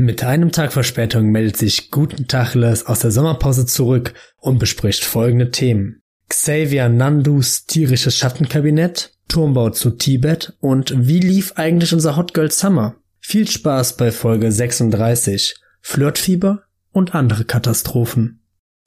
Mit 0.00 0.22
einem 0.22 0.52
Tag 0.52 0.72
Verspätung 0.72 1.32
meldet 1.32 1.56
sich 1.56 1.90
Guten 1.90 2.28
Tacheles 2.28 2.86
aus 2.86 3.00
der 3.00 3.10
Sommerpause 3.10 3.66
zurück 3.66 4.14
und 4.36 4.60
bespricht 4.60 5.04
folgende 5.04 5.50
Themen. 5.50 6.02
Xavier 6.28 6.88
Nandus 6.88 7.66
tierisches 7.66 8.16
Schattenkabinett, 8.16 9.10
Turmbau 9.26 9.70
zu 9.70 9.90
Tibet 9.90 10.56
und 10.60 10.94
wie 10.96 11.18
lief 11.18 11.54
eigentlich 11.56 11.92
unser 11.92 12.16
Hot 12.16 12.32
Girl 12.32 12.48
Summer? 12.48 12.94
Viel 13.18 13.48
Spaß 13.48 13.96
bei 13.96 14.12
Folge 14.12 14.52
36, 14.52 15.56
Flirtfieber 15.80 16.62
und 16.92 17.16
andere 17.16 17.44
Katastrophen. 17.44 18.38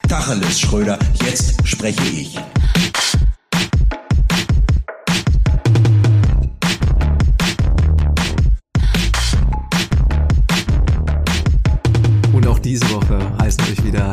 Tacheles, 0.08 0.60
Schröder, 0.60 0.98
jetzt 1.26 1.68
spreche 1.68 2.08
ich. 2.08 2.38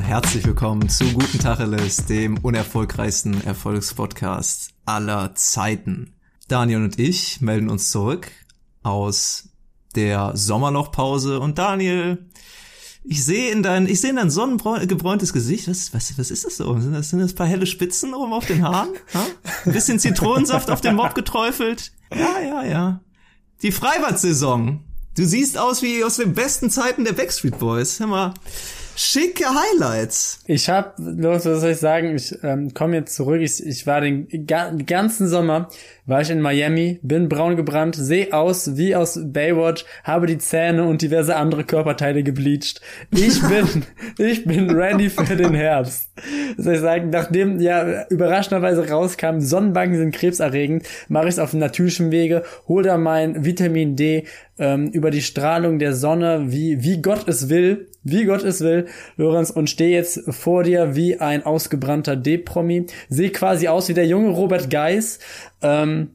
Herzlich 0.10 0.44
willkommen 0.44 0.90
zu 0.90 1.04
Guten 1.14 1.38
Tacheles, 1.38 2.08
dem 2.08 2.40
unerfolgreichsten 2.40 3.44
Erfolgspodcast 3.44 4.72
aller 4.84 5.36
Zeiten. 5.36 6.16
Daniel 6.48 6.84
und 6.84 6.98
ich 6.98 7.42
melden 7.42 7.70
uns 7.70 7.92
zurück 7.92 8.32
aus 8.82 9.50
der 9.94 10.32
Sommerlochpause 10.36 11.40
und 11.40 11.60
Daniel, 11.60 12.26
ich 13.04 13.24
sehe 13.24 13.52
in 13.52 13.62
dein, 13.62 13.86
ich 13.86 14.02
sehe 14.02 14.10
in 14.10 14.16
dein 14.16 14.32
sonnengebräuntes 14.32 15.32
Gesicht, 15.32 15.68
was, 15.68 15.94
was, 15.94 16.18
was 16.18 16.32
ist 16.32 16.44
das 16.44 16.58
so? 16.58 16.80
Sind 16.80 16.94
das, 16.94 17.12
sind 17.12 17.20
das 17.20 17.34
ein 17.34 17.36
paar 17.36 17.46
helle 17.46 17.68
Spitzen 17.68 18.16
oben 18.16 18.34
auf 18.34 18.48
den 18.48 18.64
Haaren? 18.64 18.90
Ha? 19.14 19.24
Ein 19.64 19.74
bisschen 19.74 20.00
Zitronensaft 20.00 20.72
auf 20.72 20.82
den 20.82 20.96
Mob 20.96 21.14
geträufelt? 21.14 21.92
Ja, 22.12 22.40
ja, 22.42 22.64
ja. 22.64 23.02
Die 23.62 23.72
Freibad-Saison 23.72 24.84
Du 25.20 25.26
siehst 25.26 25.58
aus 25.58 25.82
wie 25.82 26.02
aus 26.06 26.16
den 26.16 26.34
besten 26.34 26.70
Zeiten 26.70 27.04
der 27.04 27.12
Backstreet 27.12 27.60
Boys. 27.60 28.00
Hör 28.00 28.08
mal, 28.08 28.34
schicke 29.00 29.46
Highlights. 29.46 30.42
Ich 30.46 30.70
hab, 30.70 30.96
los, 30.98 31.46
was 31.46 31.62
soll 31.62 31.72
ich 31.72 31.78
sagen? 31.78 32.16
Ich 32.16 32.36
ähm, 32.44 32.74
komme 32.74 32.98
jetzt 32.98 33.16
zurück. 33.16 33.42
Ich, 33.42 33.66
ich 33.66 33.88
war 33.88 34.02
den 34.02 34.28
ganzen 34.86 35.28
Sommer 35.28 35.70
war 36.10 36.22
ich 36.22 36.32
in 36.32 36.42
Miami, 36.42 37.00
bin 37.04 37.30
braun 37.30 37.56
gebrannt, 37.56 37.96
sehe 37.96 38.34
aus 38.34 38.76
wie 38.78 38.96
aus 38.96 39.20
Baywatch, 39.24 39.86
habe 40.04 40.26
die 40.26 40.40
Zähne 40.40 40.86
und 40.86 41.04
diverse 41.04 41.36
andere 41.36 41.64
Körperteile 41.64 42.24
gebleached. 42.24 42.82
Ich 43.12 43.40
bin, 43.48 43.84
ich 44.18 44.44
bin 44.44 44.72
ready 44.72 45.12
für 45.12 45.36
den 45.36 45.54
Herbst. 45.54 46.10
Soll 46.58 46.74
ich 46.74 46.80
sagen, 46.80 47.12
nachdem 47.12 47.60
ja 47.60 48.08
überraschenderweise 48.10 48.90
rauskam, 48.90 49.40
Sonnenbanken 49.40 50.00
sind 50.00 50.16
krebserregend, 50.16 50.84
mache 51.10 51.26
ich 51.26 51.36
es 51.36 51.40
auf 51.40 51.54
natürlichem 51.54 52.10
Wege, 52.10 52.44
hol 52.68 52.82
da 52.82 52.98
mein 52.98 53.46
Vitamin 53.46 53.96
D 53.96 54.26
ähm, 54.58 54.90
über 54.90 55.12
die 55.12 55.22
Strahlung 55.22 55.78
der 55.78 55.94
Sonne, 55.94 56.46
wie, 56.48 56.84
wie 56.84 57.02
Gott 57.02 57.28
es 57.28 57.50
will, 57.50 57.88
wie 58.04 58.26
Gott 58.26 58.44
es 58.44 58.62
will, 58.62 58.88
Lorenz, 59.18 59.50
und 59.50 59.70
stehe 59.70 59.92
jetzt 59.92 60.22
vor 60.34 60.64
dir 60.64 60.96
wie 60.96 61.20
ein 61.20 61.46
ausgebrannter 61.46 62.16
D-Promi, 62.16 62.86
sehe 63.10 63.30
quasi 63.32 63.68
aus 63.68 63.90
wie 63.90 63.94
der 63.94 64.06
junge 64.06 64.30
Robert 64.30 64.70
Geis, 64.70 65.20
ähm, 65.62 66.12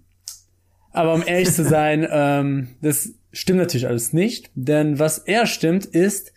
aber 0.93 1.15
um 1.15 1.23
ehrlich 1.27 1.53
zu 1.53 1.65
sein, 1.65 2.07
ähm, 2.11 2.69
das 2.81 3.11
stimmt 3.33 3.59
natürlich 3.59 3.87
alles 3.87 4.13
nicht, 4.13 4.51
denn 4.55 4.99
was 4.99 5.19
eher 5.19 5.47
stimmt 5.47 5.87
ist, 5.87 6.33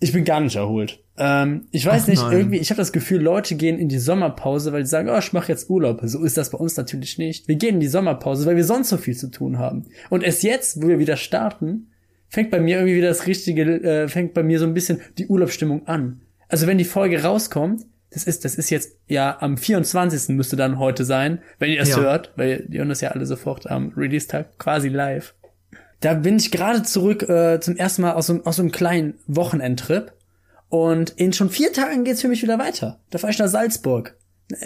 ich 0.00 0.12
bin 0.12 0.24
gar 0.24 0.40
nicht 0.40 0.56
erholt. 0.56 1.02
Ähm, 1.16 1.66
ich 1.70 1.86
weiß 1.86 2.04
Ach 2.04 2.08
nicht, 2.08 2.22
nein. 2.22 2.32
irgendwie, 2.32 2.58
ich 2.58 2.70
habe 2.70 2.78
das 2.78 2.92
Gefühl, 2.92 3.20
Leute 3.20 3.54
gehen 3.54 3.78
in 3.78 3.88
die 3.88 3.98
Sommerpause, 3.98 4.72
weil 4.72 4.84
sie 4.84 4.90
sagen, 4.90 5.08
oh, 5.08 5.18
ich 5.18 5.32
mache 5.32 5.50
jetzt 5.50 5.70
Urlaub. 5.70 6.00
So 6.04 6.22
ist 6.24 6.36
das 6.36 6.50
bei 6.50 6.58
uns 6.58 6.76
natürlich 6.76 7.18
nicht. 7.18 7.46
Wir 7.46 7.56
gehen 7.56 7.76
in 7.76 7.80
die 7.80 7.88
Sommerpause, 7.88 8.46
weil 8.46 8.56
wir 8.56 8.64
sonst 8.64 8.88
so 8.88 8.96
viel 8.96 9.16
zu 9.16 9.30
tun 9.30 9.58
haben. 9.58 9.86
Und 10.10 10.24
erst 10.24 10.42
jetzt, 10.42 10.82
wo 10.82 10.88
wir 10.88 10.98
wieder 10.98 11.16
starten, 11.16 11.88
fängt 12.28 12.50
bei 12.50 12.60
mir 12.60 12.78
irgendwie 12.78 12.96
wieder 12.96 13.08
das 13.08 13.26
richtige, 13.26 13.62
äh, 13.62 14.08
fängt 14.08 14.34
bei 14.34 14.42
mir 14.42 14.58
so 14.58 14.66
ein 14.66 14.74
bisschen 14.74 15.00
die 15.18 15.26
Urlaubsstimmung 15.26 15.86
an. 15.86 16.22
Also 16.48 16.66
wenn 16.66 16.78
die 16.78 16.84
Folge 16.84 17.22
rauskommt, 17.22 17.86
das 18.14 18.24
ist, 18.24 18.44
das 18.44 18.54
ist 18.54 18.70
jetzt 18.70 18.92
ja 19.08 19.36
am 19.40 19.56
24. 19.56 20.34
müsste 20.36 20.56
dann 20.56 20.78
heute 20.78 21.04
sein, 21.04 21.42
wenn 21.58 21.70
ihr 21.70 21.78
das 21.78 21.90
ja. 21.90 21.96
hört, 21.96 22.32
weil 22.36 22.64
die 22.68 22.78
hören 22.78 22.88
das 22.88 23.00
ja 23.00 23.10
alle 23.10 23.26
sofort 23.26 23.68
am 23.68 23.92
Release-Tag 23.96 24.58
quasi 24.58 24.88
live. 24.88 25.34
Da 26.00 26.14
bin 26.14 26.36
ich 26.36 26.50
gerade 26.50 26.82
zurück 26.82 27.28
äh, 27.28 27.60
zum 27.60 27.76
ersten 27.76 28.02
Mal 28.02 28.12
aus 28.12 28.28
so, 28.28 28.40
aus 28.44 28.56
so 28.56 28.62
einem 28.62 28.72
kleinen 28.72 29.14
Wochenendtrip 29.26 30.12
und 30.68 31.10
in 31.10 31.32
schon 31.32 31.50
vier 31.50 31.72
Tagen 31.72 32.04
geht's 32.04 32.20
für 32.20 32.28
mich 32.28 32.42
wieder 32.42 32.58
weiter. 32.58 33.00
Da 33.10 33.18
fahre 33.18 33.32
ich 33.32 33.38
nach 33.38 33.48
Salzburg. 33.48 34.16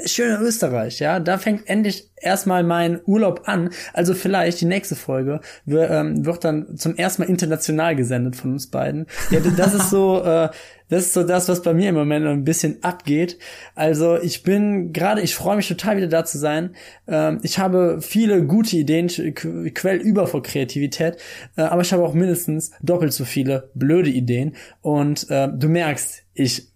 Schöner 0.07 0.41
Österreich, 0.41 0.99
ja. 0.99 1.21
Da 1.21 1.39
fängt 1.39 1.69
endlich 1.69 2.11
erstmal 2.17 2.65
mein 2.65 3.01
Urlaub 3.07 3.43
an. 3.45 3.71
Also 3.93 4.13
vielleicht 4.13 4.61
die 4.61 4.65
nächste 4.65 4.97
Folge 4.97 5.41
wird, 5.67 5.91
ähm, 5.93 6.27
wird 6.27 6.43
dann 6.43 6.77
zum 6.77 6.97
ersten 6.97 7.23
Mal 7.23 7.29
international 7.29 7.95
gesendet 7.95 8.35
von 8.35 8.53
uns 8.53 8.67
beiden. 8.67 9.07
Ja, 9.31 9.39
das 9.39 9.75
ist 9.75 9.91
so, 9.91 10.21
äh, 10.25 10.49
das 10.89 11.03
ist 11.03 11.15
so 11.15 11.23
das, 11.23 11.49
was 11.49 11.63
bei 11.63 11.75
mir 11.75 11.91
im 11.91 11.95
Moment 11.95 12.27
ein 12.27 12.43
bisschen 12.43 12.83
abgeht. 12.83 13.39
Also 13.77 14.21
ich 14.21 14.43
bin 14.43 14.93
gerade, 14.93 15.21
ich 15.21 15.37
freue 15.37 15.55
mich 15.55 15.69
total 15.69 15.97
wieder 15.97 16.09
da 16.09 16.25
zu 16.25 16.39
sein. 16.39 16.75
Ähm, 17.07 17.39
ich 17.43 17.61
habe 17.61 18.01
viele 18.01 18.45
gute 18.45 18.77
Ideen, 18.77 19.07
quell 19.35 19.99
über 19.99 20.27
vor 20.27 20.43
Kreativität, 20.43 21.19
äh, 21.57 21.63
aber 21.63 21.83
ich 21.83 21.93
habe 21.93 22.03
auch 22.03 22.15
mindestens 22.15 22.73
doppelt 22.83 23.13
so 23.13 23.25
viele 23.25 23.71
blöde 23.75 24.11
Ideen. 24.11 24.57
Und 24.81 25.31
äh, 25.31 25.49
du 25.49 25.69
merkst, 25.69 26.25
ich 26.35 26.67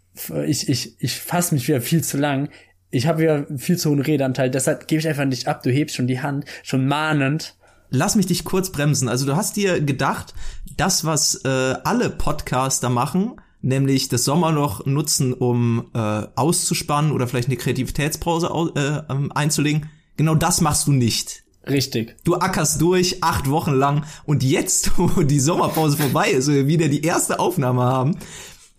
ich, 0.45 0.69
ich, 0.69 0.95
ich 0.99 1.21
fasse 1.21 1.55
mich 1.55 1.67
wieder 1.67 1.81
viel 1.81 2.05
zu 2.05 2.19
lang 2.19 2.51
ich 2.93 3.07
habe 3.07 3.25
ja 3.25 3.47
viel 3.57 3.79
zu 3.79 3.91
hohen 3.91 4.01
Redanteil, 4.01 4.51
deshalb 4.51 4.87
gebe 4.87 5.01
ich 5.01 5.09
einfach 5.09 5.25
nicht 5.25 5.49
ab. 5.49 5.63
Du 5.63 5.71
hebst 5.71 5.97
schon 5.97 6.07
die 6.07 6.21
Hand, 6.21 6.45
schon 6.63 6.87
mahnend. 6.87 7.57
Lass 7.91 8.15
mich 8.15 8.27
dich 8.27 8.45
kurz 8.45 8.71
bremsen. 8.71 9.09
Also 9.09 9.27
du 9.27 9.35
hast 9.35 9.57
dir 9.57 9.81
gedacht, 9.81 10.35
das, 10.77 11.05
was 11.05 11.37
äh, 11.45 11.49
alle 11.85 12.11
Podcaster 12.11 12.91
machen, 12.91 13.33
nämlich 13.63 14.09
das 14.09 14.25
Sommerloch 14.25 14.85
nutzen, 14.85 15.33
um 15.33 15.91
äh, 15.95 15.99
auszuspannen 16.35 17.13
oder 17.13 17.27
vielleicht 17.27 17.49
eine 17.49 17.57
Kreativitätspause 17.57 18.51
äh, 18.77 19.13
ähm, 19.13 19.33
einzulegen, 19.33 19.89
genau 20.17 20.35
das 20.35 20.61
machst 20.61 20.87
du 20.87 20.93
nicht. 20.93 21.43
Richtig. 21.67 22.17
Du 22.25 22.35
ackerst 22.35 22.81
durch 22.81 23.23
acht 23.23 23.49
Wochen 23.49 23.73
lang 23.73 24.05
und 24.25 24.43
jetzt, 24.43 24.93
wo 24.99 25.23
die 25.23 25.41
Sommerpause 25.41 25.97
vorbei 25.97 26.31
ist, 26.31 26.49
wir 26.49 26.67
wieder 26.67 26.89
die 26.89 27.03
erste 27.03 27.39
Aufnahme 27.39 27.83
haben, 27.83 28.17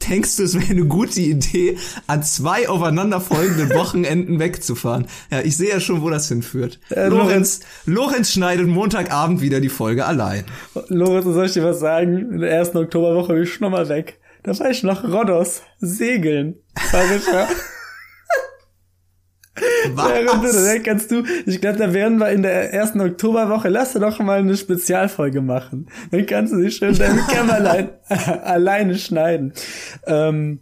denkst 0.09 0.37
du, 0.37 0.43
es 0.43 0.55
wäre 0.55 0.71
eine 0.71 0.85
gute 0.85 1.21
Idee, 1.21 1.77
an 2.07 2.23
zwei 2.23 2.69
aufeinanderfolgenden 2.69 3.69
Wochenenden 3.75 4.39
wegzufahren? 4.39 5.07
Ja, 5.31 5.41
ich 5.41 5.57
sehe 5.57 5.69
ja 5.69 5.79
schon, 5.79 6.01
wo 6.01 6.09
das 6.09 6.27
hinführt. 6.27 6.79
Äh, 6.89 7.07
Lorenz, 7.07 7.61
Lorenz 7.85 8.31
schneidet 8.31 8.67
Montagabend 8.67 9.41
wieder 9.41 9.61
die 9.61 9.69
Folge 9.69 10.05
allein. 10.05 10.45
Lorenz, 10.87 11.25
soll 11.25 11.45
ich 11.45 11.53
dir 11.53 11.63
was 11.63 11.79
sagen? 11.79 12.33
In 12.33 12.39
der 12.39 12.51
ersten 12.51 12.77
Oktoberwoche 12.77 13.33
bin 13.33 13.43
ich 13.43 13.53
schon 13.53 13.71
mal 13.71 13.89
weg. 13.89 14.19
Da 14.43 14.57
war 14.59 14.69
ich 14.69 14.83
nach 14.83 15.03
Rhodos 15.03 15.61
segeln. 15.79 16.55
War. 16.91 17.47
Was? 19.93 20.83
Kannst 20.83 21.11
du, 21.11 21.23
ich 21.45 21.61
glaube, 21.61 21.77
da 21.77 21.93
werden 21.93 22.17
wir 22.17 22.29
in 22.29 22.41
der 22.41 22.73
ersten 22.73 23.01
Oktoberwoche, 23.01 23.69
lass 23.69 23.93
doch 23.93 24.19
mal 24.19 24.39
eine 24.39 24.57
Spezialfolge 24.57 25.41
machen. 25.41 25.87
Dann 26.11 26.25
kannst 26.25 26.53
du 26.53 26.57
dich 26.57 26.75
schön 26.75 26.97
deine 26.97 27.21
Kämmerlein 27.29 27.89
alleine 28.09 28.97
schneiden. 28.97 29.53
Ähm, 30.07 30.59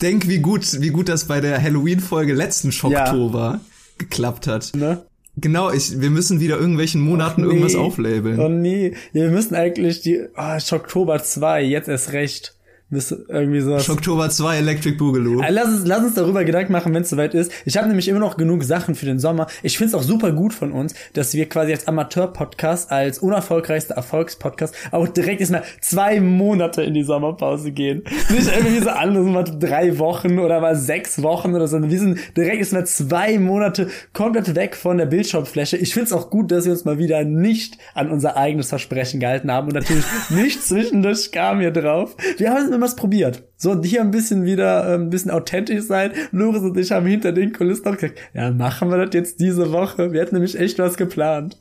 Denk, 0.00 0.28
wie 0.28 0.38
gut, 0.38 0.80
wie 0.80 0.88
gut 0.88 1.08
das 1.08 1.26
bei 1.26 1.40
der 1.40 1.62
Halloween-Folge 1.62 2.34
letzten 2.34 2.72
Schocktober 2.72 3.60
ja. 3.60 3.60
geklappt 3.98 4.48
hat. 4.48 4.72
Ne? 4.74 5.06
Genau, 5.36 5.70
ich, 5.70 6.00
wir 6.00 6.10
müssen 6.10 6.40
wieder 6.40 6.58
irgendwelchen 6.58 7.00
Monaten 7.00 7.42
nee. 7.42 7.46
irgendwas 7.46 7.76
auflabeln. 7.76 8.40
Oh 8.40 8.48
nee, 8.48 8.94
wir 9.12 9.30
müssen 9.30 9.54
eigentlich 9.54 10.02
die, 10.02 10.26
oh, 10.36 10.58
Schocktober 10.58 11.22
2, 11.22 11.62
jetzt 11.62 11.88
erst 11.88 12.12
recht. 12.12 12.56
Das 12.92 13.10
irgendwie 13.10 13.62
so. 13.62 13.74
Oktober 13.90 14.28
2 14.28 14.58
Electric 14.58 14.98
Boogaloo. 14.98 15.40
Äh, 15.40 15.50
lass 15.50 15.68
uns, 15.68 15.86
lass 15.86 16.04
uns 16.04 16.12
darüber 16.12 16.44
Gedanken 16.44 16.72
machen, 16.72 16.92
wenn 16.92 17.04
es 17.04 17.08
soweit 17.08 17.32
ist. 17.32 17.50
Ich 17.64 17.78
habe 17.78 17.88
nämlich 17.88 18.06
immer 18.06 18.18
noch 18.18 18.36
genug 18.36 18.64
Sachen 18.64 18.94
für 18.94 19.06
den 19.06 19.18
Sommer. 19.18 19.46
Ich 19.62 19.78
find's 19.78 19.94
auch 19.94 20.02
super 20.02 20.30
gut 20.32 20.52
von 20.52 20.72
uns, 20.72 20.94
dass 21.14 21.32
wir 21.32 21.48
quasi 21.48 21.72
als 21.72 21.88
Amateur-Podcast, 21.88 22.92
als 22.92 23.18
unerfolgreichster 23.20 23.94
Erfolgspodcast 23.94 24.74
auch 24.90 25.08
direkt 25.08 25.40
erstmal 25.40 25.62
zwei 25.80 26.20
Monate 26.20 26.82
in 26.82 26.92
die 26.92 27.02
Sommerpause 27.02 27.72
gehen. 27.72 28.02
Nicht 28.28 28.54
irgendwie 28.54 28.82
so 28.82 28.90
anders 28.90 29.24
mal 29.24 29.44
drei 29.44 29.98
Wochen 29.98 30.38
oder 30.38 30.60
mal 30.60 30.76
sechs 30.76 31.22
Wochen 31.22 31.54
oder 31.54 31.68
so. 31.68 31.82
Wir 31.82 31.98
sind 31.98 32.18
direkt 32.36 32.58
erstmal 32.58 32.84
zwei 32.84 33.38
Monate 33.38 33.88
komplett 34.12 34.54
weg 34.54 34.76
von 34.76 34.98
der 34.98 35.06
Bildschirmfläche. 35.06 35.78
Ich 35.78 35.94
find's 35.94 36.12
auch 36.12 36.28
gut, 36.28 36.50
dass 36.52 36.66
wir 36.66 36.72
uns 36.72 36.84
mal 36.84 36.98
wieder 36.98 37.24
nicht 37.24 37.78
an 37.94 38.10
unser 38.10 38.36
eigenes 38.36 38.68
Versprechen 38.68 39.18
gehalten 39.18 39.50
haben 39.50 39.68
und 39.68 39.74
natürlich 39.76 40.04
nicht 40.28 40.62
zwischendurch 40.62 41.32
kam 41.32 41.60
hier 41.60 41.70
drauf. 41.70 42.14
Wir 42.36 42.50
haben 42.50 42.81
was 42.82 42.96
probiert. 42.96 43.44
So, 43.56 43.82
hier 43.82 44.00
ein 44.00 44.10
bisschen 44.10 44.44
wieder 44.44 44.88
äh, 44.88 44.94
ein 44.94 45.10
bisschen 45.10 45.30
authentisch 45.30 45.84
sein. 45.84 46.12
Loris 46.32 46.62
und 46.62 46.76
ich 46.76 46.92
haben 46.92 47.06
hinter 47.06 47.32
den 47.32 47.52
Kulissen 47.52 47.84
noch 47.84 47.96
gesagt, 47.96 48.18
ja, 48.34 48.50
machen 48.50 48.90
wir 48.90 48.98
das 48.98 49.14
jetzt 49.14 49.40
diese 49.40 49.72
Woche. 49.72 50.12
Wir 50.12 50.20
hätten 50.20 50.34
nämlich 50.34 50.58
echt 50.58 50.78
was 50.78 50.96
geplant. 50.96 51.56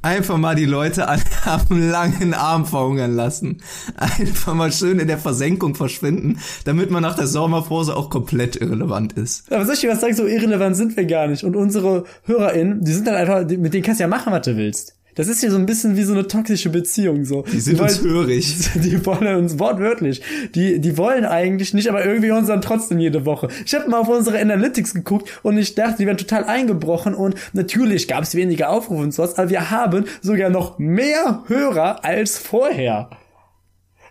Einfach 0.00 0.36
mal 0.38 0.54
die 0.54 0.64
Leute 0.64 1.08
an, 1.08 1.20
am 1.44 1.90
langen 1.90 2.34
Arm 2.34 2.66
verhungern 2.66 3.14
lassen. 3.14 3.62
Einfach 3.96 4.54
mal 4.54 4.72
schön 4.72 4.98
in 4.98 5.08
der 5.08 5.18
Versenkung 5.18 5.74
verschwinden, 5.74 6.38
damit 6.64 6.90
man 6.90 7.02
nach 7.02 7.16
der 7.16 7.26
Sommerpause 7.26 7.96
auch 7.96 8.10
komplett 8.10 8.56
irrelevant 8.56 9.14
ist. 9.14 9.50
Aber 9.52 9.64
soll 9.64 9.74
ich 9.74 9.80
dir 9.80 9.90
was 9.90 10.00
sagen, 10.00 10.14
so 10.14 10.26
irrelevant 10.26 10.76
sind 10.76 10.96
wir 10.96 11.04
gar 11.04 11.26
nicht. 11.26 11.44
Und 11.44 11.56
unsere 11.56 12.04
HörerInnen, 12.24 12.84
die 12.84 12.92
sind 12.92 13.06
dann 13.06 13.14
einfach, 13.14 13.40
mit 13.44 13.74
denen 13.74 13.82
kannst 13.82 14.00
du 14.00 14.04
ja 14.04 14.08
machen, 14.08 14.32
was 14.32 14.42
du 14.42 14.56
willst 14.56 14.97
Das 15.18 15.26
ist 15.26 15.42
ja 15.42 15.50
so 15.50 15.56
ein 15.56 15.66
bisschen 15.66 15.96
wie 15.96 16.04
so 16.04 16.12
eine 16.12 16.28
toxische 16.28 16.70
Beziehung 16.70 17.24
so. 17.24 17.42
Die 17.42 17.58
sind 17.58 17.80
uns 17.80 18.02
hörig. 18.02 18.54
Die 18.76 19.04
wollen 19.04 19.34
uns 19.34 19.58
wortwörtlich. 19.58 20.22
Die 20.54 20.80
die 20.80 20.96
wollen 20.96 21.24
eigentlich 21.24 21.74
nicht, 21.74 21.88
aber 21.88 22.04
irgendwie 22.04 22.30
uns 22.30 22.46
dann 22.46 22.60
trotzdem 22.60 23.00
jede 23.00 23.26
Woche. 23.26 23.48
Ich 23.66 23.74
habe 23.74 23.90
mal 23.90 23.98
auf 23.98 24.08
unsere 24.08 24.38
Analytics 24.38 24.94
geguckt 24.94 25.40
und 25.42 25.58
ich 25.58 25.74
dachte, 25.74 25.96
die 25.98 26.06
werden 26.06 26.18
total 26.18 26.44
eingebrochen 26.44 27.14
und 27.14 27.34
natürlich 27.52 28.06
gab 28.06 28.22
es 28.22 28.36
weniger 28.36 28.70
Aufrufe 28.70 29.02
und 29.02 29.12
sowas, 29.12 29.36
aber 29.38 29.50
wir 29.50 29.72
haben 29.72 30.04
sogar 30.22 30.50
noch 30.50 30.78
mehr 30.78 31.42
Hörer 31.48 32.04
als 32.04 32.38
vorher. 32.38 33.10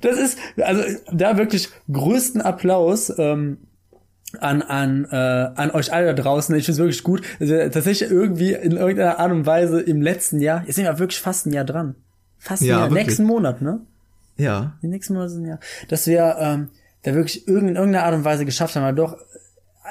Das 0.02 0.20
ist 0.20 0.38
also 0.62 0.84
da 1.10 1.38
wirklich 1.38 1.70
größten 1.90 2.42
Applaus. 2.42 3.14
Ähm, 3.18 3.60
an 4.42 4.62
an 4.62 5.06
äh, 5.12 5.16
an 5.16 5.72
euch 5.72 5.92
alle 5.94 6.08
da 6.14 6.22
draußen. 6.22 6.56
Ich 6.56 6.66
finde 6.66 6.74
es 6.74 6.78
wirklich 6.80 7.04
gut. 7.04 7.22
Also, 7.40 7.56
tatsächlich 7.70 8.10
irgendwie 8.10 8.54
in 8.54 8.74
irgendeiner 8.74 9.20
Art 9.20 9.32
und 9.32 9.46
Weise 9.46 9.82
im 9.82 10.02
letzten 10.02 10.40
Jahr. 10.42 10.64
Jetzt 10.66 10.76
sind 10.76 10.86
wir 10.86 11.00
wirklich 11.00 11.20
fast 11.20 11.46
ein 11.46 11.54
Jahr 11.54 11.66
dran. 11.66 11.96
Fast 12.38 12.62
ein 12.62 12.66
Ja, 12.68 12.80
Jahr. 12.80 12.90
wirklich. 12.90 13.08
Nächsten 13.08 13.24
Monat, 13.26 13.62
ne? 13.62 13.80
Ja. 14.38 14.78
Die 14.82 14.88
nächsten 14.88 15.14
Monate 15.14 15.32
sind 15.32 15.46
ja, 15.46 15.60
dass 15.90 16.06
wir 16.08 16.36
ähm, 16.40 16.70
da 17.04 17.16
wirklich 17.16 17.48
irgend- 17.48 17.70
in 17.72 17.76
irgendeiner 17.76 18.06
Art 18.06 18.14
und 18.16 18.24
Weise 18.26 18.46
geschafft 18.46 18.76
haben, 18.76 18.96
doch 18.96 19.18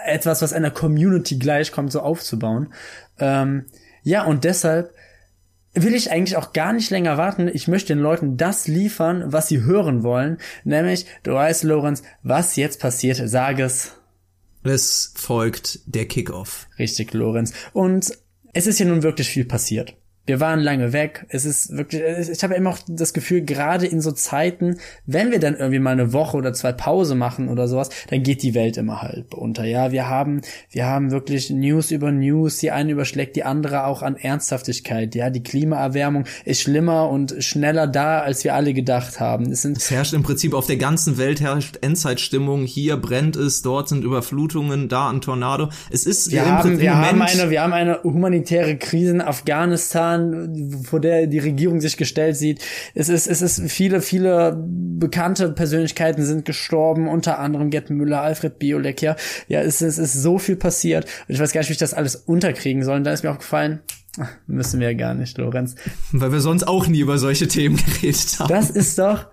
etwas, 0.07 0.43
was 0.43 0.53
einer 0.53 0.71
Community 0.71 1.37
gleichkommt, 1.39 1.91
so 1.91 2.01
aufzubauen. 2.01 2.73
Ähm, 3.19 3.65
ja, 4.03 4.25
und 4.25 4.45
deshalb 4.45 4.93
will 5.75 5.95
ich 5.95 6.11
eigentlich 6.13 6.37
auch 6.37 6.53
gar 6.53 6.73
nicht 6.73 6.91
länger 6.91 7.19
warten. 7.19 7.49
Ich 7.53 7.67
möchte 7.69 7.93
den 7.95 7.99
Leuten 8.03 8.37
das 8.37 8.69
liefern, 8.69 9.25
was 9.27 9.49
sie 9.49 9.63
hören 9.63 10.03
wollen. 10.05 10.39
Nämlich, 10.65 11.07
du 11.23 11.33
weißt, 11.33 11.65
Lorenz, 11.65 12.03
was 12.23 12.57
jetzt 12.57 12.81
passiert, 12.81 13.21
sag 13.25 13.59
es. 13.59 13.93
Es 14.69 15.13
folgt 15.15 15.81
der 15.87 16.07
Kickoff. 16.07 16.69
Richtig, 16.79 17.13
Lorenz. 17.15 17.53
Und 17.73 18.13
es 18.53 18.67
ist 18.67 18.79
ja 18.79 18.87
nun 18.87 19.03
wirklich 19.03 19.29
viel 19.29 19.45
passiert. 19.45 19.97
Wir 20.27 20.41
waren 20.41 20.61
lange 20.61 20.93
weg. 20.93 21.25
Es 21.29 21.45
ist 21.45 21.77
wirklich, 21.77 22.03
ich 22.03 22.43
habe 22.43 22.55
immer 22.55 22.71
auch 22.71 22.79
das 22.89 23.15
Gefühl, 23.15 23.43
gerade 23.43 23.87
in 23.87 24.01
so 24.01 24.13
Zeiten, 24.13 24.79
wenn 25.07 25.31
wir 25.31 25.39
dann 25.39 25.55
irgendwie 25.55 25.79
mal 25.79 25.93
eine 25.93 26.13
Woche 26.13 26.37
oder 26.37 26.53
zwei 26.53 26.73
Pause 26.73 27.15
machen 27.15 27.49
oder 27.49 27.69
sowas, 27.69 27.91
dann 28.11 28.23
geht 28.23 28.43
die 28.43 28.55
Welt 28.55 28.77
immer 28.77 29.03
halb 29.03 29.35
unter. 29.35 29.65
Ja, 29.65 29.93
wir 29.93 30.09
haben, 30.09 30.41
wir 30.71 30.87
haben 30.87 31.11
wirklich 31.11 31.51
News 31.51 31.91
über 31.91 32.11
News. 32.11 32.59
Die 32.59 32.71
eine 32.71 32.93
überschlägt 32.93 33.37
die 33.37 33.45
andere 33.45 33.87
auch 33.87 34.03
an 34.03 34.17
Ernsthaftigkeit. 34.17 35.15
Ja, 35.15 35.31
die 35.31 35.43
Klimaerwärmung 35.43 36.25
ist 36.45 36.63
schlimmer 36.63 37.09
und 37.09 37.37
schneller 37.39 37.87
da, 37.87 38.21
als 38.21 38.43
wir 38.45 38.55
alle 38.55 38.75
gedacht 38.75 39.21
haben. 39.21 39.51
Es 39.53 39.63
sind 39.63 39.77
Es 39.77 39.91
herrscht 39.91 40.13
im 40.13 40.23
Prinzip 40.23 40.55
auf 40.55 40.67
der 40.67 40.77
ganzen 40.77 41.19
Welt 41.19 41.41
herrscht 41.41 41.79
Endzeitstimmung. 41.83 42.65
Hier 42.65 42.97
brennt 42.97 43.37
es, 43.37 43.63
dort 43.63 43.89
sind 43.89 44.03
Überflutungen, 44.03 44.89
da 44.89 45.09
ein 45.09 45.21
Tornado. 45.21 45.69
Es 45.91 46.05
ist 46.05 46.33
Wir 46.33 46.43
im 46.43 46.49
haben, 46.49 46.79
wir 46.81 46.97
haben 46.97 47.23
eine, 47.23 47.51
wir 47.51 47.63
haben 47.63 47.73
eine 47.73 48.03
humanitäre 48.03 48.77
Krise 48.77 49.13
in 49.13 49.21
Afghanistan, 49.21 50.16
vor 50.85 51.01
der 51.01 51.27
die 51.27 51.39
Regierung 51.39 51.81
sich 51.81 51.97
gestellt 51.97 52.37
sieht. 52.37 52.63
Es 52.95 53.09
ist, 53.09 53.27
es 53.27 53.43
ist 53.43 53.61
viele, 53.71 54.01
viele 54.01 54.57
bekannte 54.99 55.51
Persönlichkeiten 55.51 56.25
sind 56.25 56.45
gestorben, 56.45 57.09
unter 57.09 57.39
anderem 57.39 57.71
Gerd 57.71 57.91
Müller, 57.91 58.21
Alfred 58.23 58.59
Biolek, 58.59 59.03
ja. 59.03 59.17
Ja, 59.49 59.61
es, 59.61 59.83
ist- 59.83 59.99
es 59.99 60.15
ist 60.15 60.23
so 60.23 60.39
viel 60.39 60.57
passiert. 60.57 61.05
Und 61.29 61.35
ich 61.35 61.41
weiß 61.41 61.53
gar 61.53 61.61
nicht, 61.61 61.69
wie 61.69 61.73
ich 61.73 61.79
das 61.79 61.95
alles 61.95 62.17
unterkriegen 62.17 62.83
soll. 62.85 62.97
Und 62.97 63.05
da 63.05 63.13
ist 63.13 63.23
mir 63.25 63.31
auch 63.31 63.39
gefallen, 63.39 63.81
müssen 64.47 64.81
wir 64.81 64.95
gar 64.95 65.15
nicht, 65.15 65.37
Lorenz. 65.39 65.75
weil 66.13 66.33
wir 66.33 66.41
sonst 66.41 66.67
auch 66.67 66.87
nie 66.87 67.01
über 67.01 67.19
solche 67.19 67.49
Themen 67.49 67.77
geredet 68.01 68.37
haben. 68.39 68.49
Das 68.49 68.71
ist 68.71 68.99
doch 68.99 69.27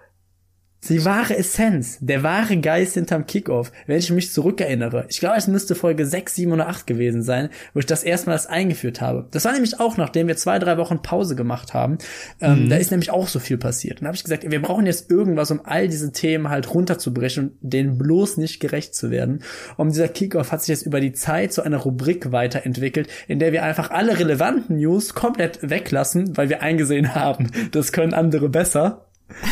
die 0.90 1.06
wahre 1.06 1.38
Essenz, 1.38 1.98
der 2.02 2.24
wahre 2.24 2.58
Geist 2.58 2.96
hinterm 2.96 3.26
Kickoff, 3.26 3.72
wenn 3.88 4.00
ich 4.00 4.12
mich 4.12 4.32
zurückerinnere. 4.32 5.06
Ich 5.10 5.20
glaube, 5.20 5.38
es 5.38 5.48
müsste 5.48 5.76
Folge 5.76 6.06
6, 6.06 6.36
7 6.36 6.52
oder 6.52 6.68
8 6.68 6.88
gewesen 6.88 7.24
sein, 7.24 7.50
wo 7.74 7.80
ich 7.80 7.86
das 7.86 8.04
erstmals 8.04 8.48
eingeführt 8.48 9.02
habe. 9.02 9.28
Das 9.32 9.46
war 9.46 9.54
nämlich 9.54 9.80
auch, 9.80 9.98
nachdem 9.98 10.28
wir 10.28 10.38
zwei, 10.38 10.60
drei 10.60 10.78
Wochen 10.78 11.02
Pause 11.02 11.36
gemacht 11.36 11.74
haben. 11.74 11.98
Ähm, 12.42 12.70
Da 12.70 12.78
ist 12.78 12.92
nämlich 12.92 13.12
auch 13.12 13.28
so 13.28 13.40
viel 13.40 13.58
passiert. 13.58 14.00
Und 14.00 14.04
da 14.04 14.08
habe 14.08 14.16
ich 14.16 14.24
gesagt, 14.24 14.50
wir 14.50 14.62
brauchen 14.62 14.86
jetzt 14.86 15.10
irgendwas, 15.10 15.52
um 15.52 15.62
all 15.64 15.88
diese 15.88 16.12
Themen 16.12 16.50
halt 16.50 16.74
runterzubrechen 16.74 17.58
und 17.62 17.74
denen 17.74 17.98
bloß 17.98 18.38
nicht 18.38 18.60
gerecht 18.60 18.96
zu 18.96 19.12
werden. 19.12 19.44
Und 19.78 19.90
dieser 19.90 20.08
Kickoff 20.08 20.52
hat 20.52 20.62
sich 20.62 20.70
jetzt 20.70 20.86
über 20.86 21.00
die 21.00 21.14
Zeit 21.14 21.54
zu 21.54 21.62
einer 21.62 21.78
Rubrik 21.78 22.32
weiterentwickelt, 22.32 23.08
in 23.28 23.40
der 23.40 23.52
wir 23.52 23.64
einfach 23.64 23.92
alle 23.92 24.18
relevanten 24.18 24.78
News 24.78 25.14
komplett 25.14 25.60
weglassen, 25.62 26.36
weil 26.38 26.50
wir 26.50 26.62
eingesehen 26.62 27.16
haben, 27.16 27.52
das 27.72 27.92
können 27.92 28.14
andere 28.14 28.50
besser. 28.50 29.06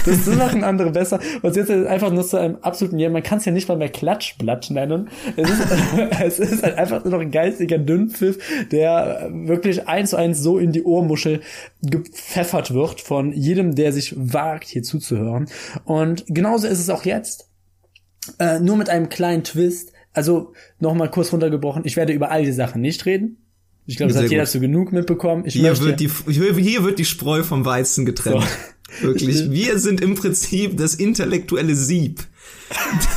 Das, 0.06 0.26
machen 0.28 0.64
andere 0.64 0.92
besser. 0.92 1.20
Und 1.42 1.56
jetzt 1.56 1.70
ist 1.70 1.88
einfach 1.88 2.12
nur 2.12 2.26
zu 2.26 2.38
einem 2.38 2.58
absoluten, 2.62 3.00
ja, 3.00 3.10
man 3.10 3.24
kann 3.24 3.38
es 3.38 3.46
ja 3.46 3.52
nicht 3.52 3.68
mal 3.68 3.78
mehr 3.78 3.90
Klatschblatt 3.90 4.70
nennen. 4.72 5.10
Es 5.36 5.50
ist, 5.50 5.62
es 6.22 6.40
ist 6.40 6.64
halt 6.64 6.78
einfach 6.78 7.04
nur 7.04 7.12
noch 7.14 7.22
ein 7.22 7.32
geistiger 7.32 7.78
Dünnpfiff, 7.78 8.38
der 8.72 9.30
wirklich 9.32 9.88
eins 9.88 10.12
zu 10.12 10.18
eins 10.18 10.40
so 10.40 10.58
in 10.58 10.72
die 10.72 10.84
Ohrmuschel 10.84 11.42
gepfeffert 11.82 12.74
wird 12.74 13.02
von 13.02 13.34
jedem, 13.34 13.76
der 13.76 13.94
sich 13.94 14.14
wagt, 14.18 14.68
hier 14.68 14.84
zuzuhören. 14.84 15.48
Und 15.86 16.26
genauso 16.28 16.68
ist 16.68 16.80
es 16.80 16.90
auch 16.90 17.06
jetzt. 17.06 17.50
Äh, 18.40 18.60
nur 18.60 18.78
mit 18.78 18.90
einem 18.90 19.10
kleinen 19.10 19.44
Twist. 19.44 19.94
Also 20.14 20.54
nochmal 20.80 21.10
kurz 21.10 21.32
runtergebrochen. 21.32 21.84
Ich 21.86 21.96
werde 21.96 22.14
über 22.14 22.32
all 22.32 22.44
die 22.44 22.52
Sachen 22.52 22.82
nicht 22.82 23.06
reden. 23.06 23.38
Ich 23.86 23.98
glaube, 23.98 24.10
das 24.10 24.18
Sehr 24.18 24.26
hat 24.26 24.32
jeder 24.32 24.44
gut. 24.44 24.52
zu 24.52 24.60
genug 24.60 24.92
mitbekommen. 24.92 25.44
Ich 25.46 25.54
Hier 25.54 25.70
möchte, 25.70 25.86
wird, 25.86 26.00
die, 26.00 26.10
hier 26.28 26.84
wird 26.84 27.00
die 27.00 27.06
Spreu 27.06 27.44
vom 27.44 27.66
Weizen 27.66 28.06
getrennt. 28.06 28.46
Wirklich. 29.00 29.50
Wir 29.50 29.80
sind 29.80 30.02
im 30.02 30.16
Prinzip 30.16 30.78
das 30.78 30.96
intellektuelle 30.96 31.76
Sieb 31.76 32.22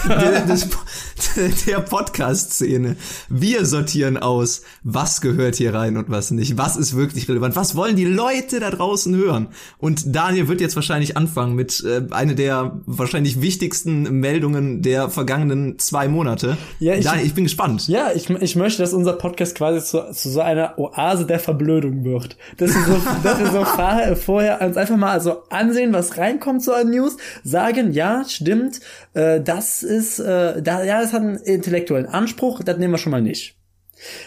des, 0.48 0.68
der 1.66 1.80
Podcast-Szene. 1.80 2.96
Wir 3.28 3.66
sortieren 3.66 4.16
aus, 4.16 4.62
was 4.82 5.20
gehört 5.20 5.54
hier 5.56 5.74
rein 5.74 5.96
und 5.96 6.10
was 6.10 6.30
nicht. 6.30 6.58
Was 6.58 6.76
ist 6.76 6.96
wirklich 6.96 7.28
relevant? 7.28 7.56
Was 7.56 7.76
wollen 7.76 7.96
die 7.96 8.04
Leute 8.04 8.60
da 8.60 8.70
draußen 8.70 9.14
hören? 9.14 9.48
Und 9.78 10.14
Daniel 10.14 10.48
wird 10.48 10.60
jetzt 10.60 10.76
wahrscheinlich 10.76 11.16
anfangen 11.16 11.54
mit 11.54 11.82
äh, 11.84 12.02
einer 12.10 12.34
der 12.34 12.80
wahrscheinlich 12.86 13.40
wichtigsten 13.40 14.20
Meldungen 14.20 14.82
der 14.82 15.08
vergangenen 15.08 15.78
zwei 15.78 16.08
Monate. 16.08 16.56
Ja, 16.80 16.94
ich- 16.94 17.04
Daniel, 17.04 17.26
ich 17.26 17.34
bin 17.34 17.44
gespannt. 17.44 17.86
Ja, 17.88 18.10
ich, 18.14 18.28
ich 18.30 18.56
möchte, 18.56 18.82
dass 18.82 18.92
unser 18.92 19.12
Podcast 19.14 19.54
quasi 19.56 19.84
zu, 19.84 20.10
zu 20.12 20.30
so 20.30 20.40
einer 20.40 20.78
Oase 20.78 21.26
der 21.26 21.38
Verblödung 21.38 22.04
wird. 22.04 22.36
Dass 22.56 22.70
wir 22.74 22.82
so, 22.82 23.00
dass 23.22 23.38
wir 23.38 23.50
so 23.50 23.64
vorher, 23.64 24.16
vorher 24.16 24.60
uns 24.62 24.76
einfach 24.76 24.96
mal 24.96 25.20
so 25.20 25.42
ansehen, 25.50 25.92
was 25.92 26.18
reinkommt 26.18 26.62
so 26.62 26.72
an 26.72 26.90
News, 26.90 27.16
sagen, 27.44 27.92
ja, 27.92 28.24
stimmt, 28.28 28.80
äh, 29.14 29.40
das 29.40 29.82
ist, 29.82 30.18
äh, 30.18 30.60
da, 30.62 30.82
ja, 30.82 31.03
das 31.04 31.12
hat 31.12 31.22
einen 31.22 31.36
intellektuellen 31.36 32.06
Anspruch, 32.06 32.62
das 32.64 32.78
nehmen 32.78 32.92
wir 32.94 32.98
schon 32.98 33.12
mal 33.12 33.22
nicht. 33.22 33.56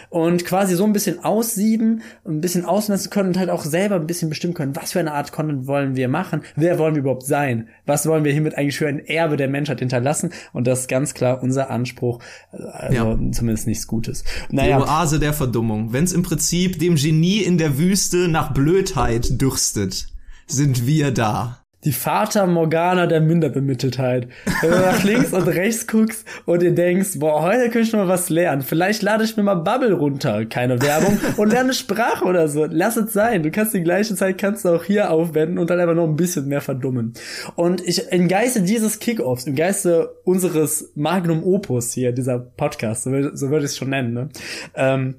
Und 0.09 0.45
quasi 0.45 0.75
so 0.75 0.85
ein 0.85 0.94
bisschen 0.94 1.24
aussieben, 1.25 2.01
ein 2.25 2.39
bisschen 2.39 2.63
ausmessen 2.63 3.09
können 3.09 3.29
und 3.29 3.38
halt 3.38 3.50
auch 3.50 3.65
selber 3.65 3.95
ein 3.95 4.07
bisschen 4.07 4.29
bestimmen 4.29 4.53
können, 4.53 4.77
was 4.77 4.94
für 4.94 5.00
eine 5.01 5.12
Art 5.12 5.33
Content 5.33 5.68
wollen 5.68 5.97
wir 5.97 6.07
machen, 6.07 6.41
wer 6.56 6.79
wollen 6.79 6.95
wir 6.95 7.01
überhaupt 7.01 7.25
sein, 7.25 7.68
was 7.85 8.06
wollen 8.07 8.24
wir 8.24 8.31
hiermit 8.31 8.57
eigentlich 8.57 8.77
für 8.77 8.88
ein 8.88 9.00
Erbe 9.00 9.35
der 9.35 9.50
Menschheit 9.50 9.79
hinterlassen 9.79 10.31
und 10.53 10.68
das 10.68 10.81
ist 10.81 10.88
ganz 10.88 11.13
klar 11.13 11.44
unser 11.44 11.69
Anspruch, 11.69 12.19
also 12.52 12.95
Ja. 12.95 13.19
zumindest 13.33 13.68
nichts 13.68 13.87
Gutes. 13.87 14.23
Die 14.49 14.56
Naja, 14.56 14.80
Oase 14.80 15.19
der 15.19 15.33
Verdummung. 15.33 15.92
Wenn 15.92 16.06
es 16.06 16.13
im 16.13 16.23
Prinzip 16.23 16.80
dem 16.80 16.95
Genie 16.95 17.40
in 17.42 17.57
der 17.57 17.78
Wüste 17.78 18.30
nach 18.30 18.54
Blödheit 18.54 19.42
dürstet, 19.42 20.07
sind 20.47 20.87
wir 20.87 21.11
da. 21.11 21.61
Die 21.84 21.92
Vater 21.92 22.48
Morgana 22.48 23.06
der 23.06 23.22
Minderbemitteltheit. 23.22 24.28
Wenn 24.62 24.72
du 24.72 24.78
nach 24.78 25.04
links 25.04 25.31
und 25.31 25.48
rechts 25.48 25.88
guckst 25.88 26.26
und 26.46 26.62
dir 26.62 26.74
denkst, 26.74 27.19
boah, 27.19 27.44
heute 27.44 27.69
könnte 27.69 27.81
ich 27.81 27.94
mal 27.94 28.07
was 28.07 28.30
lernen. 28.30 28.62
Vielleicht 28.62 29.04
lade 29.04 29.24
ich 29.24 29.38
mir 29.38 29.44
mal 29.44 29.56
Bubble 29.56 29.94
runter, 29.94 30.46
keine 30.46 30.81
Werbung, 30.81 31.19
und 31.38 31.52
lerne 31.52 31.74
Sprache 31.74 32.26
oder 32.26 32.48
so. 32.48 32.66
Lass 32.66 32.98
es 32.98 33.14
sein. 33.14 33.44
Du 33.44 33.52
kannst 33.52 33.74
die 33.74 33.84
gleiche 33.84 34.16
Zeit 34.16 34.38
kannst 34.38 34.66
du 34.66 34.69
auch 34.69 34.84
hier 34.84 35.12
aufwenden 35.12 35.60
und 35.60 35.69
dann 35.69 35.80
einfach 35.80 35.96
noch 35.96 36.07
ein 36.07 36.16
bisschen 36.16 36.48
mehr 36.48 36.62
verdummen. 36.62 37.14
Und 37.56 37.81
ich, 37.88 38.12
im 38.12 38.28
Geiste 38.28 38.62
dieses 38.62 39.00
Kickoffs, 39.00 39.46
im 39.46 39.56
Geiste 39.56 40.16
unseres 40.24 40.92
Magnum 40.96 41.44
Opus 41.44 41.94
hier, 41.94 42.12
dieser 42.12 42.40
Podcast, 42.40 43.04
so 43.04 43.12
würde 43.12 43.60
ich 43.60 43.72
es 43.72 43.78
schon 43.78 43.90
nennen, 43.90 44.14
ne? 44.14 44.30
Ähm, 44.76 45.16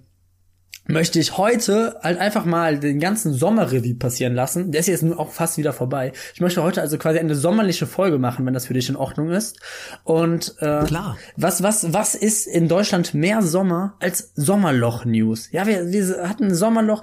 möchte 0.88 1.21
ich 1.21 1.37
heute 1.37 1.97
halt 2.02 2.18
einfach 2.18 2.45
mal 2.45 2.78
den 2.78 2.99
ganzen 2.99 3.33
Sommerrevue 3.33 3.95
passieren 3.95 4.35
lassen. 4.35 4.73
Der 4.73 4.80
ist 4.80 4.88
jetzt 4.88 5.02
nun 5.02 5.16
auch 5.16 5.30
fast 5.30 5.59
wieder 5.59 5.73
vorbei. 5.73 6.12
Ich 6.35 6.40
möchte 6.40 6.62
heute 6.62 6.80
also 6.80 6.99
quasi 6.99 7.18
eine 7.18 7.37
sommerliche 7.37 7.87
Folge 7.87 8.18
machen, 8.18 8.45
wenn 8.47 8.54
das 8.54 8.66
für 8.66 8.75
dich 8.75 8.88
in 8.88 8.97
Ordnung 8.97 9.30
ist. 9.30 9.61
Und 10.02 10.57
äh, 10.61 10.85
Klar. 10.85 11.18
was 11.37 11.62
was 11.62 11.92
was 11.92 12.14
ist 12.14 12.47
in 12.47 12.68
Deutschland 12.68 13.12
mehr 13.14 13.42
Sommer 13.42 13.95
als 14.00 14.33
Sommerloch-News? 14.35 15.50
Ja, 15.52 15.66
wir, 15.66 15.92
wir 15.92 16.28
hatten 16.28 16.54
Sommerloch. 16.54 17.02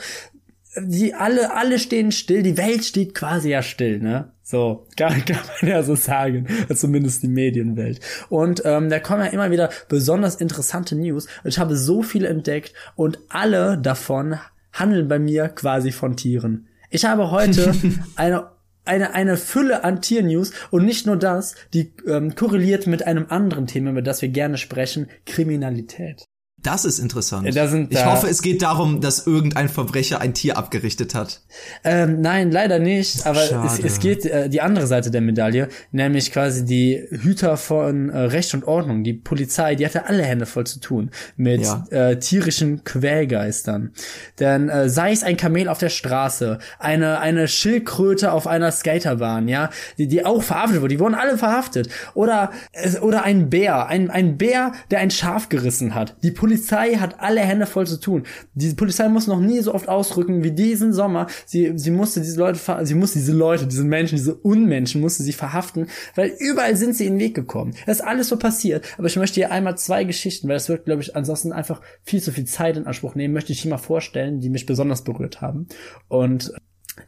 Die 0.77 1.13
alle 1.13 1.55
alle 1.55 1.79
stehen 1.79 2.12
still. 2.12 2.44
Die 2.44 2.58
Welt 2.58 2.84
steht 2.84 3.15
quasi 3.15 3.50
ja 3.50 3.62
still, 3.62 4.00
ne? 4.00 4.32
So 4.44 4.88
kann, 4.98 5.25
kann 5.25 5.39
man 5.62 5.72
ja 5.72 5.84
so 5.84 5.96
sagen, 5.96 6.48
zumindest 6.74 7.24
die 7.24 7.27
Medienwelt. 7.27 8.00
Und 8.29 8.62
ähm, 8.65 8.89
da 8.89 9.00
kommen 9.00 9.24
ja 9.25 9.32
immer 9.32 9.51
wieder 9.51 9.70
besonders 9.88 10.36
interessante 10.36 10.96
News. 10.96 11.27
Ich 11.44 11.60
habe 11.60 11.75
so 11.75 12.03
viele 12.03 12.27
entdeckt 12.27 12.74
und 12.96 13.20
alle 13.29 13.77
davon 13.77 14.38
handeln 14.74 15.08
bei 15.08 15.20
mir 15.20 15.50
quasi 15.50 15.91
von 15.91 16.17
Tieren. 16.17 16.67
Ich 16.89 17.05
habe 17.05 17.32
heute 17.32 17.74
eine 18.15 18.55
eine, 18.86 19.15
eine 19.15 19.36
Fülle 19.36 19.84
an 19.84 20.01
Tiernews 20.01 20.51
und 20.70 20.86
nicht 20.86 21.08
nur 21.08 21.17
das, 21.17 21.55
die 21.74 21.91
ähm, 22.08 22.36
korreliert 22.36 22.86
mit 22.88 23.05
einem 23.05 23.25
anderen 23.29 23.67
Thema, 23.67 23.89
über 23.91 24.03
das 24.03 24.22
wir 24.22 24.29
gerne 24.29 24.58
sprechen, 24.58 25.08
Kriminalität. 25.25 26.25
Das 26.64 26.84
ist 26.84 26.98
interessant. 26.98 27.56
Da 27.56 27.68
sind 27.68 27.92
ich 27.92 28.00
da- 28.00 28.12
hoffe, 28.12 28.28
es 28.28 28.42
geht 28.42 28.64
darum, 28.64 29.00
dass 29.00 29.28
irgendein 29.28 29.70
Verbrecher 29.70 30.20
ein 30.20 30.34
Tier 30.34 30.58
abgerichtet 30.58 31.14
hat. 31.14 31.42
Ähm, 31.84 32.22
nein, 32.22 32.50
leider 32.50 32.80
nicht. 32.80 33.28
Aber 33.28 33.40
es, 33.66 33.78
es 33.78 34.00
geht 34.00 34.26
äh, 34.26 34.50
die 34.50 34.62
andere 34.62 34.88
Seite 34.88 35.12
der 35.12 35.22
Medaille, 35.22 35.70
nämlich 35.92 36.32
quasi 36.32 36.66
die 36.66 37.06
Hüter 37.12 37.58
von 37.58 38.10
äh, 38.10 38.18
Recht 38.18 38.56
und 38.56 38.64
Ordnung, 38.64 39.04
die 39.04 39.14
Polizei, 39.14 39.76
die 39.76 39.86
hatte 39.86 40.08
alle 40.08 40.24
Hände 40.24 40.48
voll 40.48 40.66
zu 40.66 40.80
tun 40.80 41.12
mit 41.38 41.62
Ja. 41.62 41.86
äh, 41.92 42.18
tierischen 42.18 42.84
Quälgeistern. 42.84 43.92
Denn 44.40 44.70
äh, 44.70 44.90
sei 44.90 45.12
es 45.12 45.22
ein 45.22 45.38
Kamel 45.38 45.70
auf 45.70 45.78
der 45.78 45.90
Straße, 45.90 46.58
eine 46.80 47.20
eine 47.20 47.48
Schildkröte 47.48 48.32
auf 48.32 48.48
einer 48.48 48.72
Skaterbahn, 48.72 49.48
ja, 49.48 49.70
die, 50.00 50.08
die 50.08 50.26
auch 50.26 50.42
verhaftet 50.42 50.82
wurde, 50.82 50.96
die 50.96 51.00
wurden 51.00 51.14
alle 51.16 51.38
verhaftet. 51.38 51.90
Oder 52.16 52.52
es- 52.72 53.00
oder 53.00 53.24
ein 53.24 53.52
Bär, 53.52 53.86
ein 53.86 54.10
ein 54.10 54.38
Bär, 54.40 54.72
der 54.90 54.98
ein 55.00 55.12
Schaf 55.12 55.50
gerissen 55.50 55.94
hat. 55.94 56.16
Die 56.24 56.32
Polizei 56.32 56.55
hat 56.58 57.20
alle 57.20 57.42
Hände 57.42 57.66
voll 57.66 57.88
zu 57.88 58.00
tun. 58.00 58.24
Die 58.54 58.74
Polizei 58.74 59.08
muss 59.08 59.28
noch 59.28 59.40
nie 59.40 59.60
so 59.62 59.74
oft 59.74 59.90
ausrücken 59.90 60.44
wie 60.44 60.52
diesen 60.52 60.94
Sommer. 60.94 61.28
Sie 61.46 61.74
sie 61.78 61.92
musste 61.92 62.22
diese 62.22 62.40
Leute 62.40 62.60
sie 62.86 62.96
musste 62.96 63.20
diese 63.20 63.34
Leute, 63.34 63.68
diese 63.68 63.84
Menschen, 63.84 64.18
diese 64.18 64.36
Unmenschen 64.36 65.02
musste 65.02 65.24
sie 65.24 65.34
verhaften, 65.34 65.88
weil 66.16 66.34
überall 66.40 66.76
sind 66.76 66.96
sie 66.96 67.06
in 67.06 67.14
den 67.14 67.20
Weg 67.20 67.36
gekommen. 67.36 67.76
Das 67.86 68.00
ist 68.00 68.06
alles 68.06 68.30
so 68.30 68.38
passiert, 68.38 68.86
aber 68.98 69.08
ich 69.08 69.16
möchte 69.16 69.36
hier 69.36 69.52
einmal 69.52 69.78
zwei 69.78 70.04
Geschichten, 70.04 70.48
weil 70.48 70.56
das 70.56 70.70
wird 70.70 70.86
glaube 70.86 71.02
ich 71.02 71.16
ansonsten 71.16 71.52
einfach 71.52 71.82
viel 72.04 72.22
zu 72.22 72.32
viel 72.32 72.46
Zeit 72.46 72.78
in 72.78 72.88
Anspruch 72.88 73.16
nehmen, 73.16 73.34
möchte 73.34 73.52
ich 73.52 73.62
hier 73.62 73.72
mal 73.72 73.78
vorstellen, 73.78 74.40
die 74.40 74.50
mich 74.50 74.66
besonders 74.66 75.04
berührt 75.04 75.42
haben. 75.42 75.68
Und 76.08 76.54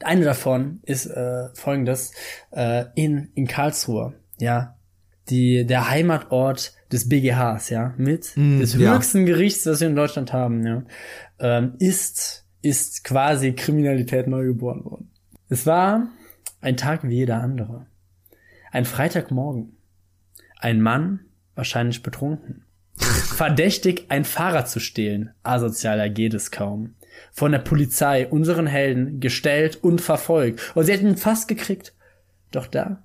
eine 0.04 0.26
davon 0.26 0.82
ist 0.84 1.06
äh, 1.06 1.50
folgendes 1.54 2.12
äh, 2.52 2.86
in 2.96 3.30
in 3.36 3.48
Karlsruhe, 3.48 4.14
ja, 4.40 4.76
die 5.30 5.66
der 5.66 5.90
Heimatort 5.90 6.74
des 6.92 7.10
BGHs, 7.10 7.70
ja, 7.70 7.94
mit 7.98 8.36
des 8.36 8.76
ja. 8.76 8.96
höchsten 8.96 9.26
Gerichts, 9.26 9.64
das 9.64 9.82
wir 9.82 9.88
in 9.88 9.96
Deutschland 9.96 10.34
haben, 10.34 10.66
ja, 10.66 10.84
ähm, 11.40 11.74
ist 11.80 12.46
ist 12.62 13.04
quasi 13.04 13.54
Kriminalität 13.54 14.28
neu 14.28 14.46
geboren 14.46 14.84
worden. 14.84 15.12
Es 15.50 15.66
war 15.66 16.08
ein 16.60 16.78
Tag 16.78 17.04
wie 17.04 17.16
jeder 17.16 17.42
andere. 17.42 17.86
Ein 18.72 18.86
Freitagmorgen. 18.86 19.78
Ein 20.60 20.82
Mann, 20.82 21.22
wahrscheinlich 21.56 22.02
betrunken, 22.02 22.66
verdächtig, 22.98 24.06
ein 24.10 24.26
Fahrrad 24.26 24.68
zu 24.70 24.80
stehlen. 24.80 25.32
Asozialer 25.44 26.10
geht 26.10 26.34
es 26.34 26.52
kaum. 26.52 26.96
Von 27.32 27.52
der 27.52 27.60
Polizei, 27.60 28.28
unseren 28.28 28.68
Helden, 28.68 29.20
gestellt 29.20 29.78
und 29.84 30.02
verfolgt. 30.02 30.76
Und 30.76 30.86
sie 30.86 30.94
hätten 30.94 31.08
ihn 31.08 31.18
fast 31.18 31.48
gekriegt. 31.48 31.94
Doch 32.52 32.68
da, 32.68 33.04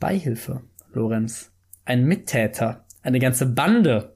Beihilfe, 0.00 0.62
Lorenz. 0.92 1.50
Ein 1.88 2.04
Mittäter. 2.04 2.84
Eine 3.02 3.18
ganze 3.18 3.46
Bande. 3.46 4.12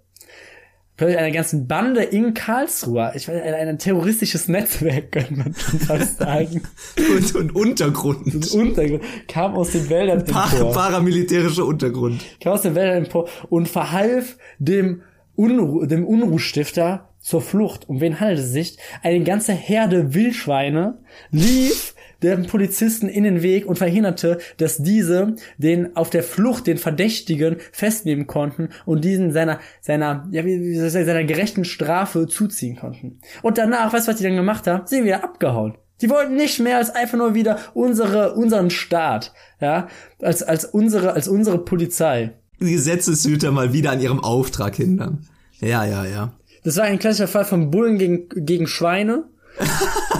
Plötzlich 0.98 1.18
Eine 1.18 1.32
ganze 1.32 1.56
Bande 1.64 2.02
in 2.02 2.34
Karlsruhe. 2.34 3.12
Ich 3.14 3.26
weiß, 3.26 3.42
ein, 3.42 3.54
ein 3.54 3.78
terroristisches 3.78 4.46
Netzwerk, 4.46 5.10
könnte 5.12 5.32
man 5.32 5.54
schon 5.54 5.80
fast 5.80 6.18
sagen. 6.18 6.60
Und, 6.98 7.34
und 7.34 7.56
Untergrund. 7.56 8.52
Untergrund 8.52 9.02
kam 9.26 9.54
aus 9.54 9.70
den 9.70 9.88
Wäldern 9.88 10.22
Par 10.26 10.52
empor. 10.52 10.74
paramilitärischer 10.74 11.64
Untergrund. 11.64 12.22
kam 12.42 12.52
aus 12.52 12.60
den 12.60 12.74
Wäldern 12.74 13.04
empor 13.04 13.26
und 13.48 13.68
verhalf 13.70 14.36
dem, 14.58 15.00
Unru 15.34 15.86
dem 15.86 16.06
Unruhstifter 16.06 17.08
zur 17.20 17.40
Flucht. 17.40 17.88
Um 17.88 18.02
wen 18.02 18.20
handelt 18.20 18.40
es 18.40 18.52
sich? 18.52 18.76
Eine 19.02 19.24
ganze 19.24 19.54
Herde 19.54 20.12
Wildschweine 20.12 20.98
lief 21.30 21.91
dem 22.22 22.46
Polizisten 22.46 23.08
in 23.08 23.24
den 23.24 23.42
Weg 23.42 23.66
und 23.66 23.76
verhinderte, 23.76 24.38
dass 24.56 24.78
diese 24.78 25.36
den 25.58 25.96
auf 25.96 26.10
der 26.10 26.22
Flucht 26.22 26.66
den 26.66 26.78
Verdächtigen 26.78 27.56
festnehmen 27.72 28.26
konnten 28.26 28.68
und 28.86 29.04
diesen 29.04 29.32
seiner 29.32 29.60
seiner 29.80 30.26
ja, 30.30 30.42
seiner 30.88 31.24
gerechten 31.24 31.64
Strafe 31.64 32.26
zuziehen 32.26 32.76
konnten. 32.76 33.18
Und 33.42 33.58
danach, 33.58 33.92
weißt 33.92 34.06
du, 34.06 34.12
was 34.12 34.18
die 34.18 34.24
dann 34.24 34.36
gemacht 34.36 34.66
haben? 34.66 34.86
Sind 34.86 35.04
wieder 35.04 35.24
abgehauen. 35.24 35.74
Die 36.00 36.10
wollten 36.10 36.34
nicht 36.34 36.58
mehr 36.58 36.78
als 36.78 36.90
einfach 36.90 37.18
nur 37.18 37.34
wieder 37.34 37.58
unsere 37.74 38.34
unseren 38.34 38.70
Staat, 38.70 39.32
ja, 39.60 39.88
als 40.20 40.42
als 40.42 40.64
unsere 40.64 41.12
als 41.12 41.28
unsere 41.28 41.58
Polizei. 41.64 42.32
Die 42.60 42.72
Gesetzeshüter 42.72 43.50
mal 43.50 43.72
wieder 43.72 43.90
an 43.90 44.00
ihrem 44.00 44.22
Auftrag 44.22 44.76
hindern. 44.76 45.26
Ja, 45.60 45.84
ja, 45.84 46.04
ja. 46.04 46.32
Das 46.64 46.76
war 46.76 46.84
ein 46.84 46.98
klassischer 46.98 47.28
Fall 47.28 47.44
von 47.44 47.70
Bullen 47.70 47.98
gegen, 47.98 48.28
gegen 48.28 48.66
Schweine. 48.66 49.24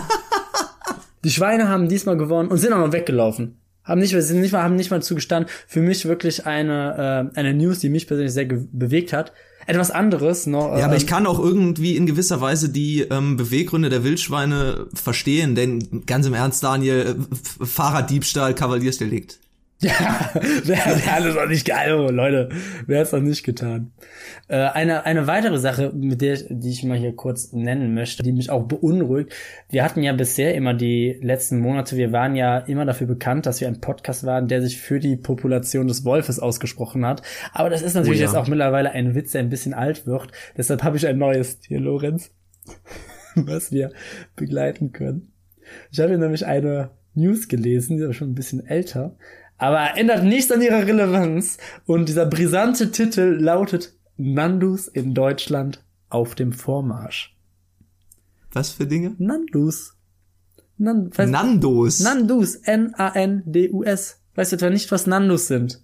Die 1.24 1.30
Schweine 1.30 1.68
haben 1.68 1.88
diesmal 1.88 2.16
gewonnen 2.16 2.50
und 2.50 2.58
sind 2.58 2.72
auch 2.72 2.84
noch 2.84 2.92
weggelaufen. 2.92 3.58
Haben 3.84 4.00
nicht, 4.00 4.12
sind 4.12 4.40
nicht 4.40 4.52
mal, 4.52 4.62
haben 4.62 4.76
nicht 4.76 4.90
mal 4.90 5.02
zugestanden. 5.02 5.50
Für 5.66 5.80
mich 5.80 6.04
wirklich 6.06 6.46
eine, 6.46 7.30
äh, 7.34 7.38
eine 7.38 7.54
News, 7.54 7.80
die 7.80 7.88
mich 7.88 8.06
persönlich 8.06 8.32
sehr 8.32 8.46
bewegt 8.46 9.12
hat. 9.12 9.32
Etwas 9.66 9.90
anderes 9.90 10.46
noch. 10.46 10.76
Ja, 10.76 10.84
aber 10.84 10.94
ähm, 10.94 10.98
ich 10.98 11.06
kann 11.06 11.26
auch 11.26 11.38
irgendwie 11.38 11.96
in 11.96 12.06
gewisser 12.06 12.40
Weise 12.40 12.68
die 12.68 13.02
ähm, 13.02 13.36
Beweggründe 13.36 13.88
der 13.88 14.04
Wildschweine 14.04 14.86
verstehen, 14.94 15.54
denn 15.54 16.04
ganz 16.06 16.26
im 16.26 16.34
Ernst, 16.34 16.62
Daniel, 16.64 17.16
äh, 17.60 17.64
Fahrraddiebstahl, 17.64 18.54
Kavaliersdelikt. 18.54 19.38
Ja, 19.88 20.30
wer, 20.64 20.86
hat 20.86 21.24
das 21.24 21.34
noch 21.34 21.48
nicht 21.48 21.66
geil, 21.66 21.92
oh, 21.94 22.08
Leute, 22.08 22.50
wer 22.86 23.00
hat's 23.00 23.10
noch 23.10 23.20
nicht 23.20 23.42
getan? 23.42 23.90
Äh, 24.46 24.58
eine, 24.58 25.04
eine 25.06 25.26
weitere 25.26 25.58
Sache, 25.58 25.92
mit 25.92 26.20
der 26.20 26.34
ich, 26.34 26.46
die 26.48 26.70
ich 26.70 26.84
mal 26.84 26.96
hier 26.96 27.16
kurz 27.16 27.52
nennen 27.52 27.92
möchte, 27.92 28.22
die 28.22 28.30
mich 28.30 28.50
auch 28.50 28.62
beunruhigt. 28.62 29.34
Wir 29.70 29.82
hatten 29.82 30.04
ja 30.04 30.12
bisher 30.12 30.54
immer 30.54 30.72
die 30.72 31.18
letzten 31.20 31.58
Monate, 31.58 31.96
wir 31.96 32.12
waren 32.12 32.36
ja 32.36 32.58
immer 32.58 32.84
dafür 32.84 33.08
bekannt, 33.08 33.44
dass 33.44 33.60
wir 33.60 33.66
ein 33.66 33.80
Podcast 33.80 34.24
waren, 34.24 34.46
der 34.46 34.62
sich 34.62 34.80
für 34.80 35.00
die 35.00 35.16
Population 35.16 35.88
des 35.88 36.04
Wolfes 36.04 36.38
ausgesprochen 36.38 37.04
hat. 37.04 37.22
Aber 37.52 37.68
das 37.68 37.82
ist 37.82 37.94
natürlich 37.94 38.20
Oh 38.20 38.22
ja. 38.22 38.26
jetzt 38.28 38.36
auch 38.36 38.46
mittlerweile 38.46 38.92
ein 38.92 39.16
Witz, 39.16 39.32
der 39.32 39.40
ein 39.40 39.50
bisschen 39.50 39.74
alt 39.74 40.06
wird. 40.06 40.28
Deshalb 40.56 40.84
habe 40.84 40.96
ich 40.96 41.08
ein 41.08 41.18
neues 41.18 41.58
hier, 41.66 41.80
Lorenz, 41.80 42.30
was 43.34 43.72
wir 43.72 43.90
begleiten 44.36 44.92
können. 44.92 45.32
Ich 45.90 45.98
habe 45.98 46.10
hier 46.10 46.18
nämlich 46.18 46.46
eine 46.46 46.90
News 47.14 47.48
gelesen, 47.48 47.96
die 47.96 48.02
ist 48.02 48.04
aber 48.04 48.14
schon 48.14 48.30
ein 48.30 48.34
bisschen 48.34 48.64
älter, 48.64 49.16
aber 49.62 49.96
ändert 49.96 50.24
nichts 50.24 50.50
an 50.52 50.60
ihrer 50.60 50.86
Relevanz. 50.86 51.58
Und 51.86 52.08
dieser 52.08 52.26
brisante 52.26 52.90
Titel 52.90 53.38
lautet 53.40 53.94
Nandus 54.16 54.88
in 54.88 55.14
Deutschland 55.14 55.82
auf 56.10 56.34
dem 56.34 56.52
Vormarsch. 56.52 57.34
Was 58.52 58.70
für 58.70 58.86
Dinge? 58.86 59.14
Nandus. 59.18 59.94
Nan 60.76 61.10
Nandos. 61.16 62.00
Nandus. 62.00 62.56
N-A-N-D-U-S. 62.56 64.20
Weißt 64.34 64.52
du 64.52 64.56
etwa 64.56 64.70
nicht, 64.70 64.90
was 64.90 65.06
Nandus 65.06 65.46
sind? 65.48 65.82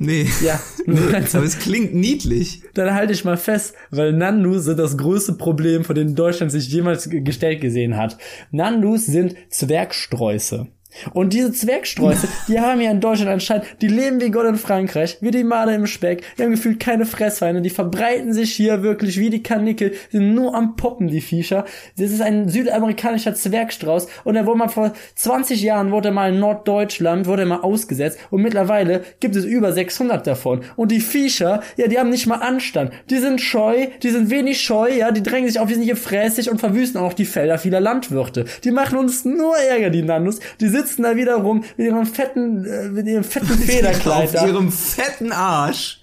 nee. 0.00 0.26
Ja, 0.44 0.60
Aber 0.86 1.42
es 1.44 1.58
klingt 1.58 1.92
niedlich. 1.94 2.62
dann 2.74 2.94
halte 2.94 3.12
ich 3.12 3.24
mal 3.24 3.36
fest, 3.36 3.74
weil 3.90 4.12
Nandus 4.12 4.64
sind 4.64 4.78
das 4.78 4.96
größte 4.96 5.32
Problem, 5.32 5.82
vor 5.82 5.94
dem 5.96 6.14
Deutschland 6.14 6.52
sich 6.52 6.68
jemals 6.68 7.10
ge- 7.10 7.20
gestellt 7.20 7.60
gesehen 7.60 7.96
hat. 7.96 8.16
Nandus 8.52 9.06
sind 9.06 9.34
Zwergsträuße. 9.50 10.68
Und 11.12 11.32
diese 11.32 11.52
Zwergsträuße, 11.52 12.28
die 12.48 12.60
haben 12.60 12.80
ja 12.80 12.90
in 12.90 13.00
Deutschland 13.00 13.30
anscheinend, 13.30 13.66
die 13.80 13.88
leben 13.88 14.20
wie 14.20 14.30
Gott 14.30 14.46
in 14.46 14.56
Frankreich, 14.56 15.18
wie 15.20 15.30
die 15.30 15.44
Marder 15.44 15.74
im 15.74 15.86
Speck, 15.86 16.22
die 16.36 16.42
haben 16.42 16.50
gefühlt 16.50 16.80
keine 16.80 17.06
Fressfeinde, 17.06 17.62
die 17.62 17.70
verbreiten 17.70 18.32
sich 18.32 18.52
hier 18.54 18.82
wirklich 18.82 19.18
wie 19.18 19.30
die 19.30 19.42
Kanickel, 19.42 19.92
sind 20.10 20.34
nur 20.34 20.54
am 20.54 20.76
Poppen, 20.76 21.08
die 21.08 21.20
Viecher. 21.20 21.64
Das 21.96 22.10
ist 22.10 22.22
ein 22.22 22.48
südamerikanischer 22.48 23.34
Zwergstrauß 23.34 24.08
und 24.24 24.36
er 24.36 24.46
wurde 24.46 24.58
mal 24.58 24.68
vor 24.68 24.92
20 25.14 25.62
Jahren, 25.62 25.90
wurde 25.90 26.08
er 26.08 26.14
mal 26.14 26.32
in 26.32 26.40
Norddeutschland, 26.40 27.26
wurde 27.26 27.42
er 27.42 27.48
mal 27.48 27.60
ausgesetzt 27.60 28.18
und 28.30 28.42
mittlerweile 28.42 29.02
gibt 29.20 29.36
es 29.36 29.44
über 29.44 29.72
600 29.72 30.26
davon. 30.26 30.62
Und 30.76 30.90
die 30.90 31.00
Viecher, 31.00 31.62
ja, 31.76 31.86
die 31.88 31.98
haben 31.98 32.10
nicht 32.10 32.26
mal 32.26 32.36
Anstand. 32.36 32.92
Die 33.10 33.18
sind 33.18 33.40
scheu, 33.40 33.88
die 34.02 34.10
sind 34.10 34.30
wenig 34.30 34.60
scheu, 34.60 34.90
ja, 34.90 35.10
die 35.10 35.22
drängen 35.22 35.48
sich 35.48 35.60
auf, 35.60 35.68
die 35.68 35.74
sind 35.74 35.84
hier 35.84 35.96
fräßig 35.96 36.50
und 36.50 36.58
verwüsten 36.58 37.00
auch 37.00 37.12
die 37.12 37.24
Felder 37.24 37.58
vieler 37.58 37.80
Landwirte. 37.80 38.46
Die 38.64 38.70
machen 38.70 38.98
uns 38.98 39.24
nur 39.24 39.56
Ärger, 39.56 39.90
die 39.90 40.02
Nannus. 40.02 40.40
Die 40.60 40.68
sitzen 40.78 41.02
da 41.02 41.16
wieder 41.16 41.36
rum 41.36 41.64
mit 41.76 41.86
ihrem 41.86 42.06
fetten, 42.06 42.64
äh, 42.64 42.88
mit 42.88 43.06
ihrem 43.06 43.24
fetten 43.24 43.46
Federkleid 43.58 44.36
Auf 44.36 44.46
ihrem 44.46 44.70
fetten 44.72 45.32
Arsch. 45.32 46.00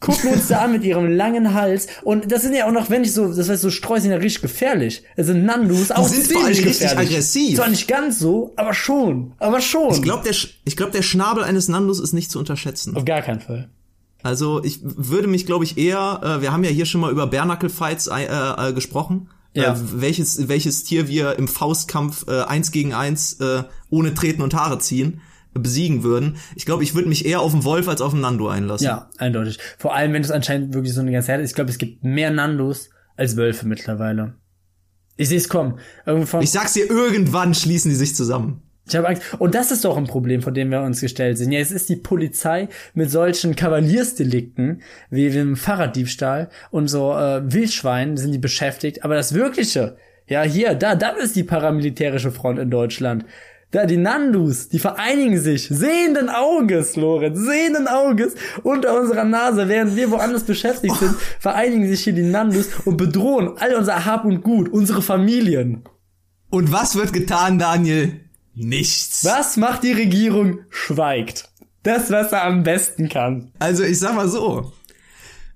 gucken 0.00 0.30
uns 0.30 0.48
da 0.48 0.60
an 0.60 0.72
mit 0.72 0.84
ihrem 0.84 1.08
langen 1.10 1.54
Hals. 1.54 1.86
Und 2.04 2.30
das 2.30 2.42
sind 2.42 2.54
ja 2.54 2.66
auch 2.66 2.72
noch, 2.72 2.88
wenn 2.90 3.02
ich 3.02 3.12
so, 3.12 3.32
das 3.32 3.48
heißt, 3.48 3.62
so 3.62 3.70
Streu 3.70 3.98
sind 4.00 4.10
ja 4.12 4.16
richtig 4.18 4.42
gefährlich. 4.42 5.02
Also 5.16 5.34
Nandus 5.34 5.90
auch 5.90 6.06
sind 6.06 6.26
vor 6.26 6.42
allem 6.44 6.48
richtig 6.48 6.78
gefährlich. 6.78 7.10
aggressiv. 7.10 7.56
Zwar 7.56 7.68
nicht 7.68 7.88
ganz 7.88 8.18
so, 8.18 8.52
aber 8.56 8.74
schon. 8.74 9.32
Aber 9.38 9.60
schon. 9.60 9.92
Ich 9.94 10.02
glaube, 10.02 10.22
der, 10.24 10.34
ich 10.64 10.76
glaub, 10.76 10.92
der 10.92 11.02
Schnabel 11.02 11.42
eines 11.44 11.68
Nandos 11.68 11.98
ist 12.00 12.12
nicht 12.12 12.30
zu 12.30 12.38
unterschätzen. 12.38 12.96
Auf 12.96 13.04
gar 13.04 13.22
keinen 13.22 13.40
Fall. 13.40 13.68
Also 14.22 14.62
ich 14.64 14.80
würde 14.82 15.28
mich, 15.28 15.46
glaube 15.46 15.64
ich, 15.64 15.78
eher, 15.78 16.20
äh, 16.22 16.42
wir 16.42 16.52
haben 16.52 16.64
ja 16.64 16.70
hier 16.70 16.86
schon 16.86 17.00
mal 17.00 17.10
über 17.12 17.26
Bare-Knuckle-Fights 17.28 18.08
äh, 18.08 18.24
äh, 18.24 18.72
gesprochen. 18.72 19.28
Ja. 19.62 19.74
Äh, 19.74 19.76
welches, 20.00 20.48
welches 20.48 20.84
Tier 20.84 21.08
wir 21.08 21.38
im 21.38 21.48
Faustkampf 21.48 22.26
äh, 22.28 22.42
eins 22.42 22.70
gegen 22.70 22.94
eins 22.94 23.34
äh, 23.40 23.64
ohne 23.90 24.14
Treten 24.14 24.42
und 24.42 24.54
Haare 24.54 24.78
ziehen 24.78 25.20
äh, 25.54 25.58
besiegen 25.58 26.02
würden. 26.02 26.36
Ich 26.54 26.66
glaube, 26.66 26.82
ich 26.82 26.94
würde 26.94 27.08
mich 27.08 27.26
eher 27.26 27.40
auf 27.40 27.52
den 27.52 27.64
Wolf 27.64 27.88
als 27.88 28.00
auf 28.00 28.12
den 28.12 28.20
Nando 28.20 28.48
einlassen. 28.48 28.86
Ja, 28.86 29.10
eindeutig. 29.18 29.58
Vor 29.78 29.94
allem, 29.94 30.12
wenn 30.12 30.22
es 30.22 30.30
anscheinend 30.30 30.74
wirklich 30.74 30.94
so 30.94 31.00
eine 31.00 31.12
ganze 31.12 31.28
Herde 31.28 31.42
ist. 31.42 31.50
Ich 31.50 31.56
glaube, 31.56 31.70
es 31.70 31.78
gibt 31.78 32.04
mehr 32.04 32.30
Nandos 32.30 32.90
als 33.16 33.36
Wölfe 33.36 33.66
mittlerweile. 33.66 34.34
Ich 35.16 35.28
sehe 35.28 35.38
es 35.38 35.48
kommen. 35.48 35.80
Irgendwann 36.06 36.42
Ich 36.42 36.50
sag's 36.52 36.74
dir, 36.74 36.88
irgendwann 36.88 37.54
schließen 37.54 37.90
die 37.90 37.96
sich 37.96 38.14
zusammen. 38.14 38.62
Ich 38.88 38.96
habe 38.96 39.08
Angst. 39.08 39.22
Und 39.38 39.54
das 39.54 39.70
ist 39.70 39.84
doch 39.84 39.96
ein 39.96 40.06
Problem, 40.06 40.40
vor 40.40 40.52
dem 40.52 40.70
wir 40.70 40.80
uns 40.80 41.00
gestellt 41.00 41.38
sind. 41.38 41.52
Ja, 41.52 41.60
es 41.60 41.70
ist 41.70 41.88
die 41.88 41.96
Polizei 41.96 42.68
mit 42.94 43.10
solchen 43.10 43.54
Kavaliersdelikten 43.54 44.82
wie 45.10 45.30
dem 45.30 45.56
Fahrraddiebstahl 45.56 46.48
und 46.70 46.88
so 46.88 47.12
äh, 47.12 47.52
Wildschweinen 47.52 48.16
sind 48.16 48.32
die 48.32 48.38
beschäftigt. 48.38 49.04
Aber 49.04 49.14
das 49.14 49.34
Wirkliche, 49.34 49.96
ja, 50.26 50.42
hier, 50.42 50.74
da, 50.74 50.94
da 50.94 51.10
ist 51.10 51.36
die 51.36 51.44
paramilitärische 51.44 52.30
Front 52.30 52.58
in 52.58 52.70
Deutschland. 52.70 53.24
Da, 53.70 53.84
die 53.84 53.98
Nandus, 53.98 54.70
die 54.70 54.78
vereinigen 54.78 55.38
sich 55.38 55.68
sehenden 55.68 56.30
Auges, 56.30 56.96
Lorenz, 56.96 57.38
sehenden 57.38 57.86
Auges 57.86 58.34
unter 58.62 58.98
unserer 58.98 59.24
Nase, 59.24 59.68
während 59.68 59.94
wir 59.94 60.10
woanders 60.10 60.44
beschäftigt 60.44 60.96
sind, 60.96 61.14
vereinigen 61.38 61.86
sich 61.86 62.00
hier 62.00 62.14
die 62.14 62.22
Nandus 62.22 62.68
und 62.86 62.96
bedrohen 62.96 63.58
all 63.58 63.74
unser 63.74 64.06
Hab 64.06 64.24
und 64.24 64.42
Gut, 64.42 64.70
unsere 64.70 65.02
Familien. 65.02 65.84
Und 66.48 66.72
was 66.72 66.96
wird 66.96 67.12
getan, 67.12 67.58
Daniel? 67.58 68.27
Nichts. 68.58 69.24
Was 69.24 69.56
macht 69.56 69.84
die 69.84 69.92
Regierung? 69.92 70.60
Schweigt. 70.68 71.48
Das, 71.84 72.10
was 72.10 72.32
er 72.32 72.44
am 72.44 72.64
besten 72.64 73.08
kann. 73.08 73.52
Also 73.60 73.84
ich 73.84 73.98
sag 73.98 74.14
mal 74.14 74.28
so, 74.28 74.72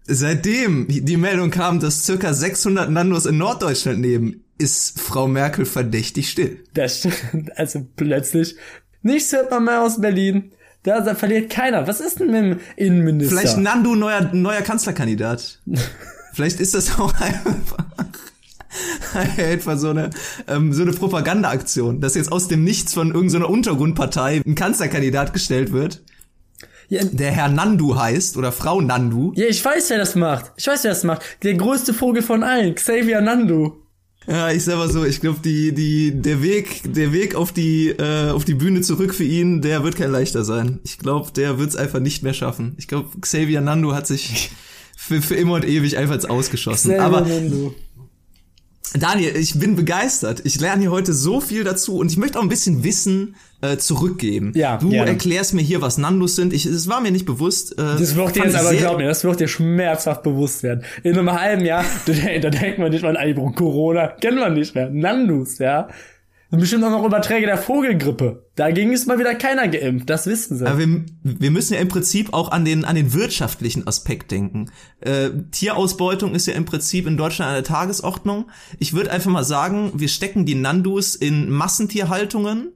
seitdem 0.05 0.87
die 0.89 1.17
Meldung 1.17 1.51
kam, 1.51 1.81
dass 1.81 2.05
circa 2.05 2.33
600 2.33 2.91
Nandos 2.91 3.27
in 3.27 3.39
Norddeutschland 3.39 4.01
leben, 4.01 4.45
ist 4.57 5.01
Frau 5.01 5.27
Merkel 5.27 5.65
verdächtig 5.65 6.31
still. 6.31 6.63
Das 6.75 6.99
stimmt. 7.01 7.59
Also 7.59 7.85
plötzlich, 7.97 8.57
nichts 9.03 9.33
hört 9.33 9.51
man 9.51 9.65
mehr 9.65 9.83
aus 9.83 10.01
Berlin. 10.01 10.53
Da, 10.85 11.01
da 11.01 11.15
verliert 11.15 11.51
keiner. 11.51 11.87
Was 11.87 12.01
ist 12.01 12.21
denn 12.21 12.31
mit 12.31 12.37
dem 12.37 12.61
Innenminister? 12.77 13.37
Vielleicht 13.37 13.59
Nando 13.59 13.95
neuer, 13.95 14.33
neuer 14.33 14.63
Kanzlerkandidat. 14.63 15.61
Vielleicht 16.35 16.61
ist 16.61 16.75
das 16.75 16.99
auch 16.99 17.13
einfach, 17.21 17.85
etwa 19.37 19.77
so 19.77 19.91
eine, 19.91 20.11
ähm, 20.49 20.73
so 20.73 20.83
eine 20.83 20.93
Propagandaaktion, 20.93 22.01
dass 22.01 22.15
jetzt 22.15 22.33
aus 22.33 22.49
dem 22.49 22.65
Nichts 22.65 22.95
von 22.95 23.13
irgendeiner 23.13 23.51
Untergrundpartei 23.51 24.43
ein 24.47 24.55
Kanzlerkandidat 24.55 25.33
gestellt 25.33 25.73
wird. 25.73 26.03
Ja, 26.89 27.03
Der 27.05 27.31
Herr 27.31 27.49
Nandu 27.49 27.97
heißt 27.97 28.37
oder 28.37 28.53
Frau 28.53 28.81
Nandu. 28.81 29.33
ja, 29.35 29.47
ich 29.47 29.65
weiß, 29.65 29.89
wer 29.91 29.99
das 29.99 30.15
macht. 30.15 30.53
Ich 30.57 30.67
weiß, 30.67 30.85
wer 30.85 30.91
das 30.91 31.05
macht. 31.05 31.23
Der 31.43 31.55
größte 31.55 31.95
Vogel 31.95 32.23
von 32.23 32.43
allen, 32.43 32.75
Xavier 32.75 33.21
Nandu. 33.21 33.73
Ja, 34.27 34.51
ich 34.53 34.63
sag 34.65 34.77
mal 34.77 34.91
so, 34.91 35.05
ich 35.05 35.21
glaube, 35.21 35.41
die, 35.45 35.73
die, 35.73 36.13
der 36.15 36.43
Weg, 36.43 36.83
der 36.95 37.13
Weg 37.13 37.35
auf 37.35 37.51
die, 37.53 37.89
äh, 37.89 38.31
auf 38.31 38.45
die 38.45 38.55
Bühne 38.55 38.83
zurück 38.83 39.15
für 39.15 39.25
ihn, 39.25 39.63
der 39.63 39.83
wird 39.83 39.97
kein 39.97 40.13
leichter 40.13 40.45
sein. 40.45 40.79
Ich 40.85 40.99
glaube, 40.99 41.33
der 41.33 41.59
wird's 41.59 41.75
einfach 41.77 41.99
nicht 41.99 42.23
mehr 42.23 42.35
schaffen. 42.35 42.75
Ich 42.79 42.87
glaube, 42.89 43.09
Xavier 43.21 43.61
Nandu 43.61 43.95
hat 43.95 44.07
sich 44.07 44.51
für, 44.97 45.21
für 45.23 45.35
immer 45.35 45.55
und 45.55 45.65
ewig 45.65 45.97
einfach 45.97 46.23
Ausgeschossen. 46.29 46.93
Xavier 46.93 47.03
Aber 47.03 47.21
Nandu. 47.23 47.75
Daniel, 48.99 49.37
ich 49.37 49.59
bin 49.59 49.77
begeistert. 49.77 50.43
Ich 50.45 50.61
lerne 50.61 50.83
hier 50.83 50.91
heute 50.91 51.13
so 51.13 51.41
viel 51.41 51.65
dazu 51.65 51.97
und 51.97 52.11
ich 52.11 52.17
möchte 52.19 52.39
auch 52.39 52.43
ein 52.43 52.49
bisschen 52.49 52.85
Wissen 52.85 53.37
äh, 53.61 53.77
zurückgeben. 53.77 54.53
Ja, 54.55 54.77
du 54.77 54.91
gerne. 54.91 55.11
erklärst 55.11 55.55
mir 55.55 55.63
hier, 55.63 55.81
was 55.81 55.99
Nandus 55.99 56.37
sind. 56.37 56.53
Ich, 56.53 56.67
es 56.67 56.89
war 56.89 57.01
mir 57.01 57.11
nicht 57.11 57.25
bewusst. 57.25 57.73
Äh, 57.73 57.97
Das 57.99 58.17
wird 58.17 58.37
dir 58.37 58.45
jetzt 58.45 58.57
aber, 58.57 58.75
glaub 58.75 58.99
mir, 58.99 59.07
das 59.09 59.25
wird 59.25 59.41
dir 59.41 59.49
schmerzhaft 59.49 60.23
bewusst 60.23 60.63
werden. 60.63 60.85
In 61.03 61.17
einem 61.19 61.33
halben 61.33 61.65
Jahr, 61.65 61.85
da, 62.07 62.13
da 62.41 62.51
denkt 62.51 62.79
man 62.79 62.91
nicht 62.91 63.03
mal 63.03 63.17
an 63.17 63.55
Corona, 63.55 64.09
kennt 64.09 64.39
man 64.39 64.55
nicht 64.55 64.75
mehr. 64.75 64.91
Nandus, 64.91 65.59
ja. 65.59 65.89
Und 66.53 66.61
bestimmt 66.61 66.85
auch 66.85 66.91
noch 66.91 67.07
Überträge 67.07 67.47
der 67.47 67.57
Vogelgrippe. 67.57 68.45
Dagegen 68.57 68.93
ist 68.93 69.09
mal 69.09 69.19
wieder 69.19 69.35
keiner 69.35 69.69
geimpft, 69.69 70.11
das 70.11 70.27
wissen 70.27 70.59
sie. 70.59 70.67
Aber 70.67 70.79
wir, 70.79 71.07
wir 71.23 71.51
müssen 71.51 71.73
ja 71.73 71.81
im 71.81 71.89
Prinzip 71.89 72.35
auch 72.35 72.51
an 72.51 72.67
den, 72.67 72.85
an 72.85 72.95
den 72.95 73.15
wirtschaftlichen 73.15 73.87
Aspekt 73.87 74.31
denken. 74.31 74.71
Äh, 75.01 75.31
Tierausbeutung 75.51 76.35
ist 76.35 76.47
ja 76.47 76.53
im 76.53 76.67
Prinzip 76.67 77.07
in 77.07 77.17
Deutschland 77.17 77.49
an 77.49 77.55
der 77.55 77.65
Tagesordnung. 77.65 78.51
Ich 78.79 78.93
würde 78.93 79.11
einfach 79.11 79.31
mal 79.31 79.45
sagen, 79.45 79.93
wir 79.95 80.09
stecken 80.09 80.45
die 80.45 80.55
Nandus 80.55 81.15
in 81.15 81.49
Massentierhaltungen, 81.49 82.73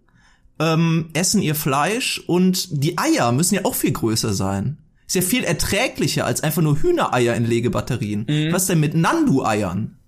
ähm, 0.58 1.10
essen 1.12 1.42
ihr 1.42 1.54
Fleisch 1.54 2.24
und 2.26 2.82
die 2.82 2.96
Eier 2.96 3.30
müssen 3.30 3.56
ja 3.56 3.66
auch 3.66 3.74
viel 3.74 3.92
größer 3.92 4.32
sein. 4.32 4.78
Ist 5.06 5.16
ja 5.16 5.22
viel 5.22 5.44
erträglicher 5.44 6.24
als 6.24 6.42
einfach 6.42 6.62
nur 6.62 6.80
Hühnereier 6.80 7.34
in 7.34 7.44
Legebatterien. 7.44 8.26
Was 8.50 8.68
denn 8.68 8.80
mit 8.80 8.94
Nandu-Eiern? 8.94 9.98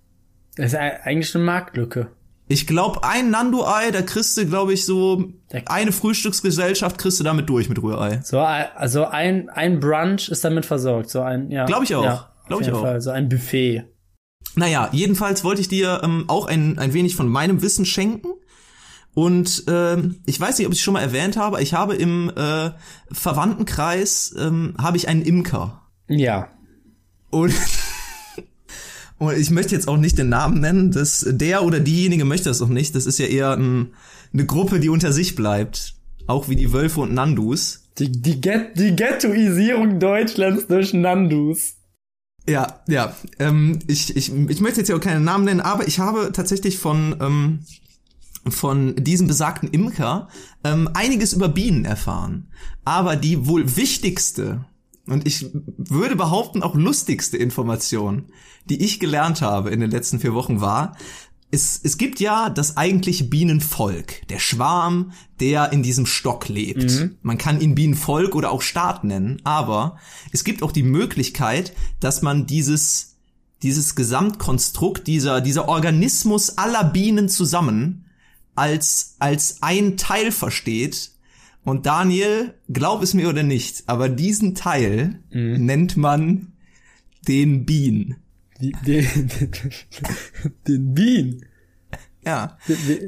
Das 0.55 0.73
ist 0.73 0.73
e- 0.73 0.99
eigentlich 1.03 1.33
eine 1.35 1.43
Marktlücke. 1.43 2.07
Ich 2.51 2.65
glaube, 2.65 3.03
ein 3.03 3.29
Nandu-Ei, 3.29 3.91
da 3.91 4.01
kriegst 4.01 4.35
du, 4.35 4.45
glaube 4.47 4.73
ich, 4.73 4.83
so 4.83 5.23
eine 5.67 5.91
Frühstücksgesellschaft 5.91 6.97
kriegst 6.97 7.19
du 7.19 7.23
damit 7.23 7.47
durch 7.47 7.69
mit 7.69 7.79
Rührei. 7.79 8.21
So, 8.23 8.39
also 8.39 9.05
ein, 9.05 9.49
ein 9.49 9.79
Brunch 9.79 10.29
ist 10.29 10.43
damit 10.43 10.65
versorgt. 10.65 11.11
So 11.11 11.21
ein, 11.21 11.51
ja. 11.51 11.65
Glaub 11.65 11.83
ich 11.83 11.93
auch. 11.93 12.03
Ja, 12.03 12.13
auf 12.13 12.47
Glaub 12.47 12.61
ich 12.61 12.71
auch. 12.71 12.81
Fall. 12.81 13.01
So 13.01 13.11
ein 13.11 13.29
Buffet. 13.29 13.83
Naja, 14.55 14.89
jedenfalls 14.91 15.43
wollte 15.43 15.61
ich 15.61 15.67
dir 15.67 16.01
ähm, 16.03 16.25
auch 16.27 16.47
ein, 16.47 16.79
ein 16.79 16.93
wenig 16.93 17.15
von 17.15 17.27
meinem 17.27 17.61
Wissen 17.61 17.85
schenken. 17.85 18.29
Und 19.13 19.65
ähm, 19.67 20.21
ich 20.25 20.39
weiß 20.39 20.57
nicht, 20.57 20.65
ob 20.65 20.73
ich 20.73 20.79
es 20.79 20.83
schon 20.83 20.95
mal 20.95 21.01
erwähnt 21.01 21.37
habe, 21.37 21.61
ich 21.61 21.75
habe 21.75 21.95
im 21.95 22.31
äh, 22.35 22.71
Verwandtenkreis 23.11 24.33
ähm, 24.39 24.73
habe 24.81 24.97
ich 24.97 25.07
einen 25.07 25.21
Imker. 25.21 25.83
Ja. 26.07 26.49
Und, 27.29 27.53
und 29.19 29.37
ich 29.37 29.51
möchte 29.51 29.75
jetzt 29.75 29.87
auch 29.87 29.97
nicht 29.97 30.17
den 30.17 30.29
Namen 30.29 30.61
nennen, 30.61 30.91
das, 30.91 31.25
der 31.29 31.63
oder 31.63 31.81
diejenige 31.81 32.23
möchte 32.23 32.49
das 32.49 32.61
auch 32.61 32.69
nicht. 32.69 32.95
Das 32.95 33.05
ist 33.05 33.19
ja 33.19 33.25
eher 33.25 33.51
ein, 33.51 33.89
eine 34.33 34.45
Gruppe, 34.45 34.79
die 34.79 34.89
unter 34.89 35.11
sich 35.11 35.35
bleibt. 35.35 35.95
Auch 36.25 36.47
wie 36.47 36.55
die 36.55 36.71
Wölfe 36.71 37.01
und 37.01 37.13
Nandus. 37.13 37.83
Die, 37.97 38.11
die, 38.11 38.39
Get 38.39 38.77
die 38.77 38.95
Ghettoisierung 38.95 39.99
Deutschlands 39.99 40.67
durch 40.67 40.93
Nandus. 40.93 41.75
Ja, 42.47 42.79
ja. 42.87 43.13
Ähm, 43.39 43.79
ich, 43.87 44.15
ich, 44.15 44.31
ich 44.33 44.61
möchte 44.61 44.79
jetzt 44.79 44.87
ja 44.87 44.95
auch 44.95 45.01
keinen 45.01 45.25
Namen 45.25 45.43
nennen, 45.43 45.59
aber 45.59 45.87
ich 45.87 45.99
habe 45.99 46.31
tatsächlich 46.31 46.77
von, 46.77 47.17
ähm, 47.19 47.59
von 48.47 48.95
diesem 48.95 49.27
besagten 49.27 49.69
Imker 49.69 50.29
ähm, 50.63 50.89
einiges 50.93 51.33
über 51.33 51.49
Bienen 51.49 51.83
erfahren. 51.83 52.47
Aber 52.85 53.17
die 53.17 53.47
wohl 53.47 53.75
wichtigste 53.75 54.65
und 55.11 55.27
ich 55.27 55.47
würde 55.77 56.15
behaupten 56.15 56.63
auch 56.63 56.75
lustigste 56.75 57.37
Information, 57.37 58.25
die 58.65 58.83
ich 58.83 58.99
gelernt 58.99 59.41
habe 59.41 59.69
in 59.69 59.79
den 59.79 59.91
letzten 59.91 60.19
vier 60.19 60.33
Wochen 60.33 60.61
war, 60.61 60.95
es, 61.51 61.79
es 61.83 61.97
gibt 61.97 62.19
ja 62.19 62.49
das 62.49 62.77
eigentliche 62.77 63.23
Bienenvolk, 63.23 64.27
der 64.27 64.39
Schwarm, 64.39 65.13
der 65.39 65.71
in 65.71 65.81
diesem 65.81 66.05
Stock 66.05 66.47
lebt. 66.47 66.91
Man 67.23 67.37
kann 67.37 67.59
ihn 67.59 67.75
Bienenvolk 67.75 68.35
oder 68.35 68.51
auch 68.51 68.61
Staat 68.61 69.03
nennen, 69.03 69.41
aber 69.43 69.97
es 70.31 70.43
gibt 70.43 70.61
auch 70.61 70.71
die 70.71 70.83
Möglichkeit, 70.83 71.73
dass 71.99 72.21
man 72.21 72.45
dieses, 72.45 73.17
dieses 73.63 73.95
Gesamtkonstrukt, 73.95 75.07
dieser, 75.07 75.41
dieser 75.41 75.67
Organismus 75.67 76.57
aller 76.57 76.83
Bienen 76.83 77.29
zusammen 77.29 78.05
als, 78.55 79.15
als 79.19 79.63
ein 79.63 79.97
Teil 79.97 80.31
versteht. 80.31 81.11
Und 81.69 81.85
Daniel, 81.85 82.55
glaub 82.67 83.03
es 83.03 83.13
mir 83.13 83.29
oder 83.29 83.43
nicht, 83.43 83.83
aber 83.87 84.09
diesen 84.09 84.55
Teil 84.55 85.19
nennt 85.29 85.97
man 85.97 86.53
den 87.27 87.65
Bien. 87.65 88.15
Die, 88.59 88.71
den, 88.85 89.07
den 90.67 90.93
Bien. 90.93 91.45
Ja, 92.25 92.57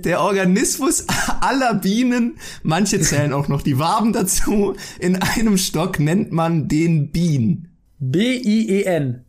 der 0.06 0.22
Organismus 0.22 1.06
aller 1.42 1.74
Bienen, 1.76 2.38
manche 2.64 3.02
zählen 3.02 3.34
auch 3.34 3.48
noch 3.48 3.62
die 3.62 3.78
Waben 3.80 4.14
dazu, 4.14 4.76
in 5.00 5.16
einem 5.16 5.58
Stock 5.58 6.00
nennt 6.00 6.32
man 6.32 6.68
den 6.68 7.12
Bien. 7.12 7.68
B-I-E-N. 8.00 9.26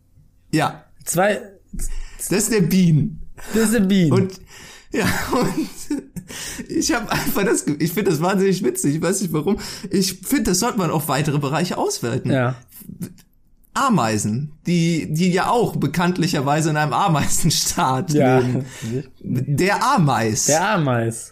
Ja, 0.51 0.85
Zwei, 1.03 1.41
das 1.73 2.31
ist 2.31 2.51
der 2.51 2.61
Bien. 2.61 3.21
das 3.53 3.69
ist 3.69 3.75
ein 3.75 3.87
Bien. 3.87 4.11
Und 4.11 4.39
ja, 4.91 5.05
und 5.31 6.03
ich 6.69 6.93
habe 6.93 7.11
einfach 7.11 7.43
das, 7.43 7.65
ich 7.79 7.91
finde 7.91 8.11
das 8.11 8.21
wahnsinnig 8.21 8.63
witzig, 8.63 8.95
ich 8.95 9.01
weiß 9.01 9.21
nicht 9.21 9.33
warum. 9.33 9.57
Ich 9.89 10.19
finde, 10.25 10.51
das 10.51 10.59
sollte 10.59 10.77
man 10.77 10.91
auf 10.91 11.07
weitere 11.07 11.39
Bereiche 11.39 11.77
ausweiten. 11.77 12.31
ja. 12.31 12.55
Ameisen, 13.75 14.51
die, 14.67 15.11
die 15.11 15.31
ja 15.31 15.49
auch 15.49 15.75
bekanntlicherweise 15.75 16.69
in 16.69 16.77
einem 16.77 16.93
Ameisenstaat 16.93 18.13
Ja. 18.13 18.37
leben. 18.39 18.65
Der 19.21 19.83
Ameis. 19.83 20.45
Der 20.45 20.69
Ameis. 20.75 21.31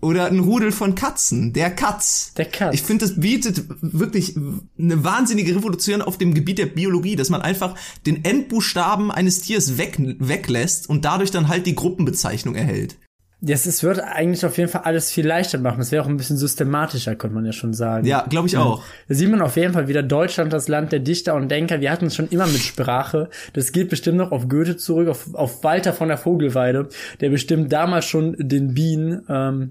Oder 0.00 0.26
ein 0.26 0.38
Rudel 0.38 0.70
von 0.70 0.94
Katzen, 0.94 1.52
der 1.54 1.70
Katz. 1.70 2.32
Der 2.36 2.44
Katz. 2.44 2.74
Ich 2.74 2.82
finde, 2.82 3.06
das 3.06 3.18
bietet 3.18 3.64
wirklich 3.80 4.36
eine 4.78 5.02
wahnsinnige 5.02 5.56
Revolution 5.56 6.02
auf 6.02 6.18
dem 6.18 6.34
Gebiet 6.34 6.58
der 6.58 6.66
Biologie, 6.66 7.16
dass 7.16 7.30
man 7.30 7.40
einfach 7.42 7.74
den 8.06 8.22
Endbuchstaben 8.24 9.10
eines 9.10 9.40
Tiers 9.40 9.76
weg, 9.78 9.96
weglässt 9.98 10.88
und 10.88 11.04
dadurch 11.04 11.30
dann 11.32 11.48
halt 11.48 11.66
die 11.66 11.74
Gruppenbezeichnung 11.74 12.54
erhält. 12.54 12.96
Das 13.40 13.66
ist, 13.66 13.84
wird 13.84 14.00
eigentlich 14.00 14.44
auf 14.44 14.58
jeden 14.58 14.68
Fall 14.68 14.82
alles 14.82 15.12
viel 15.12 15.24
leichter 15.24 15.58
machen. 15.58 15.78
Das 15.78 15.92
wäre 15.92 16.02
auch 16.02 16.08
ein 16.08 16.16
bisschen 16.16 16.36
systematischer, 16.36 17.14
könnte 17.14 17.36
man 17.36 17.46
ja 17.46 17.52
schon 17.52 17.72
sagen. 17.72 18.04
Ja, 18.04 18.26
glaube 18.28 18.48
ich 18.48 18.56
auch. 18.56 18.82
Da 19.06 19.14
sieht 19.14 19.30
man 19.30 19.40
auf 19.40 19.56
jeden 19.56 19.74
Fall 19.74 19.86
wieder 19.86 20.02
Deutschland, 20.02 20.52
das 20.52 20.66
Land 20.66 20.90
der 20.90 20.98
Dichter 20.98 21.36
und 21.36 21.48
Denker. 21.48 21.80
Wir 21.80 21.92
hatten 21.92 22.06
es 22.06 22.16
schon 22.16 22.28
immer 22.28 22.48
mit 22.48 22.60
Sprache. 22.60 23.30
Das 23.52 23.70
geht 23.70 23.90
bestimmt 23.90 24.18
noch 24.18 24.32
auf 24.32 24.48
Goethe 24.48 24.76
zurück, 24.76 25.08
auf, 25.08 25.34
auf 25.34 25.62
Walter 25.62 25.92
von 25.92 26.08
der 26.08 26.18
Vogelweide, 26.18 26.88
der 27.20 27.30
bestimmt 27.30 27.72
damals 27.72 28.06
schon 28.06 28.34
den 28.38 28.74
Bien 28.74 29.22
ähm, 29.28 29.70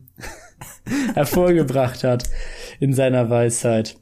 hervorgebracht 1.13 2.05
hat 2.05 2.23
in 2.79 2.93
seiner 2.93 3.29
Weisheit. 3.29 3.97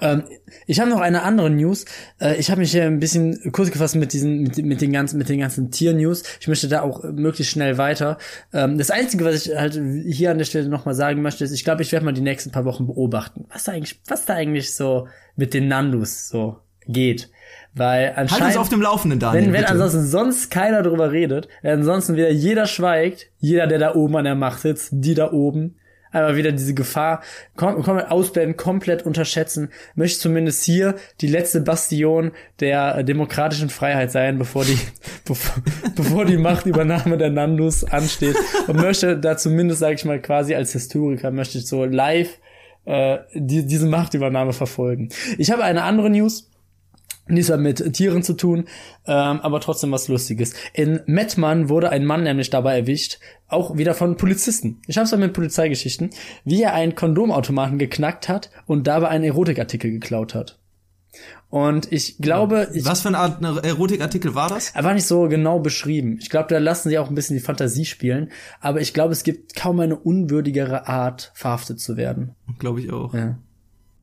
Ähm, 0.00 0.24
ich 0.66 0.80
habe 0.80 0.88
noch 0.88 1.00
eine 1.00 1.22
andere 1.22 1.50
News. 1.50 1.84
Äh, 2.18 2.36
ich 2.36 2.50
habe 2.50 2.60
mich 2.60 2.70
hier 2.70 2.84
ein 2.84 3.00
bisschen 3.00 3.52
kurz 3.52 3.70
gefasst 3.70 3.96
mit 3.96 4.12
diesen, 4.12 4.42
mit, 4.42 4.56
mit 4.58 4.80
den 4.80 4.92
ganzen, 4.92 5.18
mit 5.18 5.28
den 5.28 5.40
ganzen 5.40 5.70
Tier-News. 5.70 6.22
Ich 6.40 6.48
möchte 6.48 6.68
da 6.68 6.82
auch 6.82 7.02
möglichst 7.04 7.52
schnell 7.52 7.76
weiter. 7.76 8.18
Ähm, 8.52 8.78
das 8.78 8.90
Einzige, 8.90 9.24
was 9.24 9.46
ich 9.46 9.54
halt 9.54 9.78
hier 10.06 10.30
an 10.30 10.38
der 10.38 10.46
Stelle 10.46 10.68
nochmal 10.68 10.94
sagen 10.94 11.20
möchte, 11.20 11.44
ist, 11.44 11.52
ich 11.52 11.64
glaube, 11.64 11.82
ich 11.82 11.92
werde 11.92 12.06
mal 12.06 12.12
die 12.12 12.22
nächsten 12.22 12.50
paar 12.50 12.64
Wochen 12.64 12.86
beobachten, 12.86 13.44
was 13.52 13.64
da 13.64 13.72
eigentlich, 13.72 14.00
was 14.06 14.24
da 14.24 14.34
eigentlich 14.34 14.74
so 14.74 15.06
mit 15.36 15.52
den 15.52 15.68
Nandus 15.68 16.28
so 16.28 16.58
geht. 16.86 17.30
Weil 17.74 18.14
anscheinend. 18.16 18.32
Halt 18.32 18.44
uns 18.44 18.56
auf 18.56 18.68
dem 18.68 18.80
Laufenden, 18.80 19.18
Daniel. 19.18 19.46
Wenn, 19.46 19.52
wenn 19.52 19.60
bitte. 19.62 19.72
ansonsten 19.72 20.06
sonst 20.06 20.50
keiner 20.50 20.82
drüber 20.82 21.12
redet, 21.12 21.48
wenn 21.62 21.80
ansonsten 21.80 22.16
wieder 22.16 22.30
jeder 22.30 22.66
schweigt, 22.66 23.26
jeder, 23.38 23.66
der 23.66 23.78
da 23.78 23.94
oben 23.94 24.16
an 24.16 24.24
der 24.24 24.34
Macht 24.34 24.60
sitzt, 24.60 24.90
die 24.92 25.14
da 25.14 25.32
oben, 25.32 25.76
einmal 26.14 26.36
wieder 26.36 26.52
diese 26.52 26.74
Gefahr 26.74 27.22
kom 27.56 27.82
komplett 27.82 28.10
ausblenden, 28.10 28.56
komplett 28.56 29.04
unterschätzen, 29.04 29.70
möchte 29.94 30.20
zumindest 30.20 30.64
hier 30.64 30.94
die 31.20 31.26
letzte 31.26 31.60
Bastion 31.60 32.32
der 32.60 33.02
demokratischen 33.02 33.70
Freiheit 33.70 34.10
sein, 34.10 34.38
bevor 34.38 34.64
die, 34.64 34.78
bevor, 35.24 35.62
bevor 35.94 36.24
die 36.24 36.36
Machtübernahme 36.36 37.18
der 37.18 37.30
Nandus 37.30 37.84
ansteht. 37.84 38.36
Und 38.66 38.76
möchte 38.76 39.18
da 39.18 39.36
zumindest, 39.36 39.80
sage 39.80 39.94
ich 39.94 40.04
mal, 40.04 40.20
quasi 40.20 40.54
als 40.54 40.72
Historiker, 40.72 41.30
möchte 41.30 41.58
ich 41.58 41.66
so 41.66 41.84
live 41.84 42.38
äh, 42.84 43.18
die, 43.34 43.66
diese 43.66 43.86
Machtübernahme 43.86 44.52
verfolgen. 44.52 45.08
Ich 45.38 45.50
habe 45.50 45.64
eine 45.64 45.82
andere 45.82 46.10
News, 46.10 46.50
Nichts 47.26 47.50
hat 47.50 47.60
mit 47.60 47.92
Tieren 47.94 48.22
zu 48.22 48.34
tun, 48.34 48.66
ähm, 49.06 49.40
aber 49.40 49.60
trotzdem 49.60 49.90
was 49.92 50.08
Lustiges. 50.08 50.52
In 50.74 51.00
Mettmann 51.06 51.68
wurde 51.70 51.90
ein 51.90 52.04
Mann 52.04 52.22
nämlich 52.22 52.50
dabei 52.50 52.78
erwischt, 52.80 53.18
auch 53.48 53.76
wieder 53.78 53.94
von 53.94 54.16
Polizisten. 54.16 54.82
Ich 54.86 54.98
habe 54.98 55.06
es 55.06 55.16
mit 55.16 55.32
Polizeigeschichten, 55.32 56.10
wie 56.44 56.62
er 56.62 56.74
einen 56.74 56.94
Kondomautomaten 56.94 57.78
geknackt 57.78 58.28
hat 58.28 58.50
und 58.66 58.86
dabei 58.86 59.08
einen 59.08 59.24
Erotikartikel 59.24 59.90
geklaut 59.90 60.34
hat. 60.34 60.58
Und 61.48 61.92
ich 61.92 62.18
glaube, 62.18 62.68
ich, 62.74 62.84
Was 62.84 63.02
für 63.02 63.08
eine 63.08 63.18
Art 63.18 63.40
Erotikartikel 63.64 64.34
war 64.34 64.48
das? 64.48 64.70
er 64.74 64.82
war 64.82 64.92
nicht 64.92 65.06
so 65.06 65.28
genau 65.28 65.60
beschrieben. 65.60 66.18
Ich 66.20 66.28
glaube, 66.28 66.48
da 66.48 66.58
lassen 66.58 66.88
sie 66.88 66.98
auch 66.98 67.08
ein 67.08 67.14
bisschen 67.14 67.36
die 67.36 67.42
Fantasie 67.42 67.84
spielen. 67.84 68.32
Aber 68.60 68.80
ich 68.80 68.92
glaube, 68.92 69.12
es 69.12 69.22
gibt 69.22 69.54
kaum 69.54 69.78
eine 69.78 69.96
unwürdigere 69.96 70.88
Art, 70.88 71.30
verhaftet 71.34 71.78
zu 71.78 71.96
werden. 71.96 72.34
Glaube 72.58 72.80
ich 72.80 72.92
auch. 72.92 73.14
Ja. 73.14 73.38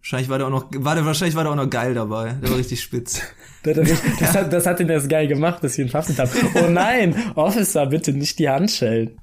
Wahrscheinlich 0.01 0.29
war 0.29 0.39
der 0.39 0.47
auch 0.47 0.51
noch, 0.51 0.65
war 0.75 0.95
der, 0.95 1.05
wahrscheinlich 1.05 1.35
war 1.35 1.43
der 1.43 1.51
auch 1.51 1.57
noch 1.57 1.69
geil 1.69 1.93
dabei. 1.93 2.33
Der 2.41 2.49
war 2.49 2.57
richtig 2.57 2.81
spitz. 2.81 3.21
Das, 3.63 3.77
das, 4.19 4.33
hat, 4.33 4.51
das 4.51 4.65
hat 4.65 4.79
ihn 4.79 4.89
erst 4.89 5.07
geil 5.07 5.27
gemacht, 5.27 5.63
dass 5.63 5.77
wir 5.77 5.85
ihn 5.85 5.91
verhaftet 5.91 6.17
haben. 6.17 6.31
Oh 6.55 6.67
nein, 6.67 7.15
Officer, 7.35 7.85
bitte 7.85 8.11
nicht 8.11 8.39
die 8.39 8.49
Hand 8.49 8.71
schellen. 8.71 9.19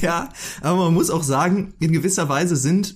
Ja, 0.00 0.28
aber 0.60 0.76
man 0.76 0.94
muss 0.94 1.10
auch 1.10 1.24
sagen, 1.24 1.74
in 1.80 1.90
gewisser 1.90 2.28
Weise 2.28 2.54
sind 2.54 2.94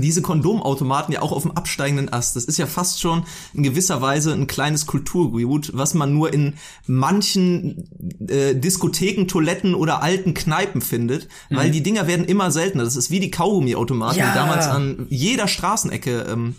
diese 0.00 0.22
Kondomautomaten 0.22 1.12
ja 1.12 1.22
auch 1.22 1.32
auf 1.32 1.42
dem 1.42 1.52
absteigenden 1.52 2.12
Ast. 2.12 2.36
Das 2.36 2.44
ist 2.44 2.58
ja 2.58 2.66
fast 2.66 3.00
schon 3.00 3.24
in 3.54 3.62
gewisser 3.62 4.00
Weise 4.02 4.32
ein 4.32 4.46
kleines 4.46 4.86
Kulturgut, 4.86 5.70
was 5.74 5.94
man 5.94 6.12
nur 6.14 6.32
in 6.32 6.54
manchen 6.86 7.88
äh, 8.28 8.54
Diskotheken, 8.54 9.26
Toiletten 9.26 9.74
oder 9.74 10.02
alten 10.02 10.34
Kneipen 10.34 10.80
findet, 10.80 11.28
weil 11.50 11.70
die 11.70 11.82
Dinger 11.82 12.06
werden 12.06 12.26
immer 12.26 12.50
seltener. 12.50 12.84
Das 12.84 12.96
ist 12.96 13.10
wie 13.10 13.20
die 13.20 13.30
Kaugummi-Automaten, 13.30 14.18
Ja. 14.18 14.28
die 14.28 14.34
damals 14.34 14.66
an 14.66 15.06
jeder 15.10 15.48
Straßenecke 15.48 16.26
ähm, 16.28 16.54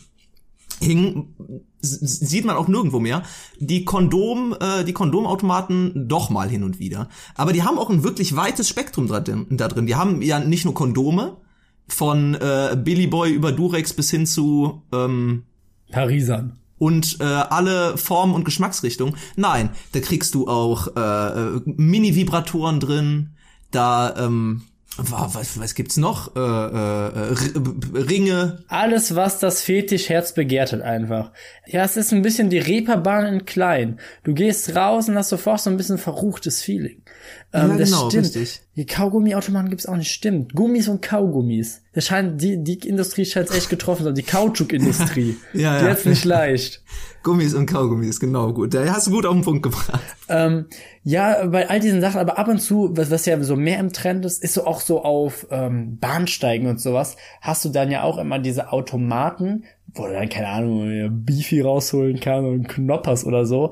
hingen, 0.80 1.36
sieht 1.82 2.46
man 2.46 2.56
auch 2.56 2.68
nirgendwo 2.68 3.00
mehr. 3.00 3.24
Die 3.60 3.86
Kondom, 3.86 4.56
äh, 4.60 4.84
die 4.84 4.94
Kondomautomaten 4.94 6.08
doch 6.08 6.30
mal 6.30 6.50
hin 6.50 6.64
und 6.64 6.80
wieder. 6.80 7.10
Aber 7.36 7.54
die 7.54 7.64
haben 7.64 7.78
auch 7.78 7.90
ein 7.90 8.04
wirklich 8.04 8.36
weites 8.36 8.68
Spektrum 8.68 9.08
da 9.08 9.20
drin. 9.20 9.46
Da 9.52 9.68
drin. 9.68 9.88
Die 9.88 9.96
haben 9.96 10.22
ja 10.22 10.40
nicht 10.40 10.66
nur 10.66 10.74
Kondome 10.74 11.38
von 11.88 12.36
äh, 12.36 12.76
Billy 12.82 13.08
Boy 13.08 13.32
über 13.32 13.52
Durex 13.52 13.94
bis 13.94 14.12
hin 14.12 14.26
zu 14.26 14.82
ähm, 14.94 15.44
Parisern. 15.92 16.58
und 16.78 17.18
äh, 17.20 17.24
alle 17.24 17.98
Formen 17.98 18.34
und 18.36 18.44
Geschmacksrichtungen. 18.44 19.16
Nein, 19.36 19.70
da 19.94 20.00
kriegst 20.00 20.36
du 20.36 20.48
auch 20.48 20.96
äh, 20.96 21.00
äh, 21.58 21.62
Mini-Vibratoren 21.66 22.80
drin, 22.80 23.30
da 23.72 24.14
ähm, 24.18 24.64
wa- 24.98 25.30
was, 25.34 25.60
was 25.60 25.76
gibt's 25.76 25.98
noch? 25.98 26.36
Äh, 26.36 26.40
äh, 26.40 26.44
R- 26.44 28.10
Ringe, 28.10 28.64
Alles, 28.68 29.16
was 29.16 29.40
das 29.40 29.62
Fetischherz 29.62 30.34
begehrt 30.34 30.74
hat, 30.74 30.82
einfach. 30.82 31.32
Ja, 31.68 31.84
es 31.84 31.98
ist 31.98 32.12
ein 32.14 32.22
bisschen 32.22 32.50
die 32.50 32.60
Reeperbahn 32.60 33.26
in 33.34 33.46
klein. 33.46 34.00
Du 34.24 34.34
gehst 34.34 34.76
raus 34.76 35.08
und 35.10 35.16
hast 35.16 35.30
sofort 35.30 35.62
so 35.62 35.70
ein 35.70 35.78
bisschen 35.78 35.98
verruchtes 35.98 36.62
Feeling. 36.62 37.02
Ähm, 37.54 37.72
Ja, 37.72 37.78
das 37.78 37.90
genau, 37.90 38.10
stimmt. 38.10 38.26
richtig. 38.26 38.62
Die 38.76 38.86
Kaugummiautomaten 38.86 39.70
gibt's 39.70 39.86
auch 39.86 39.96
nicht. 39.96 40.12
Stimmt. 40.12 40.54
Gummis 40.54 40.88
und 40.88 41.02
Kaugummis. 41.02 41.82
Das 41.94 42.06
scheint, 42.06 42.42
die, 42.42 42.64
die 42.64 42.76
Industrie 42.88 43.26
scheint 43.26 43.50
echt 43.52 43.70
getroffen 43.70 44.02
zu 44.04 44.08
haben. 44.10 44.16
Die 44.16 44.24
Kautschukindustrie. 44.24 45.38
Ja, 45.54 45.82
ja. 45.82 45.90
hat's 45.90 46.06
nicht 46.06 46.26
leicht. 46.26 46.84
Gummis 47.24 47.54
und 47.54 47.66
Kaugummis, 47.66 48.20
genau 48.20 48.54
gut. 48.54 48.74
Da 48.74 48.86
hast 48.94 49.08
du 49.08 49.12
gut 49.12 49.26
auf 49.26 49.34
den 49.34 49.44
Punkt 49.44 49.64
gebracht. 49.64 50.02
Ähm, 50.30 50.66
ja, 51.04 51.46
bei 51.48 51.70
all 51.70 51.80
diesen 51.80 52.00
Sachen, 52.02 52.20
aber 52.20 52.38
ab 52.38 52.48
und 52.48 52.60
zu, 52.62 52.90
was, 52.96 53.10
was 53.12 53.26
ja 53.26 53.42
so 53.44 53.56
mehr 53.56 53.80
im 53.80 53.92
Trend 53.92 54.26
ist, 54.26 54.44
ist 54.44 54.54
so 54.54 54.66
auch 54.66 54.80
so 54.82 55.04
auf 55.04 55.48
ähm, 55.50 55.98
Bahnsteigen 56.00 56.68
und 56.68 56.80
sowas, 56.80 57.16
hast 57.42 57.66
du 57.66 57.70
dann 57.70 57.92
ja 57.92 58.04
auch 58.04 58.18
immer 58.18 58.40
diese 58.40 58.72
Automaten, 58.72 59.64
wo 59.98 60.08
du 60.08 60.14
dann, 60.14 60.30
keine 60.30 60.48
Ahnung, 60.48 61.24
Beefy 61.26 61.62
rausholen 61.62 62.20
kann 62.20 62.46
und 62.46 62.68
Knoppers 62.70 63.26
oder 63.26 63.46
so. 63.46 63.72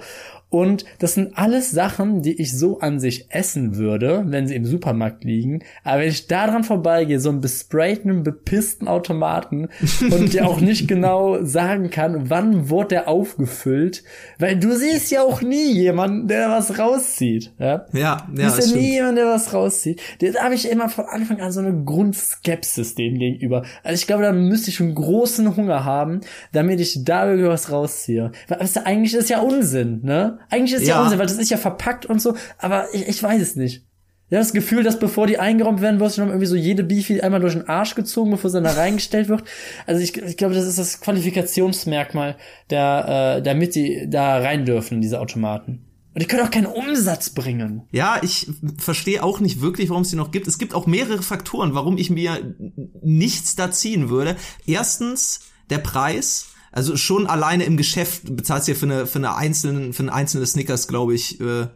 Und 0.50 0.86
das 1.00 1.16
sind 1.16 1.38
alles 1.38 1.72
Sachen, 1.72 2.22
die 2.22 2.40
ich 2.40 2.58
so 2.58 2.80
an 2.80 3.00
sich 3.00 3.26
essen 3.30 3.76
würde, 3.76 4.24
wenn 4.28 4.48
sie 4.48 4.56
im 4.56 4.64
Supermarkt 4.64 5.24
liegen. 5.26 5.64
Aber 5.84 6.02
wenn 6.02 6.08
ich 6.10 6.28
da 6.28 6.48
dran 6.48 6.64
vorbeigehe, 6.64 7.20
so 7.20 7.30
einen 7.30 7.42
besprayten, 7.42 8.24
bepissten 8.24 8.88
Automaten 8.88 9.68
und 10.02 10.34
dir 10.34 10.48
auch 10.48 10.62
nicht 10.62 10.88
genau 10.88 11.44
sagen 11.44 11.90
kann, 11.90 12.30
wann 12.30 12.70
wurde 12.70 12.90
der 12.90 13.08
aufgefüllt, 13.10 14.04
weil 14.40 14.58
du 14.58 14.74
siehst 14.78 15.12
ja 15.12 15.24
auch 15.24 15.42
nie 15.42 15.74
jemanden, 15.74 16.28
der 16.30 16.50
was 16.50 16.78
rauszieht. 16.80 17.52
Ja, 17.60 17.88
Ja, 17.92 18.26
Du 18.34 18.42
ja, 18.42 18.50
siehst 18.52 18.70
ja 18.70 18.76
nie 18.76 18.82
stimmt. 18.84 18.94
jemanden, 18.94 19.16
der 19.18 19.26
was 19.28 19.54
rauszieht. 19.54 20.00
Da 20.22 20.42
habe 20.44 20.54
ich 20.56 20.70
immer 20.72 20.88
von 20.88 21.06
Anfang 21.06 21.42
an 21.42 21.52
so 21.52 21.60
eine 21.60 21.84
Grundskepsis 21.84 22.96
dem 22.96 23.18
gegenüber. 23.20 23.64
Also 23.84 23.96
ich 24.00 24.08
glaube, 24.08 24.24
da 24.24 24.32
müsste 24.32 24.70
ich 24.70 24.80
einen 24.80 24.96
großen 24.96 25.56
Hunger 25.58 25.84
haben, 25.84 26.15
damit 26.52 26.80
ich 26.80 27.04
da 27.04 27.28
irgendwie 27.28 27.50
was 27.50 27.72
rausziehe. 27.72 28.32
Du, 28.48 28.60
eigentlich 28.86 29.14
ist 29.14 29.30
ja 29.30 29.42
Unsinn, 29.42 30.02
ne? 30.04 30.40
Eigentlich 30.50 30.74
ist 30.74 30.88
ja, 30.88 30.96
Ja. 30.96 31.04
Unsinn, 31.04 31.20
weil 31.20 31.28
das 31.28 31.38
ist 31.38 31.50
ja 31.50 31.58
verpackt 31.58 32.06
und 32.06 32.22
so, 32.22 32.36
aber 32.58 32.88
ich, 32.94 33.08
ich 33.08 33.22
weiß 33.22 33.42
es 33.42 33.56
nicht. 33.56 33.86
Ich 34.28 34.34
habe 34.34 34.44
das 34.44 34.54
Gefühl, 34.54 34.82
dass 34.82 34.98
bevor 34.98 35.28
die 35.28 35.38
eingeräumt 35.38 35.82
werden, 35.82 36.00
wird 36.00 36.16
schon 36.16 36.30
irgendwie 36.30 36.48
so 36.48 36.56
jede 36.56 36.84
Beefy 36.84 37.22
einmal 37.22 37.42
durch 37.42 37.54
den 37.54 37.70
Arsch 37.70 37.94
gezogen, 37.94 38.32
bevor 38.32 38.50
sie 38.50 38.56
dann 38.56 38.64
da 38.64 38.72
reingestellt 38.82 39.30
wird. 39.30 39.44
Also 39.86 40.02
ich, 40.02 40.18
ich 40.18 40.38
glaube, 40.38 40.56
das 40.56 40.66
ist 40.66 40.80
das 40.80 41.00
Qualifikationsmerkmal, 41.02 42.36
der, 42.72 43.38
äh, 43.38 43.42
damit 43.44 43.76
die 43.76 44.08
da 44.10 44.40
rein 44.40 44.66
dürfen 44.66 44.96
in 44.96 45.02
diese 45.02 45.20
Automaten. 45.20 45.86
Und 46.16 46.22
die 46.22 46.28
können 46.28 46.44
auch 46.44 46.50
keinen 46.52 46.66
Umsatz 46.66 47.30
bringen. 47.32 47.84
Ja, 47.92 48.20
ich 48.24 48.48
verstehe 48.78 49.22
auch 49.22 49.42
nicht 49.42 49.62
wirklich, 49.62 49.90
warum 49.90 50.04
es 50.04 50.10
die 50.10 50.16
noch 50.16 50.32
gibt. 50.32 50.48
Es 50.48 50.58
gibt 50.58 50.74
auch 50.74 50.88
mehrere 50.88 51.22
Faktoren, 51.22 51.76
warum 51.76 51.98
ich 51.98 52.10
mir 52.10 52.56
nichts 53.04 53.56
da 53.56 53.70
ziehen 53.70 54.10
würde. 54.10 54.38
Erstens 54.66 55.42
der 55.70 55.80
Preis. 55.80 56.48
Also 56.72 56.98
schon 56.98 57.28
alleine 57.28 57.64
im 57.64 57.78
Geschäft 57.78 58.36
bezahlst 58.36 58.68
du 58.68 58.74
ja 58.74 58.78
für 58.78 58.86
eine 58.86 59.06
für 59.06 59.20
eine 59.20 59.36
einzelnen 59.36 59.94
für 59.94 60.04
eine 60.04 60.14
einzelne 60.14 60.46
Snickers, 60.46 60.88
glaube 60.88 61.16
ich, 61.16 61.40
äh, 61.40 61.68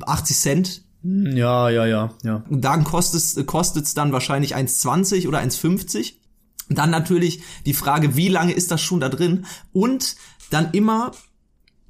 80 0.00 0.36
Cent. 0.36 0.84
Ja, 1.02 1.68
ja, 1.68 1.86
ja, 1.86 2.14
ja. 2.22 2.44
Und 2.48 2.60
dann 2.60 2.84
kostet 2.84 3.46
kostet's 3.46 3.94
dann 3.94 4.12
wahrscheinlich 4.12 4.54
1,20 4.54 5.26
oder 5.26 5.40
1,50. 5.40 6.14
Dann 6.68 6.90
natürlich 6.90 7.42
die 7.66 7.74
Frage, 7.74 8.16
wie 8.16 8.28
lange 8.28 8.52
ist 8.52 8.70
das 8.70 8.80
schon 8.80 9.00
da 9.00 9.08
drin? 9.08 9.46
Und 9.72 10.16
dann 10.50 10.70
immer 10.72 11.12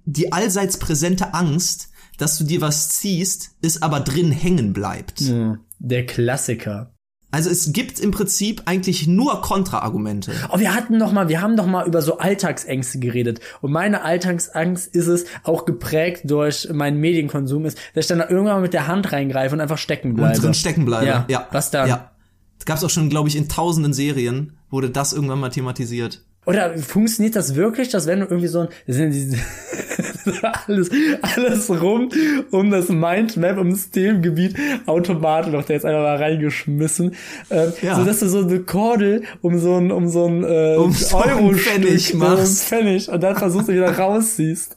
die 0.05 0.33
allseits 0.33 0.79
präsente 0.79 1.35
Angst, 1.35 1.91
dass 2.19 2.39
du 2.39 2.45
dir 2.45 2.61
was 2.61 2.89
ziehst, 2.91 3.51
es 3.61 3.83
aber 3.83 4.01
drin 4.01 4.31
hängen 4.31 4.73
bleibt. 4.73 5.21
Ja, 5.21 5.59
Der 5.79 6.07
Klassiker. 6.07 6.95
Also 7.33 7.49
es 7.49 7.73
gibt 7.73 7.99
im 7.99 8.11
Prinzip 8.11 8.63
eigentlich 8.67 9.07
nur 9.07 9.41
Kontraargumente. 9.41 10.33
Oh, 10.51 10.59
wir 10.59 10.75
hatten 10.75 10.99
noch 10.99 11.13
mal, 11.13 11.31
wir 11.31 11.41
haben 11.41 11.57
doch 11.57 11.67
mal 11.67 11.87
über 11.87 12.03
so 12.03 12.19
Alltagsängste 12.19 12.99
geredet. 12.99 13.41
Und 13.63 13.73
meine 13.73 14.03
Alltagsangst 14.03 14.95
ist 14.95 15.07
es, 15.07 15.25
auch 15.43 15.65
geprägt 15.65 16.31
durch 16.31 16.69
meinen 16.71 17.01
Medienkonsum 17.01 17.65
ist, 17.65 17.79
dass 17.95 18.05
ich 18.05 18.09
dann 18.09 18.21
irgendwann 18.21 18.57
mal 18.57 18.61
mit 18.61 18.75
der 18.75 18.87
Hand 18.87 19.13
reingreife 19.13 19.55
und 19.55 19.63
einfach 19.63 19.79
stecken 19.79 20.15
bleibe. 20.15 20.37
Und 20.37 20.43
drin 20.43 20.55
stecken 20.55 20.85
bleibe. 20.85 21.07
Ja, 21.07 21.25
ja. 21.27 21.49
was 21.51 21.71
dann? 21.71 21.89
Ja. 21.89 22.11
Das 22.59 22.67
gab's 22.67 22.85
auch 22.85 22.91
schon, 22.91 23.09
glaube 23.09 23.31
ich, 23.31 23.37
in 23.37 23.49
tausenden 23.49 23.95
Serien, 23.95 24.59
wurde 24.69 24.91
das 24.91 25.15
irgendwann 25.15 25.41
mal 25.41 25.49
thematisiert. 25.49 26.23
Oder 26.45 26.77
funktioniert 26.77 27.37
das 27.37 27.55
wirklich, 27.55 27.89
dass 27.91 28.07
wenn 28.09 28.21
du 28.21 28.27
irgendwie 28.27 28.49
so 28.49 28.61
ein, 28.61 28.69
alles, 30.67 30.91
alles 31.23 31.71
rum 31.71 32.09
um 32.51 32.71
das 32.71 32.89
Mindmap, 32.89 33.59
um 33.59 33.71
das 33.71 33.91
Themengebiet 33.91 34.57
Automaten 34.87 35.53
noch 35.53 35.65
da 35.65 35.75
jetzt 35.75 35.85
einfach 35.87 36.01
mal 36.03 36.17
reingeschmissen, 36.17 37.15
ähm, 37.51 37.73
Ja. 37.83 37.97
so 37.97 38.05
dass 38.05 38.21
du 38.21 38.29
so 38.29 38.41
eine 38.41 38.61
Kordel 38.61 39.23
um 39.41 39.59
so 39.59 39.77
ein, 39.77 39.91
um 39.93 40.09
so 40.09 40.27
ein, 40.27 40.45
äh, 40.45 40.77
Um 40.77 40.93
so 40.93 41.17
Euro-Stück, 41.17 41.61
Pfennig 41.75 42.13
um 42.15 42.19
machst. 42.21 42.73
einen 42.73 42.83
Pfennig 42.85 43.09
und 43.09 43.23
dann 43.23 43.37
versuchst 43.37 43.69
du 43.69 43.73
wieder 43.75 43.91
rausziehst. 43.99 44.77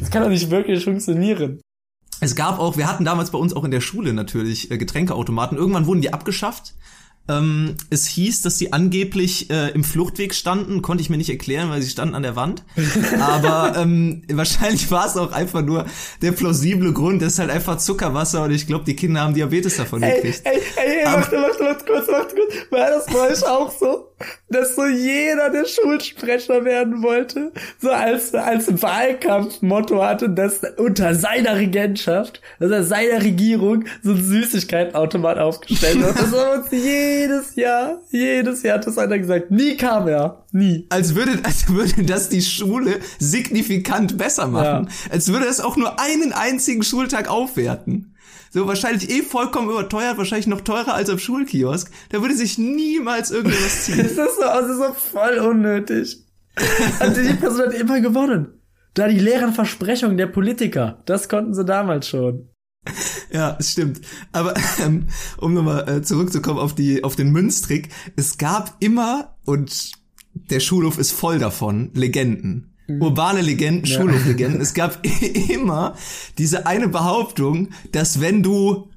Das 0.00 0.10
kann 0.10 0.22
doch 0.22 0.28
nicht 0.30 0.50
wirklich 0.50 0.84
funktionieren. 0.84 1.60
Es 2.20 2.34
gab 2.36 2.58
auch, 2.58 2.76
wir 2.76 2.86
hatten 2.86 3.04
damals 3.04 3.30
bei 3.30 3.38
uns 3.38 3.54
auch 3.54 3.64
in 3.64 3.70
der 3.70 3.80
Schule 3.80 4.12
natürlich 4.12 4.70
äh, 4.70 4.76
Getränkeautomaten. 4.78 5.56
Irgendwann 5.56 5.86
wurden 5.86 6.02
die 6.02 6.12
abgeschafft. 6.12 6.74
Ähm, 7.30 7.76
es 7.90 8.06
hieß, 8.06 8.42
dass 8.42 8.58
sie 8.58 8.72
angeblich 8.72 9.50
äh, 9.50 9.70
im 9.70 9.84
Fluchtweg 9.84 10.34
standen, 10.34 10.82
konnte 10.82 11.02
ich 11.02 11.10
mir 11.10 11.16
nicht 11.16 11.30
erklären, 11.30 11.70
weil 11.70 11.80
sie 11.82 11.90
standen 11.90 12.14
an 12.14 12.22
der 12.22 12.34
Wand. 12.36 12.64
Aber 13.20 13.76
ähm, 13.78 14.22
wahrscheinlich 14.32 14.90
war 14.90 15.06
es 15.06 15.16
auch 15.16 15.32
einfach 15.32 15.62
nur 15.62 15.86
der 16.22 16.32
plausible 16.32 16.92
Grund, 16.92 17.22
das 17.22 17.34
ist 17.34 17.38
halt 17.38 17.50
einfach 17.50 17.78
Zuckerwasser 17.78 18.44
und 18.44 18.50
ich 18.50 18.66
glaube, 18.66 18.84
die 18.84 18.96
Kinder 18.96 19.20
haben 19.20 19.34
Diabetes 19.34 19.76
davon 19.76 20.02
Ey, 20.02 20.16
gekriegt. 20.16 20.42
ey, 20.44 20.60
ey, 20.76 20.98
ey, 21.00 21.04
warte, 21.06 21.36
warte, 21.36 21.64
warte 21.64 21.84
kurz, 21.84 22.08
warte 22.08 22.34
kurz. 22.34 22.54
War 22.70 22.90
das 22.90 23.06
bei 23.06 23.30
euch 23.30 23.46
auch 23.46 23.72
so? 23.78 24.09
Dass 24.48 24.76
so 24.76 24.86
jeder 24.86 25.50
der 25.50 25.64
Schulsprecher 25.64 26.64
werden 26.64 27.02
wollte? 27.02 27.52
So 27.80 27.90
als, 27.90 28.34
als 28.34 28.82
Wahlkampfmotto 28.82 30.02
hatte, 30.02 30.30
dass 30.30 30.60
unter 30.76 31.14
seiner 31.14 31.56
Regentschaft, 31.56 32.40
unter 32.58 32.84
seiner 32.84 33.22
Regierung 33.22 33.84
so 34.02 34.10
ein 34.12 34.22
Süßigkeitenautomat 34.22 35.38
aufgestellt 35.38 36.02
wird. 36.02 36.18
Das 36.18 36.32
war 36.32 36.58
uns 36.58 36.70
jedes 36.70 37.54
Jahr, 37.56 38.00
jedes 38.10 38.62
Jahr 38.62 38.78
hat 38.78 38.86
das 38.86 38.98
einer 38.98 39.18
gesagt. 39.18 39.50
Nie 39.50 39.76
kam 39.76 40.08
er. 40.08 40.44
Nie. 40.52 40.86
Als 40.90 41.14
würde, 41.14 41.32
als 41.44 41.68
würde 41.68 42.02
das 42.04 42.28
die 42.28 42.42
Schule 42.42 43.00
signifikant 43.18 44.18
besser 44.18 44.46
machen. 44.46 44.88
Ja. 44.88 45.12
Als 45.12 45.32
würde 45.32 45.46
es 45.46 45.60
auch 45.60 45.76
nur 45.76 46.00
einen 46.00 46.32
einzigen 46.32 46.82
Schultag 46.82 47.28
aufwerten. 47.28 48.09
So 48.50 48.66
wahrscheinlich 48.66 49.08
eh 49.10 49.22
vollkommen 49.22 49.70
überteuert, 49.70 50.18
wahrscheinlich 50.18 50.48
noch 50.48 50.60
teurer 50.60 50.94
als 50.94 51.08
am 51.08 51.18
Schulkiosk. 51.18 51.90
Da 52.10 52.20
würde 52.20 52.36
sich 52.36 52.58
niemals 52.58 53.30
irgendwas 53.30 53.84
ziehen. 53.84 53.98
Das 53.98 54.10
ist 54.10 54.36
so, 54.36 54.42
das 54.42 54.68
ist 54.68 54.78
so 54.78 54.92
voll 54.92 55.38
unnötig. 55.38 56.24
Und 57.00 57.16
die 57.16 57.34
Person 57.34 57.66
hat 57.66 57.74
immer 57.74 58.00
gewonnen. 58.00 58.60
Da 58.94 59.06
die 59.06 59.20
leeren 59.20 59.52
Versprechungen 59.52 60.16
der 60.16 60.26
Politiker, 60.26 61.00
das 61.06 61.28
konnten 61.28 61.54
sie 61.54 61.64
damals 61.64 62.08
schon. 62.08 62.48
Ja, 63.32 63.56
es 63.60 63.70
stimmt. 63.70 64.00
Aber 64.32 64.54
ähm, 64.84 65.06
um 65.36 65.54
nochmal 65.54 65.88
äh, 65.88 66.02
zurückzukommen 66.02 66.58
auf 66.58 66.74
die 66.74 67.04
auf 67.04 67.14
den 67.14 67.30
Münztrick, 67.30 67.90
es 68.16 68.36
gab 68.36 68.76
immer 68.80 69.36
und 69.44 69.92
der 70.34 70.60
Schulhof 70.60 70.98
ist 70.98 71.12
voll 71.12 71.38
davon 71.38 71.90
Legenden. 71.94 72.74
Urbane 72.98 73.40
Legenden, 73.42 73.86
Schulhoflegenden. 73.86 74.60
Es 74.60 74.74
gab 74.74 74.98
immer 75.48 75.94
diese 76.38 76.66
eine 76.66 76.88
Behauptung, 76.88 77.68
dass 77.92 78.20
wenn 78.20 78.42
du 78.42 78.88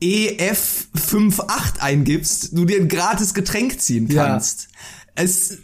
E 0.00 0.36
EF58 0.38 1.78
eingibst, 1.80 2.56
du 2.56 2.64
dir 2.64 2.78
ein 2.80 2.88
gratis 2.88 3.32
Getränk 3.34 3.80
ziehen 3.80 4.08
Ja. 4.10 4.26
kannst. 4.26 4.68
Es, 5.14 5.58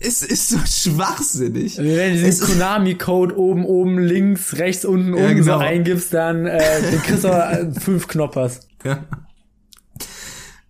es 0.00 0.22
ist 0.22 0.48
so 0.50 0.58
schwachsinnig. 0.58 1.78
Wenn 1.78 2.16
du 2.16 2.22
diesen 2.24 2.46
Konami-Code 2.46 3.38
oben, 3.38 3.64
oben, 3.64 3.98
links, 3.98 4.56
rechts, 4.56 4.84
unten, 4.84 5.16
Ja, 5.16 5.24
oben 5.24 5.38
so 5.42 5.52
genau. 5.52 5.58
eingibst, 5.58 6.12
dann 6.12 6.44
äh, 6.46 6.82
dann 6.90 7.02
kriegst 7.02 7.24
du 7.24 7.28
äh, 7.28 7.70
fünf 7.80 8.06
Knoppers. 8.08 8.60
Ja. 8.84 9.04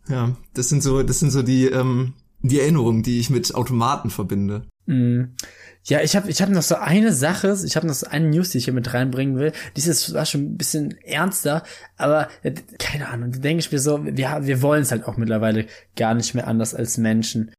Ja, 0.08 0.36
das 0.54 0.68
sind 0.68 0.82
so, 0.82 1.02
das 1.02 1.18
sind 1.18 1.30
so 1.30 1.42
die, 1.42 1.66
ähm, 1.66 2.12
die 2.42 2.60
Erinnerungen, 2.60 3.02
die 3.02 3.18
ich 3.18 3.28
mit 3.30 3.52
Automaten 3.54 4.10
verbinde. 4.10 4.62
Ja, 4.86 6.00
ich 6.00 6.16
habe 6.16 6.28
ich 6.30 6.42
hab 6.42 6.48
noch 6.48 6.62
so 6.62 6.76
eine 6.76 7.12
Sache, 7.12 7.56
ich 7.64 7.76
habe 7.76 7.86
noch 7.86 7.94
so 7.94 8.08
eine 8.08 8.28
News, 8.28 8.50
die 8.50 8.58
ich 8.58 8.64
hier 8.64 8.74
mit 8.74 8.92
reinbringen 8.92 9.36
will. 9.36 9.52
Dieses 9.76 10.14
war 10.14 10.26
schon 10.26 10.42
ein 10.42 10.56
bisschen 10.56 10.96
ernster, 11.02 11.62
aber 11.96 12.28
äh, 12.42 12.52
keine 12.78 13.08
Ahnung, 13.08 13.32
da 13.32 13.38
denke 13.38 13.60
ich 13.60 13.70
mir 13.70 13.78
so, 13.78 14.04
wir, 14.04 14.38
wir 14.42 14.62
wollen 14.62 14.82
es 14.82 14.90
halt 14.90 15.04
auch 15.04 15.16
mittlerweile 15.16 15.66
gar 15.94 16.14
nicht 16.14 16.34
mehr 16.34 16.48
anders 16.48 16.74
als 16.74 16.98
Menschen. 16.98 17.52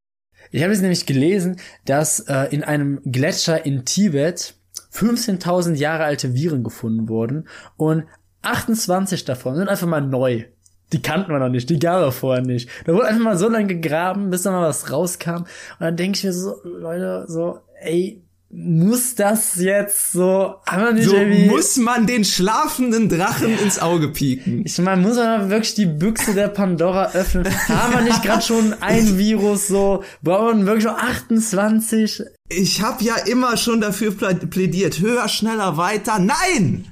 Ich 0.51 0.61
habe 0.61 0.71
jetzt 0.71 0.81
nämlich 0.81 1.05
gelesen, 1.05 1.57
dass 1.85 2.19
äh, 2.21 2.47
in 2.51 2.63
einem 2.63 3.01
Gletscher 3.05 3.65
in 3.65 3.85
Tibet 3.85 4.55
15.000 4.93 5.75
Jahre 5.75 6.03
alte 6.03 6.33
Viren 6.33 6.63
gefunden 6.63 7.07
wurden 7.09 7.47
und 7.75 8.05
28 8.41 9.25
davon 9.25 9.55
sind 9.55 9.69
einfach 9.69 9.87
mal 9.87 10.01
neu. 10.01 10.45
Die 10.93 11.01
kannten 11.01 11.31
wir 11.31 11.39
noch 11.39 11.49
nicht, 11.49 11.69
die 11.69 11.79
gab 11.79 12.01
es 12.07 12.15
vorher 12.15 12.43
nicht. 12.43 12.69
Da 12.85 12.93
wurde 12.93 13.07
einfach 13.07 13.23
mal 13.23 13.37
so 13.37 13.49
lange 13.49 13.67
gegraben, 13.67 14.29
bis 14.29 14.43
da 14.43 14.51
mal 14.51 14.67
was 14.69 14.91
rauskam. 14.91 15.39
Und 15.39 15.45
dann 15.79 15.97
denke 15.97 16.17
ich 16.17 16.23
mir 16.23 16.31
so, 16.33 16.55
Leute, 16.63 17.25
so, 17.27 17.59
ey, 17.81 18.21
muss 18.49 19.15
das 19.15 19.57
jetzt 19.57 20.13
so, 20.13 20.55
haben 20.65 20.83
wir 20.83 20.93
nicht 20.93 21.09
So 21.09 21.15
irgendwie... 21.17 21.47
muss 21.49 21.75
man 21.75 22.07
den 22.07 22.23
schlafenden 22.23 23.09
Drachen 23.09 23.59
ins 23.59 23.77
Auge 23.79 24.07
pieken. 24.07 24.61
ich 24.65 24.77
meine, 24.77 25.01
muss 25.01 25.17
man 25.17 25.49
wirklich 25.49 25.75
die 25.75 25.85
Büchse 25.85 26.33
der 26.33 26.47
Pandora 26.47 27.11
öffnen? 27.11 27.45
Haben 27.67 27.93
wir 27.95 28.01
nicht 28.03 28.23
gerade 28.23 28.41
schon 28.41 28.73
ein 28.79 29.17
Virus 29.17 29.67
so? 29.67 30.01
Brauchen 30.23 30.59
wir 30.59 30.67
wirklich 30.67 30.85
schon 30.85 30.95
28? 30.95 32.23
Ich 32.47 32.81
habe 32.81 33.03
ja 33.03 33.15
immer 33.29 33.57
schon 33.57 33.81
dafür 33.81 34.11
plä- 34.11 34.47
plädiert. 34.47 35.01
Höher, 35.01 35.27
schneller, 35.27 35.75
weiter. 35.75 36.17
Nein! 36.19 36.85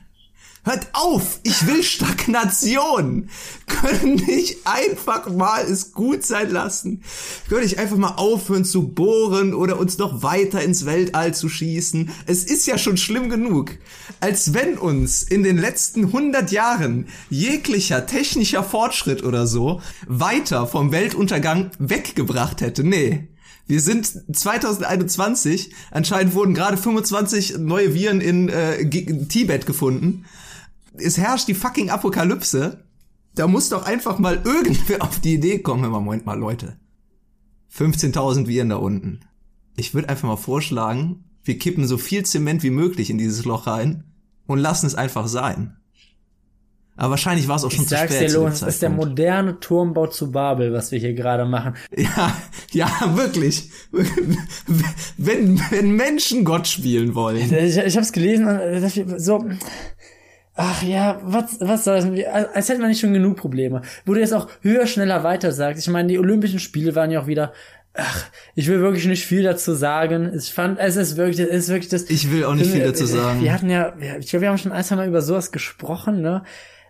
Hört 0.65 0.87
auf! 0.93 1.41
Ich 1.43 1.67
will 1.67 1.83
Stagnation! 1.83 3.29
Können 3.67 4.15
nicht 4.15 4.65
einfach 4.65 5.29
mal 5.29 5.63
es 5.63 5.91
gut 5.91 6.23
sein 6.23 6.49
lassen? 6.49 7.03
Können 7.47 7.61
nicht 7.61 7.77
einfach 7.77 7.97
mal 7.97 8.15
aufhören 8.15 8.65
zu 8.65 8.87
bohren 8.87 9.53
oder 9.53 9.77
uns 9.77 9.99
noch 9.99 10.23
weiter 10.23 10.63
ins 10.63 10.87
Weltall 10.87 11.35
zu 11.35 11.49
schießen? 11.49 12.09
Es 12.25 12.43
ist 12.45 12.65
ja 12.65 12.79
schon 12.79 12.97
schlimm 12.97 13.29
genug. 13.29 13.73
Als 14.21 14.55
wenn 14.55 14.79
uns 14.79 15.21
in 15.21 15.43
den 15.43 15.59
letzten 15.59 16.05
100 16.05 16.51
Jahren 16.51 17.09
jeglicher 17.29 18.07
technischer 18.07 18.63
Fortschritt 18.63 19.23
oder 19.23 19.45
so 19.45 19.83
weiter 20.07 20.65
vom 20.65 20.91
Weltuntergang 20.91 21.69
weggebracht 21.77 22.61
hätte. 22.61 22.83
Nee. 22.83 23.27
Wir 23.67 23.81
sind 23.81 24.11
2021, 24.35 25.75
anscheinend 25.91 26.33
wurden 26.33 26.55
gerade 26.55 26.77
25 26.77 27.59
neue 27.59 27.93
Viren 27.93 28.19
in 28.19 28.49
äh, 28.49 28.89
Tibet 29.27 29.67
gefunden. 29.67 30.25
Es 30.97 31.17
herrscht 31.17 31.47
die 31.47 31.53
fucking 31.53 31.89
Apokalypse. 31.89 32.83
Da 33.35 33.47
muss 33.47 33.69
doch 33.69 33.85
einfach 33.85 34.19
mal 34.19 34.41
irgendwer 34.43 35.01
auf 35.03 35.19
die 35.19 35.35
Idee 35.35 35.59
kommen. 35.59 35.81
Mal, 35.81 35.99
Moment 35.99 36.25
mal, 36.25 36.39
Leute. 36.39 36.77
15.000 37.75 38.47
Viren 38.47 38.69
da 38.69 38.77
unten. 38.77 39.19
Ich 39.75 39.93
würde 39.93 40.07
einfach 40.07 40.27
mal 40.27 40.37
vorschlagen, 40.37 41.25
wir 41.43 41.57
kippen 41.57 41.85
so 41.85 41.97
viel 41.97 42.25
Zement 42.25 42.63
wie 42.63 42.69
möglich 42.69 43.09
in 43.09 43.17
dieses 43.17 43.43
Loch 43.45 43.67
rein 43.67 44.05
und 44.47 44.59
lassen 44.59 44.85
es 44.85 44.95
einfach 44.95 45.27
sein. 45.27 45.75
Aber 46.97 47.11
wahrscheinlich 47.11 47.49
war 47.49 47.57
es 47.57 47.65
auch 47.65 47.71
schon 47.71 47.83
Ich 47.83 47.89
zu 47.89 47.97
spät. 47.97 48.21
dir, 48.21 48.33
Lorenz, 48.33 48.61
das 48.61 48.75
ist 48.75 48.81
der 48.81 48.89
moderne 48.89 49.59
Turmbau 49.59 50.07
zu 50.07 50.31
Babel, 50.31 50.71
was 50.71 50.91
wir 50.91 50.99
hier 50.99 51.13
gerade 51.13 51.43
machen. 51.43 51.73
Ja, 51.95 52.33
ja, 52.71 52.89
wirklich. 53.17 53.69
Wenn, 55.17 55.59
wenn 55.71 55.91
Menschen 55.91 56.45
Gott 56.45 56.67
spielen 56.69 57.13
wollen. 57.13 57.53
Ich, 57.53 57.77
ich 57.77 57.97
hab's 57.97 58.13
gelesen 58.13 58.47
und 58.47 58.59
äh, 58.59 59.19
so, 59.19 59.45
ach 60.55 60.83
ja, 60.83 61.19
was, 61.23 61.57
was 61.59 61.83
soll 61.83 61.95
das? 61.95 62.05
Als 62.53 62.69
hätte 62.69 62.79
man 62.79 62.89
nicht 62.89 62.99
schon 63.01 63.13
genug 63.13 63.37
Probleme. 63.37 63.81
Wo 64.05 64.13
du 64.13 64.19
jetzt 64.19 64.33
auch 64.33 64.47
höher, 64.61 64.87
schneller, 64.87 65.23
weiter 65.23 65.51
sagst. 65.51 65.85
Ich 65.85 65.91
meine, 65.91 66.07
die 66.07 66.19
Olympischen 66.19 66.59
Spiele 66.59 66.95
waren 66.95 67.11
ja 67.11 67.21
auch 67.21 67.27
wieder, 67.27 67.53
ach, 67.93 68.25
ich 68.55 68.67
will 68.67 68.79
wirklich 68.79 69.05
nicht 69.05 69.25
viel 69.25 69.43
dazu 69.43 69.73
sagen. 69.73 70.31
Ich 70.35 70.53
fand, 70.53 70.79
es 70.79 70.95
ist 70.95 71.17
wirklich, 71.17 71.39
es 71.39 71.65
ist 71.65 71.69
wirklich 71.69 71.89
das. 71.89 72.09
Ich 72.09 72.31
will 72.31 72.45
auch 72.45 72.55
nicht 72.55 72.71
viel 72.71 72.83
dazu 72.83 73.01
Wir 73.01 73.07
sagen. 73.21 73.51
hatten 73.51 73.69
ja, 73.69 73.93
ich 74.19 74.29
glaube, 74.29 74.41
wir 74.41 74.49
haben 74.49 74.57
schon 74.57 74.71
ein, 74.71 74.83
zwei 74.83 74.95
Mal 74.95 75.07
über 75.07 75.21
sowas 75.21 75.51
gesprochen, 75.51 76.21
ne? 76.21 76.43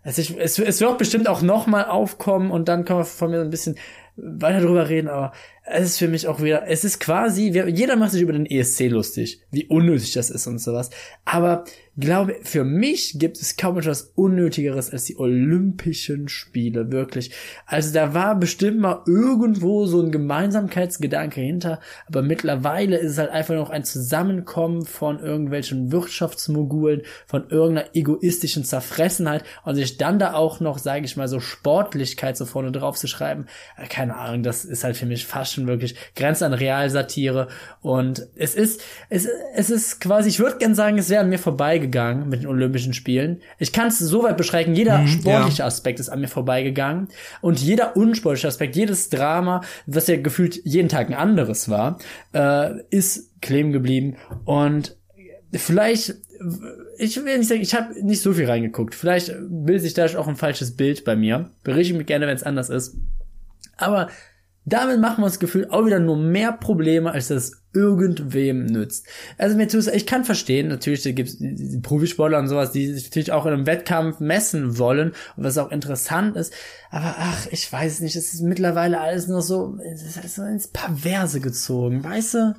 Also 0.04 0.22
ich, 0.22 0.38
es, 0.40 0.60
es 0.60 0.82
wird 0.82 1.00
bestimmt 1.00 1.28
auch 1.28 1.42
noch 1.42 1.66
mal 1.66 1.86
aufkommen 1.86 2.52
und 2.52 2.68
dann 2.70 2.86
können 2.86 3.00
wir 3.00 3.06
von 3.06 3.32
mir 3.32 3.40
so 3.40 3.44
ein 3.44 3.50
bisschen 3.50 3.76
weiter 4.16 4.62
drüber 4.62 4.88
reden, 4.88 5.08
aber 5.08 5.34
es 5.68 5.92
ist 5.92 5.98
für 5.98 6.08
mich 6.08 6.28
auch 6.28 6.42
wieder, 6.42 6.68
es 6.68 6.84
ist 6.84 7.00
quasi, 7.00 7.50
jeder 7.50 7.96
macht 7.96 8.12
sich 8.12 8.22
über 8.22 8.34
den 8.34 8.46
ESC 8.46 8.82
lustig, 8.90 9.42
wie 9.52 9.66
unnötig 9.66 10.14
das 10.14 10.30
ist 10.30 10.46
und 10.46 10.60
sowas. 10.60 10.92
Aber 11.26 11.66
glaube, 11.98 12.36
für 12.44 12.64
mich 12.64 13.18
gibt 13.20 13.38
es 13.38 13.56
kaum 13.56 13.78
etwas 13.78 14.12
Unnötigeres 14.16 14.92
als 14.92 15.06
die 15.06 15.18
Olympischen 15.18 16.28
Spiele, 16.28 16.92
wirklich. 16.92 17.32
Also 17.66 17.94
da 17.94 18.14
war 18.14 18.38
bestimmt 18.38 18.80
mal 18.80 19.02
irgendwo 19.08 19.86
so 19.86 20.02
ein 20.02 20.12
Gemeinsamkeitsgedanke 20.12 21.40
hinter, 21.40 21.80
aber 22.08 22.22
mittlerweile 22.22 22.98
ist 22.98 23.14
es 23.14 23.18
halt 23.18 23.32
einfach 23.32 23.56
noch 23.56 23.70
ein 23.70 23.86
Zusammenkommen 23.86 24.86
von 24.86 25.20
irgendwelchen 25.20 25.92
Wirtschaftsmogulen, 25.92 27.04
von 27.28 27.50
irgendeiner 27.50 27.90
egoistischen 27.96 28.66
Zerfressenheit 28.66 29.44
und 29.64 29.76
sich 29.76 29.98
dann 29.98 30.20
da 30.20 30.34
auch 30.34 30.60
noch, 30.60 30.80
sage 30.80 31.06
ich 31.06 31.16
mal, 31.16 31.28
so 31.28 31.40
Sportlichkeit 31.40 32.36
so 32.36 32.46
vorne 32.46 32.72
drauf 32.72 32.98
zu 32.98 33.08
schreiben, 33.08 33.46
keine 33.90 34.18
Ahnung, 34.18 34.44
das 34.44 34.66
ist 34.66 34.84
halt 34.84 34.98
für 34.98 35.06
mich 35.06 35.26
fast 35.26 35.55
schon 35.56 35.68
wirklich 35.68 35.96
Grenze 36.16 36.46
an 36.46 36.54
Realsatire 36.54 37.48
und 37.82 38.28
es 38.36 38.56
ist, 38.56 38.82
es, 39.10 39.28
es 39.56 39.70
ist 39.70 40.00
quasi, 40.02 40.30
ich 40.30 40.40
würde 40.40 40.58
gern 40.58 40.76
sagen, 40.76 40.98
es 40.98 41.10
wäre 41.10 41.22
an 41.22 41.30
mir 41.30 41.40
vorbeigegangen 41.40 42.30
mit 42.30 42.42
den 42.42 42.48
Olympischen 42.48 42.94
Spielen. 42.94 43.42
Ich 43.58 43.72
kann 43.72 43.88
es 43.88 44.00
so 44.00 44.24
weit 44.24 44.38
beschreiben, 44.38 44.76
jeder 44.76 45.08
sportliche 45.08 45.66
Aspekt 45.66 46.00
ist 46.00 46.10
an 46.10 46.22
mir 46.22 46.28
vorbeigegangen 46.28 47.08
und 47.42 47.60
jeder 47.60 47.98
unsportliche 47.98 48.48
Aspekt, 48.48 48.76
jedes 48.76 49.10
Drama, 49.10 49.62
was 49.86 50.08
ja 50.08 50.18
gefühlt 50.18 50.62
jeden 50.64 50.90
Tag 50.90 51.08
ein 51.10 51.16
anderes 51.16 51.70
war, 51.70 51.98
äh, 52.34 52.82
ist 52.90 53.42
kleben 53.42 53.72
geblieben 53.72 54.18
und 54.46 54.96
vielleicht 55.52 56.16
ich 56.98 57.16
will 57.24 57.38
nicht 57.38 57.48
sagen, 57.48 57.62
ich 57.62 57.76
habe 57.76 58.06
nicht 58.06 58.22
so 58.22 58.34
viel 58.34 58.46
reingeguckt. 58.46 58.96
Vielleicht 58.96 59.34
bildet 59.50 59.84
sich 59.84 59.94
da 59.94 60.06
auch 60.18 60.28
ein 60.28 60.36
falsches 60.36 60.76
Bild 60.76 61.04
bei 61.06 61.16
mir. 61.16 61.52
Berichte 61.64 61.94
mich 61.94 62.08
gerne, 62.08 62.28
wenn 62.28 62.36
es 62.36 62.44
anders 62.44 62.70
ist. 62.70 62.98
Aber 63.78 64.10
damit 64.66 65.00
machen 65.00 65.22
wir 65.22 65.26
uns 65.26 65.40
gefühlt 65.40 65.72
auch 65.72 65.86
wieder 65.86 66.00
nur 66.00 66.18
mehr 66.18 66.52
Probleme, 66.52 67.12
als 67.12 67.28
dass 67.28 67.44
es 67.44 67.64
irgendwem 67.74 68.66
nützt. 68.66 69.06
Also 69.38 69.56
mir 69.56 69.68
tut 69.68 69.88
ich 69.88 70.06
kann 70.06 70.26
verstehen, 70.26 70.70
natürlich 70.70 71.04
gibt 71.04 71.30
es 71.30 71.82
Profisportler 71.82 72.40
und 72.40 72.48
sowas, 72.48 72.72
die 72.72 72.94
sich 72.94 73.06
natürlich 73.06 73.32
auch 73.32 73.46
in 73.46 73.54
einem 73.54 73.68
Wettkampf 73.68 74.20
messen 74.20 74.78
wollen 74.78 75.14
was 75.36 75.58
auch 75.58 75.72
interessant 75.72 76.36
ist, 76.36 76.54
aber 76.90 77.16
ach, 77.18 77.48
ich 77.52 77.72
weiß 77.72 78.00
nicht, 78.02 78.16
es 78.16 78.34
ist 78.34 78.42
mittlerweile 78.42 79.00
alles 79.00 79.28
nur 79.28 79.42
so, 79.42 79.78
es 79.84 80.04
ist 80.04 80.36
so 80.36 80.44
ins 80.44 80.68
Perverse 80.68 81.40
gezogen, 81.40 82.04
weißt 82.04 82.34
du? 82.34 82.56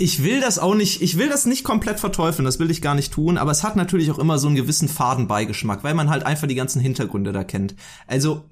ich 0.00 0.22
will 0.22 0.40
das 0.40 0.58
auch 0.58 0.74
nicht, 0.74 1.02
ich 1.02 1.18
will 1.18 1.28
das 1.28 1.44
nicht 1.44 1.62
komplett 1.62 2.00
verteufeln, 2.00 2.46
das 2.46 2.58
will 2.58 2.70
ich 2.70 2.80
gar 2.80 2.94
nicht 2.94 3.12
tun, 3.12 3.36
aber 3.36 3.50
es 3.50 3.62
hat 3.62 3.76
natürlich 3.76 4.10
auch 4.10 4.18
immer 4.18 4.38
so 4.38 4.46
einen 4.46 4.56
gewissen 4.56 4.88
Fadenbeigeschmack, 4.88 5.84
weil 5.84 5.94
man 5.94 6.08
halt 6.08 6.24
einfach 6.24 6.48
die 6.48 6.54
ganzen 6.54 6.80
Hintergründe 6.80 7.32
da 7.32 7.44
kennt. 7.44 7.74
Also 8.06 8.44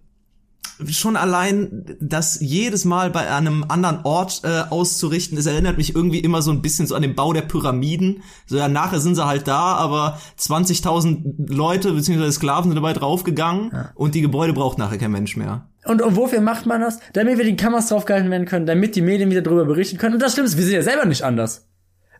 schon 0.87 1.17
allein 1.17 1.85
das 2.01 2.41
jedes 2.41 2.85
Mal 2.85 3.11
bei 3.11 3.31
einem 3.31 3.64
anderen 3.69 4.01
Ort 4.05 4.43
äh, 4.45 4.62
auszurichten, 4.71 5.37
es 5.38 5.47
erinnert 5.47 5.77
mich 5.77 5.95
irgendwie 5.95 6.21
immer 6.21 6.43
so 6.43 6.51
ein 6.51 6.62
bisschen 6.62 6.87
so 6.87 6.95
an 6.95 7.03
den 7.03 7.14
Bau 7.14 7.33
der 7.33 7.43
Pyramiden. 7.43 8.23
So 8.47 8.57
ja, 8.57 8.69
nachher 8.69 9.01
sind 9.01 9.17
sie 9.17 9.27
halt 9.27 9.49
da, 9.49 9.75
aber 9.75 10.19
20.000 10.38 11.53
Leute 11.53 11.93
bzw. 11.93 12.31
Sklaven 12.31 12.71
sind 12.71 12.77
dabei 12.77 12.93
draufgegangen 12.93 13.71
ja. 13.73 13.91
und 13.95 14.14
die 14.14 14.21
Gebäude 14.21 14.53
braucht 14.53 14.79
nachher 14.79 14.99
kein 14.99 15.12
Mensch 15.12 15.37
mehr. 15.37 15.69
Und, 15.85 16.03
und 16.03 16.17
wofür 16.17 16.41
macht 16.41 16.67
man 16.67 16.81
das? 16.81 17.01
Damit 17.12 17.38
wir 17.38 17.45
die 17.45 17.57
Kameras 17.57 17.88
draufgehalten 17.88 18.31
werden 18.31 18.47
können, 18.47 18.67
damit 18.67 18.95
die 18.95 19.03
Medien 19.03 19.31
wieder 19.31 19.43
darüber 19.43 19.64
berichten 19.64 19.99
können. 19.99 20.14
Und 20.14 20.23
das 20.23 20.33
stimmt, 20.33 20.55
wir 20.57 20.64
sind 20.64 20.75
ja 20.75 20.83
selber 20.83 21.07
nicht 21.07 21.23
anders. 21.23 21.67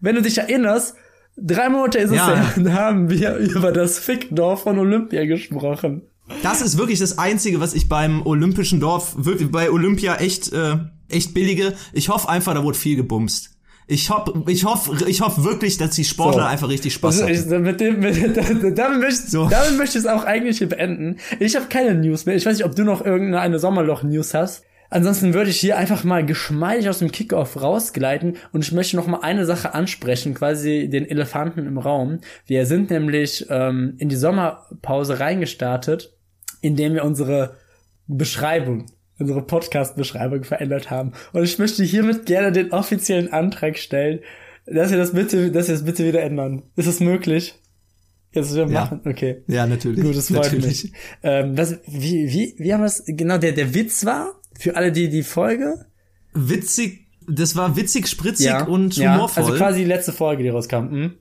Wenn 0.01 0.14
du 0.14 0.23
dich 0.23 0.38
erinnerst, 0.38 0.97
drei 1.37 1.68
Monate 1.68 1.99
ist 1.99 2.11
es 2.11 2.16
ja, 2.16 2.55
her, 2.55 2.73
haben 2.75 3.11
wir 3.11 3.37
über 3.37 3.73
das 3.73 3.99
Fickdorf 3.99 4.62
von 4.62 4.79
Olympia 4.79 5.27
gesprochen. 5.27 6.03
Das 6.42 6.62
ist 6.62 6.78
wirklich 6.78 6.98
das 6.98 7.18
Einzige, 7.18 7.60
was 7.60 7.74
ich 7.74 7.88
beim 7.88 8.24
Olympischen 8.26 8.80
Dorf, 8.80 9.14
wirklich 9.16 9.50
bei 9.50 9.70
Olympia 9.70 10.16
echt, 10.16 10.52
äh, 10.52 10.76
echt 11.08 11.34
billige. 11.34 11.74
Ich 11.92 12.08
hoffe 12.08 12.28
einfach, 12.28 12.54
da 12.54 12.62
wurde 12.62 12.78
viel 12.78 12.96
gebumst. 12.96 13.50
Ich 13.90 14.10
hoffe, 14.10 14.44
ich 14.48 14.64
hoffe, 14.66 15.08
ich 15.08 15.22
hoffe 15.22 15.44
wirklich, 15.44 15.78
dass 15.78 15.92
die 15.92 16.04
Sportler 16.04 16.42
so. 16.42 16.48
einfach 16.48 16.68
richtig 16.68 16.92
Spaß 16.92 17.22
haben. 17.22 17.28
Also 17.28 17.58
mit 17.58 17.80
dem, 17.80 18.00
mit, 18.00 18.36
damit, 18.78 19.00
möchte, 19.00 19.30
so. 19.30 19.48
damit 19.48 19.78
möchte 19.78 19.98
ich 19.98 20.04
es 20.04 20.10
auch 20.10 20.24
eigentlich 20.24 20.58
hier 20.58 20.68
beenden. 20.68 21.16
Ich 21.40 21.56
habe 21.56 21.66
keine 21.66 21.94
News 21.94 22.26
mehr. 22.26 22.36
Ich 22.36 22.44
weiß 22.44 22.58
nicht, 22.58 22.66
ob 22.66 22.76
du 22.76 22.84
noch 22.84 23.04
irgendeine 23.04 23.58
Sommerloch-News 23.58 24.34
hast. 24.34 24.64
Ansonsten 24.90 25.34
würde 25.34 25.50
ich 25.50 25.60
hier 25.60 25.76
einfach 25.76 26.04
mal 26.04 26.24
geschmeidig 26.24 26.88
aus 26.88 26.98
dem 26.98 27.12
Kickoff 27.12 27.60
rausgleiten 27.60 28.36
und 28.52 28.64
ich 28.64 28.72
möchte 28.72 28.96
noch 28.96 29.06
mal 29.06 29.20
eine 29.20 29.44
Sache 29.44 29.74
ansprechen, 29.74 30.34
quasi 30.34 30.88
den 30.90 31.06
Elefanten 31.06 31.66
im 31.66 31.76
Raum. 31.76 32.20
Wir 32.46 32.64
sind 32.64 32.90
nämlich 32.90 33.46
ähm, 33.50 33.94
in 33.98 34.08
die 34.08 34.16
Sommerpause 34.16 35.20
reingestartet 35.20 36.17
indem 36.61 36.94
wir 36.94 37.05
unsere 37.05 37.57
Beschreibung, 38.07 38.87
unsere 39.18 39.42
Podcast-Beschreibung 39.42 40.44
verändert 40.44 40.90
haben. 40.90 41.12
Und 41.33 41.44
ich 41.44 41.59
möchte 41.59 41.85
hiermit 41.85 42.27
gerne 42.27 42.53
den 42.53 42.73
offiziellen 42.73 43.33
Antrag 43.33 43.79
stellen, 43.79 44.21
dass 44.66 44.90
wir 44.90 44.99
das 44.99 45.12
bitte, 45.12 45.51
dass 45.51 45.68
wir 45.68 45.75
das 45.75 45.85
bitte 45.85 46.07
wieder 46.07 46.23
ändern. 46.23 46.62
Ist 46.77 46.87
es 46.87 47.01
möglich? 47.01 47.55
Jetzt 48.33 48.55
wir 48.55 48.66
machen, 48.66 49.01
ja. 49.05 49.11
okay. 49.11 49.42
Ja, 49.47 49.66
natürlich. 49.66 50.05
Gut, 50.05 50.16
das 50.16 50.29
freut 50.29 50.53
natürlich. 50.53 50.85
mich. 50.85 50.92
Ähm, 51.23 51.57
was, 51.57 51.79
wie, 51.87 52.31
wie, 52.31 52.55
wie 52.59 52.75
haben 52.75 52.83
wir 52.83 52.87
es, 52.87 53.03
genau, 53.07 53.38
der, 53.38 53.53
der 53.53 53.75
Witz 53.75 54.05
war, 54.05 54.35
für 54.59 54.77
alle, 54.77 54.92
die 54.92 55.09
die 55.09 55.23
Folge? 55.23 55.87
Witzig, 56.35 57.07
das 57.27 57.57
war 57.57 57.77
witzig, 57.77 58.07
spritzig 58.07 58.47
ja, 58.47 58.64
und 58.64 58.97
humorvoll. 58.97 59.44
Ja, 59.44 59.49
also 59.49 59.57
quasi 59.57 59.81
die 59.81 59.87
letzte 59.87 60.12
Folge, 60.12 60.42
die 60.42 60.51
rauskam. 60.51 60.90
Hm? 60.90 61.12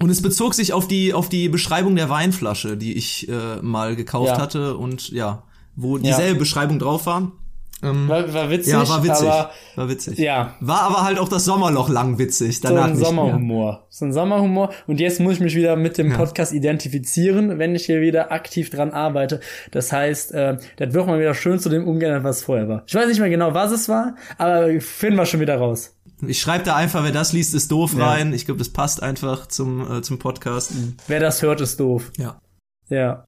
Und 0.00 0.10
es 0.10 0.22
bezog 0.22 0.54
sich 0.54 0.72
auf 0.72 0.88
die 0.88 1.14
auf 1.14 1.28
die 1.28 1.48
Beschreibung 1.48 1.96
der 1.96 2.08
Weinflasche, 2.08 2.76
die 2.76 2.94
ich 2.94 3.28
äh, 3.28 3.62
mal 3.62 3.94
gekauft 3.94 4.28
ja. 4.28 4.40
hatte 4.40 4.76
und 4.76 5.10
ja, 5.10 5.44
wo 5.76 5.98
dieselbe 5.98 6.34
ja. 6.34 6.38
Beschreibung 6.38 6.78
drauf 6.78 7.06
war. 7.06 7.32
Ähm, 7.82 8.08
war, 8.08 8.32
war 8.32 8.50
witzig. 8.50 8.72
Ja, 8.72 8.88
war 8.88 9.02
witzig. 9.02 9.28
Aber, 9.28 9.50
war 9.74 9.88
witzig. 9.88 10.18
Ja. 10.18 10.54
War 10.60 10.82
aber 10.82 11.02
halt 11.02 11.18
auch 11.18 11.28
das 11.28 11.44
Sommerloch 11.44 11.88
lang 11.88 12.18
witzig. 12.18 12.60
Danach 12.60 12.86
so 12.86 12.90
ein 12.90 12.96
Sommerhumor. 12.96 13.86
So 13.90 14.04
ein 14.04 14.12
Sommerhumor. 14.12 14.72
Und 14.86 15.00
jetzt 15.00 15.18
muss 15.18 15.34
ich 15.34 15.40
mich 15.40 15.56
wieder 15.56 15.74
mit 15.74 15.98
dem 15.98 16.12
Podcast 16.12 16.52
ja. 16.52 16.58
identifizieren, 16.58 17.58
wenn 17.58 17.74
ich 17.74 17.86
hier 17.86 18.00
wieder 18.00 18.30
aktiv 18.30 18.70
dran 18.70 18.92
arbeite. 18.92 19.40
Das 19.72 19.92
heißt, 19.92 20.32
äh, 20.32 20.58
das 20.76 20.94
wird 20.94 21.06
mal 21.06 21.18
wieder 21.18 21.34
schön 21.34 21.58
zu 21.58 21.68
dem 21.68 21.86
umgehen, 21.88 22.22
was 22.22 22.44
vorher 22.44 22.68
war. 22.68 22.84
Ich 22.86 22.94
weiß 22.94 23.08
nicht 23.08 23.20
mehr 23.20 23.30
genau, 23.30 23.52
was 23.52 23.72
es 23.72 23.88
war, 23.88 24.14
aber 24.38 24.80
finden 24.80 25.16
wir 25.16 25.26
schon 25.26 25.40
wieder 25.40 25.56
raus. 25.56 25.96
Ich 26.24 26.40
schreibe 26.40 26.64
da 26.64 26.76
einfach, 26.76 27.02
wer 27.02 27.10
das 27.10 27.32
liest, 27.32 27.52
ist 27.52 27.72
doof 27.72 27.94
ja. 27.98 28.06
rein. 28.06 28.32
Ich 28.32 28.46
glaube, 28.46 28.58
das 28.58 28.68
passt 28.68 29.02
einfach 29.02 29.46
zum, 29.46 29.98
äh, 29.98 30.02
zum 30.02 30.20
Podcast. 30.20 30.74
Mhm. 30.74 30.96
Wer 31.08 31.18
das 31.18 31.42
hört, 31.42 31.60
ist 31.60 31.80
doof. 31.80 32.12
Ja. 32.16 32.40
Ja. 32.88 33.24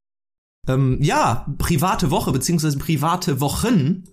Ähm, 0.68 0.98
ja, 1.00 1.46
private 1.58 2.10
Woche, 2.10 2.32
beziehungsweise 2.32 2.78
private 2.78 3.40
Wochen, 3.40 4.04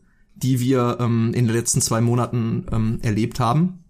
die 0.43 0.59
wir 0.59 0.97
ähm, 0.99 1.33
in 1.33 1.47
den 1.47 1.55
letzten 1.55 1.81
zwei 1.81 2.01
Monaten 2.01 2.65
ähm, 2.71 2.99
erlebt 3.01 3.39
haben. 3.39 3.83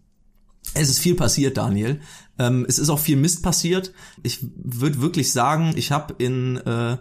Es 0.74 0.90
ist 0.90 1.00
viel 1.00 1.16
passiert, 1.16 1.58
Daniel. 1.58 2.00
Ähm, 2.38 2.66
es 2.68 2.80
ist 2.80 2.90
auch 2.90 3.00
viel 3.00 3.18
Mist 3.18 3.44
passiert. 3.44 3.94
Ich 4.24 4.40
würde 4.56 5.02
wirklich 5.02 5.32
sagen, 5.32 5.74
ich 5.76 5.92
habe 5.92 6.16
in 6.18 6.58
äh, 6.58 6.98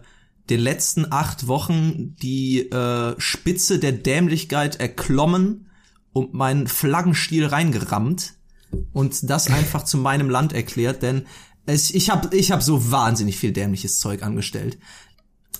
den 0.48 0.60
letzten 0.60 1.12
acht 1.12 1.46
Wochen 1.46 2.16
die 2.16 2.70
äh, 2.70 3.14
Spitze 3.18 3.78
der 3.78 3.92
Dämlichkeit 3.92 4.80
erklommen 4.80 5.68
und 6.12 6.34
meinen 6.34 6.66
Flaggenstiel 6.66 7.46
reingerammt 7.46 8.34
und 8.92 9.30
das 9.30 9.48
einfach 9.48 9.84
zu 9.84 9.98
meinem 9.98 10.30
Land 10.30 10.52
erklärt, 10.52 11.02
denn 11.02 11.26
es, 11.66 11.90
ich 11.92 12.10
habe 12.10 12.36
ich 12.36 12.50
hab 12.50 12.62
so 12.62 12.90
wahnsinnig 12.90 13.36
viel 13.38 13.52
dämliches 13.52 13.98
Zeug 13.98 14.22
angestellt. 14.22 14.78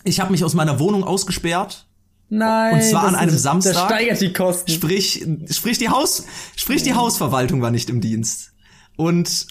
Ich 0.04 0.20
habe 0.20 0.32
mich 0.32 0.44
aus 0.44 0.54
meiner 0.54 0.80
Wohnung 0.80 1.04
ausgesperrt. 1.04 1.86
Nein. 2.30 2.74
Und 2.74 2.82
zwar 2.82 3.04
an 3.04 3.16
einem 3.16 3.34
ist, 3.34 3.42
Samstag. 3.42 3.74
Das 3.74 3.84
steigert 3.84 4.20
die 4.20 4.32
Kosten. 4.32 4.70
Sprich, 4.70 5.26
sprich 5.50 5.78
die 5.78 5.88
Haus, 5.88 6.24
sprich 6.56 6.82
die 6.82 6.94
Hausverwaltung 6.94 7.60
war 7.60 7.70
nicht 7.70 7.90
im 7.90 8.00
Dienst. 8.00 8.52
Und 8.96 9.48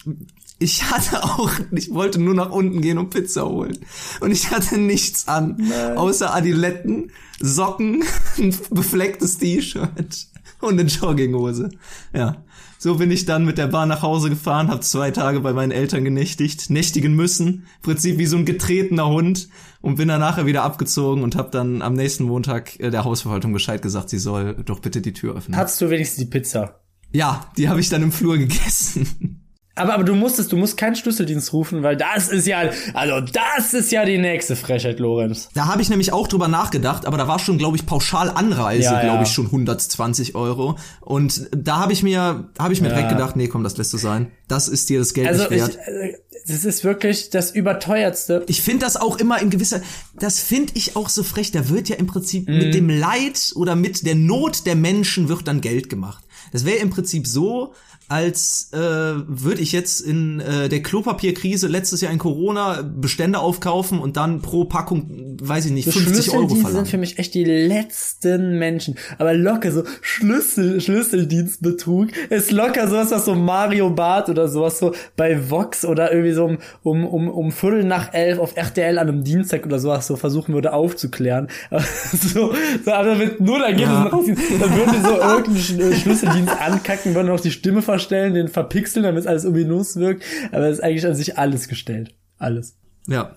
ich 0.58 0.90
hatte 0.90 1.22
auch, 1.24 1.50
ich 1.72 1.92
wollte 1.92 2.20
nur 2.20 2.34
nach 2.34 2.50
unten 2.50 2.80
gehen 2.80 2.98
und 2.98 3.10
Pizza 3.10 3.46
holen. 3.46 3.78
Und 4.20 4.30
ich 4.30 4.50
hatte 4.50 4.78
nichts 4.78 5.28
an, 5.28 5.56
Nein. 5.58 5.96
außer 5.96 6.34
Adiletten, 6.34 7.12
Socken, 7.40 8.02
ein 8.38 8.56
beflecktes 8.70 9.38
T-Shirt 9.38 10.26
und 10.60 10.78
eine 10.78 10.88
Jogginghose. 10.88 11.70
Ja. 12.14 12.42
So 12.82 12.94
bin 12.94 13.10
ich 13.10 13.26
dann 13.26 13.44
mit 13.44 13.58
der 13.58 13.66
Bahn 13.66 13.90
nach 13.90 14.00
Hause 14.00 14.30
gefahren, 14.30 14.68
habe 14.68 14.80
zwei 14.80 15.10
Tage 15.10 15.40
bei 15.40 15.52
meinen 15.52 15.70
Eltern 15.70 16.02
genächtigt, 16.02 16.70
nächtigen 16.70 17.14
müssen, 17.14 17.46
im 17.46 17.82
Prinzip 17.82 18.16
wie 18.16 18.24
so 18.24 18.38
ein 18.38 18.46
getretener 18.46 19.06
Hund 19.06 19.50
und 19.82 19.96
bin 19.96 20.08
dann 20.08 20.20
nachher 20.20 20.46
wieder 20.46 20.62
abgezogen 20.62 21.22
und 21.22 21.36
habe 21.36 21.50
dann 21.50 21.82
am 21.82 21.92
nächsten 21.92 22.24
Montag 22.24 22.80
äh, 22.80 22.90
der 22.90 23.04
Hausverwaltung 23.04 23.52
Bescheid 23.52 23.82
gesagt, 23.82 24.08
sie 24.08 24.18
soll 24.18 24.54
doch 24.64 24.78
bitte 24.78 25.02
die 25.02 25.12
Tür 25.12 25.36
öffnen. 25.36 25.58
Hattest 25.58 25.78
du 25.82 25.90
wenigstens 25.90 26.24
die 26.24 26.30
Pizza? 26.30 26.80
Ja, 27.12 27.50
die 27.58 27.68
habe 27.68 27.80
ich 27.80 27.90
dann 27.90 28.02
im 28.02 28.12
Flur 28.12 28.38
gegessen. 28.38 29.39
Aber, 29.76 29.94
aber 29.94 30.04
du 30.04 30.14
musstest, 30.14 30.52
du 30.52 30.56
musst 30.56 30.76
keinen 30.76 30.96
Schlüsseldienst 30.96 31.52
rufen, 31.52 31.82
weil 31.82 31.96
das 31.96 32.28
ist 32.28 32.46
ja, 32.46 32.70
also 32.92 33.20
das 33.20 33.72
ist 33.72 33.92
ja 33.92 34.04
die 34.04 34.18
nächste 34.18 34.56
Frechheit, 34.56 34.98
Lorenz. 34.98 35.48
Da 35.54 35.66
habe 35.66 35.80
ich 35.80 35.88
nämlich 35.88 36.12
auch 36.12 36.26
drüber 36.26 36.48
nachgedacht, 36.48 37.06
aber 37.06 37.16
da 37.16 37.28
war 37.28 37.38
schon, 37.38 37.56
glaube 37.56 37.76
ich, 37.76 37.86
pauschal 37.86 38.30
Anreise, 38.30 38.84
ja, 38.84 39.00
glaube 39.00 39.24
ich, 39.24 39.30
schon 39.30 39.46
120 39.46 40.34
Euro. 40.34 40.76
Und 41.00 41.48
da 41.56 41.78
habe 41.78 41.92
ich 41.92 42.02
mir, 42.02 42.50
habe 42.58 42.72
ich 42.72 42.80
mir 42.80 42.88
ja. 42.88 42.94
direkt 42.94 43.10
gedacht, 43.10 43.36
nee, 43.36 43.48
komm, 43.48 43.62
das 43.62 43.76
lässt 43.76 43.92
du 43.92 43.96
sein. 43.96 44.32
Das 44.48 44.68
ist 44.68 44.88
dir 44.90 44.98
das 44.98 45.14
Geld 45.14 45.28
also 45.28 45.42
nicht 45.42 45.50
wert. 45.50 45.78
Ich, 45.80 46.14
äh, 46.14 46.18
das 46.46 46.64
ist 46.64 46.84
wirklich 46.84 47.30
das 47.30 47.52
überteuertste. 47.52 48.44
Ich 48.48 48.62
finde 48.62 48.84
das 48.84 48.96
auch 48.96 49.18
immer 49.18 49.40
in 49.40 49.50
gewisser, 49.50 49.80
das 50.18 50.40
finde 50.40 50.72
ich 50.74 50.96
auch 50.96 51.08
so 51.08 51.22
frech. 51.22 51.52
Da 51.52 51.68
wird 51.68 51.88
ja 51.88 51.96
im 51.96 52.06
Prinzip 52.06 52.48
mm. 52.48 52.52
mit 52.52 52.74
dem 52.74 52.88
Leid 52.88 53.52
oder 53.54 53.76
mit 53.76 54.04
der 54.06 54.14
Not 54.14 54.66
der 54.66 54.74
Menschen 54.74 55.28
wird 55.28 55.46
dann 55.46 55.60
Geld 55.60 55.88
gemacht. 55.88 56.24
Das 56.52 56.64
wäre 56.64 56.78
im 56.78 56.90
Prinzip 56.90 57.26
so, 57.26 57.74
als 58.10 58.70
äh, 58.72 58.78
würde 58.78 59.62
ich 59.62 59.70
jetzt 59.70 60.00
in 60.00 60.40
äh, 60.40 60.68
der 60.68 60.82
Klopapierkrise 60.82 61.68
letztes 61.68 62.00
Jahr 62.00 62.12
in 62.12 62.18
Corona 62.18 62.82
Bestände 62.82 63.38
aufkaufen 63.38 64.00
und 64.00 64.16
dann 64.16 64.42
pro 64.42 64.64
Packung, 64.64 65.36
weiß 65.40 65.66
ich 65.66 65.70
nicht, 65.70 65.84
so 65.84 65.92
50 65.92 66.32
Euro 66.32 66.48
verlangen. 66.48 66.74
sind 66.74 66.88
für 66.88 66.98
mich 66.98 67.20
echt 67.20 67.34
die 67.34 67.44
letzten 67.44 68.58
Menschen. 68.58 68.96
Aber 69.18 69.32
locker 69.32 69.70
so 69.70 69.84
Schlüssel, 70.00 70.80
Schlüsseldienstbetrug 70.80 72.08
ist 72.30 72.50
locker 72.50 72.88
sowas, 72.88 73.12
was 73.12 73.26
so 73.26 73.36
Mario 73.36 73.90
Bart 73.90 74.28
oder 74.28 74.48
sowas 74.48 74.80
so 74.80 74.92
bei 75.16 75.48
Vox 75.48 75.84
oder 75.84 76.10
irgendwie 76.10 76.32
so 76.32 76.46
um, 76.46 76.58
um, 76.82 77.06
um, 77.06 77.28
um 77.28 77.52
Viertel 77.52 77.84
nach 77.84 78.12
elf 78.12 78.40
auf 78.40 78.56
RTL 78.56 78.98
an 78.98 79.08
einem 79.08 79.22
Dienstag 79.22 79.64
oder 79.64 79.78
sowas 79.78 80.08
so 80.08 80.16
versuchen 80.16 80.52
würde 80.52 80.72
aufzuklären. 80.72 81.46
so, 82.12 82.52
so 82.84 82.90
aber 82.90 83.14
mit 83.14 83.40
null 83.40 83.62
Ergebnissen 83.62 83.92
ja. 83.92 84.08
rausziehen. 84.08 84.38
Dann 84.58 84.74
würden 84.74 84.94
die 84.96 85.06
so 85.06 85.14
irgendeinen 85.14 85.94
Schlüsseldienst 85.94 86.60
ankacken, 86.60 87.14
würden 87.14 87.30
auch 87.30 87.38
die 87.38 87.52
Stimme 87.52 87.82
verstehen 87.82 87.99
verstellen, 88.00 88.34
den 88.34 88.48
verpixeln, 88.48 89.04
damit 89.04 89.20
es 89.20 89.26
alles 89.26 89.44
ominös 89.44 89.96
wirkt. 89.96 90.24
Aber 90.52 90.66
es 90.66 90.78
ist 90.78 90.84
eigentlich 90.84 91.06
an 91.06 91.14
sich 91.14 91.38
alles 91.38 91.68
gestellt. 91.68 92.14
Alles. 92.38 92.76
Ja. 93.06 93.36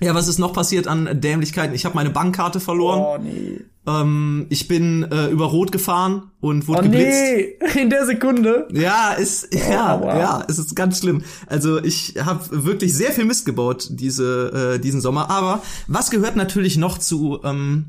Ja, 0.00 0.14
was 0.14 0.28
ist 0.28 0.38
noch 0.38 0.54
passiert 0.54 0.86
an 0.86 1.20
Dämlichkeiten? 1.20 1.74
Ich 1.74 1.84
habe 1.84 1.94
meine 1.94 2.08
Bankkarte 2.08 2.58
verloren. 2.58 3.00
Oh, 3.00 3.18
nee. 3.22 3.60
Ähm, 3.86 4.46
ich 4.48 4.66
bin 4.66 5.02
äh, 5.02 5.26
über 5.26 5.46
Rot 5.46 5.72
gefahren 5.72 6.30
und 6.40 6.68
wurde 6.68 6.80
oh, 6.80 6.82
geblitzt. 6.84 7.20
Nee, 7.20 7.80
in 7.82 7.90
der 7.90 8.06
Sekunde. 8.06 8.68
Ja, 8.72 9.12
ist 9.12 9.48
oh, 9.52 9.58
ja, 9.70 10.00
wow. 10.00 10.06
ja, 10.06 10.44
es 10.48 10.58
ist 10.58 10.74
ganz 10.74 11.00
schlimm. 11.00 11.22
Also 11.46 11.82
ich 11.82 12.14
habe 12.18 12.64
wirklich 12.64 12.94
sehr 12.94 13.12
viel 13.12 13.26
Mist 13.26 13.44
gebaut 13.44 13.88
diese 13.90 14.76
äh, 14.76 14.78
diesen 14.78 15.02
Sommer. 15.02 15.28
Aber 15.28 15.62
was 15.86 16.10
gehört 16.10 16.36
natürlich 16.36 16.78
noch 16.78 16.96
zu 16.96 17.40
ähm, 17.44 17.86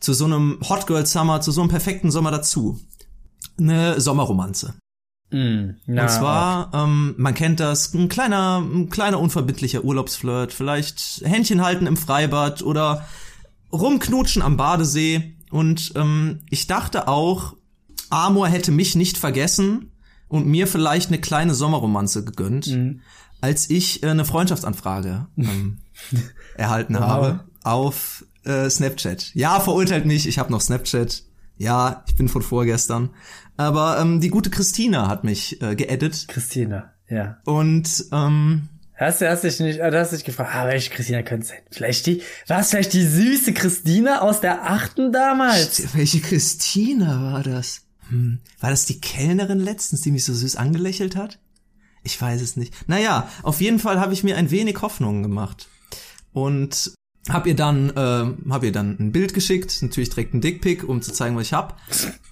zu 0.00 0.14
so 0.14 0.24
einem 0.24 0.58
Hot 0.68 0.88
Girl 0.88 1.06
Summer, 1.06 1.40
zu 1.40 1.52
so 1.52 1.60
einem 1.60 1.70
perfekten 1.70 2.10
Sommer 2.10 2.32
dazu? 2.32 2.80
Eine 3.58 4.00
Sommerromanze. 4.00 4.74
Mm, 5.32 5.76
na, 5.86 6.02
Und 6.02 6.08
zwar, 6.10 6.70
ähm, 6.74 7.14
man 7.16 7.34
kennt 7.34 7.58
das, 7.60 7.92
ein 7.94 8.08
kleiner, 8.08 8.58
ein 8.60 8.90
kleiner 8.90 9.18
unverbindlicher 9.18 9.82
Urlaubsflirt, 9.84 10.52
vielleicht 10.52 11.22
Händchen 11.24 11.62
halten 11.62 11.86
im 11.86 11.96
Freibad 11.96 12.62
oder 12.62 13.06
rumknutschen 13.72 14.42
am 14.42 14.56
Badesee. 14.56 15.34
Und 15.50 15.92
ähm, 15.96 16.40
ich 16.50 16.66
dachte 16.66 17.08
auch, 17.08 17.54
Amor 18.10 18.48
hätte 18.48 18.72
mich 18.72 18.94
nicht 18.94 19.18
vergessen 19.18 19.90
und 20.28 20.46
mir 20.46 20.66
vielleicht 20.66 21.08
eine 21.08 21.20
kleine 21.20 21.54
Sommerromanze 21.54 22.24
gegönnt, 22.24 22.66
Mhm. 22.68 23.00
als 23.40 23.68
ich 23.70 24.02
äh, 24.02 24.08
eine 24.08 24.24
Freundschaftsanfrage 24.24 25.26
ähm, 25.38 25.78
erhalten 26.56 26.98
habe 27.00 27.40
auf 27.64 28.24
äh, 28.44 28.68
Snapchat. 28.68 29.34
Ja, 29.34 29.60
verurteilt 29.60 30.04
mich, 30.06 30.26
ich 30.26 30.38
habe 30.38 30.50
noch 30.52 30.60
Snapchat. 30.60 31.22
Ja, 31.56 32.04
ich 32.08 32.16
bin 32.16 32.28
von 32.28 32.42
vorgestern. 32.42 33.10
Aber 33.56 33.98
ähm, 34.00 34.20
die 34.20 34.30
gute 34.30 34.50
Christina 34.50 35.08
hat 35.08 35.24
mich 35.24 35.60
äh, 35.62 35.74
geedit 35.74 36.26
Christina, 36.28 36.92
ja. 37.08 37.38
und 37.44 38.06
ähm, 38.12 38.68
Hast 38.94 39.20
du, 39.20 39.28
hast 39.28 39.42
dich 39.42 39.58
nicht, 39.58 39.80
äh, 39.80 39.90
du 39.90 39.98
hast 39.98 40.12
dich 40.12 40.24
gefragt, 40.24 40.50
ah, 40.54 40.66
welche 40.66 40.90
Christina 40.90 41.22
könnte 41.22 41.44
es 41.44 41.48
sein? 41.48 41.58
Vielleicht 41.70 42.06
die, 42.06 42.22
war 42.46 42.60
es 42.60 42.70
vielleicht 42.70 42.92
die 42.92 43.04
süße 43.04 43.52
Christina 43.52 44.20
aus 44.20 44.40
der 44.40 44.70
achten 44.70 45.12
damals? 45.12 45.94
welche 45.94 46.20
Christina 46.20 47.32
war 47.32 47.42
das? 47.42 47.82
Hm, 48.08 48.38
war 48.60 48.70
das 48.70 48.84
die 48.84 49.00
Kellnerin 49.00 49.58
letztens, 49.58 50.02
die 50.02 50.12
mich 50.12 50.24
so 50.24 50.34
süß 50.34 50.56
angelächelt 50.56 51.16
hat? 51.16 51.40
Ich 52.04 52.20
weiß 52.20 52.40
es 52.42 52.56
nicht. 52.56 52.74
Naja, 52.88 53.28
auf 53.42 53.60
jeden 53.60 53.78
Fall 53.78 53.98
habe 53.98 54.12
ich 54.12 54.24
mir 54.24 54.36
ein 54.36 54.50
wenig 54.50 54.80
Hoffnungen 54.82 55.22
gemacht 55.22 55.68
und 56.32 56.92
hab 57.28 57.46
ihr 57.46 57.54
dann 57.54 57.90
äh, 57.90 58.50
hab 58.50 58.64
ihr 58.64 58.72
dann 58.72 58.96
ein 58.98 59.12
Bild 59.12 59.32
geschickt, 59.32 59.80
natürlich 59.80 60.10
direkt 60.10 60.34
ein 60.34 60.40
Dickpick, 60.40 60.88
um 60.88 61.02
zu 61.02 61.12
zeigen, 61.12 61.36
was 61.36 61.44
ich 61.44 61.52
hab. 61.52 61.78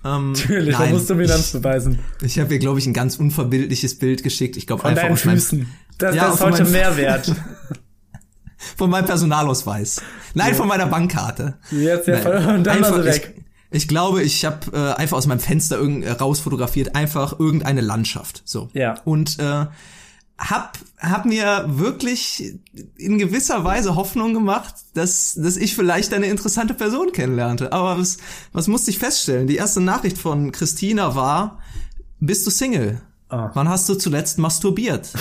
Ähm, 0.05 0.33
Natürlich, 0.33 0.75
da 0.75 0.81
nein, 0.81 0.93
musst 0.93 1.09
du 1.09 1.15
mir 1.15 1.27
dann 1.27 1.43
beweisen. 1.53 2.01
Ich, 2.23 2.39
habe 2.39 2.53
ihr 2.53 2.59
glaube 2.59 2.79
ich 2.81 2.87
ein 2.87 2.93
ganz 2.93 3.17
unverbildliches 3.17 3.99
Bild 3.99 4.23
geschickt. 4.23 4.57
Ich 4.57 4.67
glaube 4.67 4.85
einfach 4.85 5.03
deinen 5.03 5.13
aus 5.13 5.25
meinem, 5.25 5.37
Füßen. 5.37 5.67
Das, 5.99 6.15
Ja, 6.15 6.27
das 6.27 6.35
ist 6.37 6.41
heute 6.41 6.65
mehr 6.65 6.97
wert. 6.97 7.33
von 8.77 8.91
meinem 8.91 9.07
Personalausweis. 9.07 10.03
Nein, 10.35 10.55
von 10.55 10.67
meiner 10.67 10.87
Bankkarte. 10.87 11.59
Jetzt, 11.71 12.09
ja, 12.09 12.25
Nein, 12.25 12.57
und 12.57 12.65
dann 12.65 12.81
war 12.81 12.89
einfach, 12.89 13.03
sie 13.03 13.05
weg. 13.05 13.35
Ich, 13.71 13.83
ich 13.83 13.89
glaube, 13.89 14.23
ich 14.23 14.45
habe 14.45 14.73
äh, 14.73 15.01
einfach 15.01 15.17
aus 15.17 15.27
meinem 15.27 15.41
Fenster 15.41 15.77
irgend, 15.77 16.05
äh, 16.05 16.11
raus 16.11 16.41
fotografiert, 16.41 16.97
einfach 16.97 17.39
irgendeine 17.39 17.81
Landschaft. 17.81 18.43
So. 18.45 18.71
Ja. 18.73 18.97
Und 19.05 19.39
äh, 19.39 19.67
hab, 20.41 20.79
hab 20.99 21.27
mir 21.27 21.67
wirklich 21.69 22.55
in 22.97 23.19
gewisser 23.19 23.63
Weise 23.63 23.95
Hoffnung 23.95 24.33
gemacht, 24.33 24.75
dass, 24.95 25.35
dass 25.35 25.57
ich 25.57 25.75
vielleicht 25.77 26.15
eine 26.15 26.27
interessante 26.27 26.73
Person 26.75 27.13
kennenlernte. 27.13 27.73
Aber 27.73 27.99
was, 27.99 28.17
was 28.53 28.67
musste 28.67 28.91
ich 28.91 28.99
feststellen? 28.99 29.47
Die 29.47 29.57
erste 29.57 29.81
Nachricht 29.81 30.17
von 30.17 30.51
Christina 30.51 31.15
war, 31.15 31.59
bist 32.21 32.47
du 32.47 32.51
Single? 32.51 33.03
Ah. 33.29 33.51
Wann 33.55 33.69
hast 33.69 33.89
du 33.89 33.95
zuletzt 33.95 34.39
masturbiert? 34.39 35.13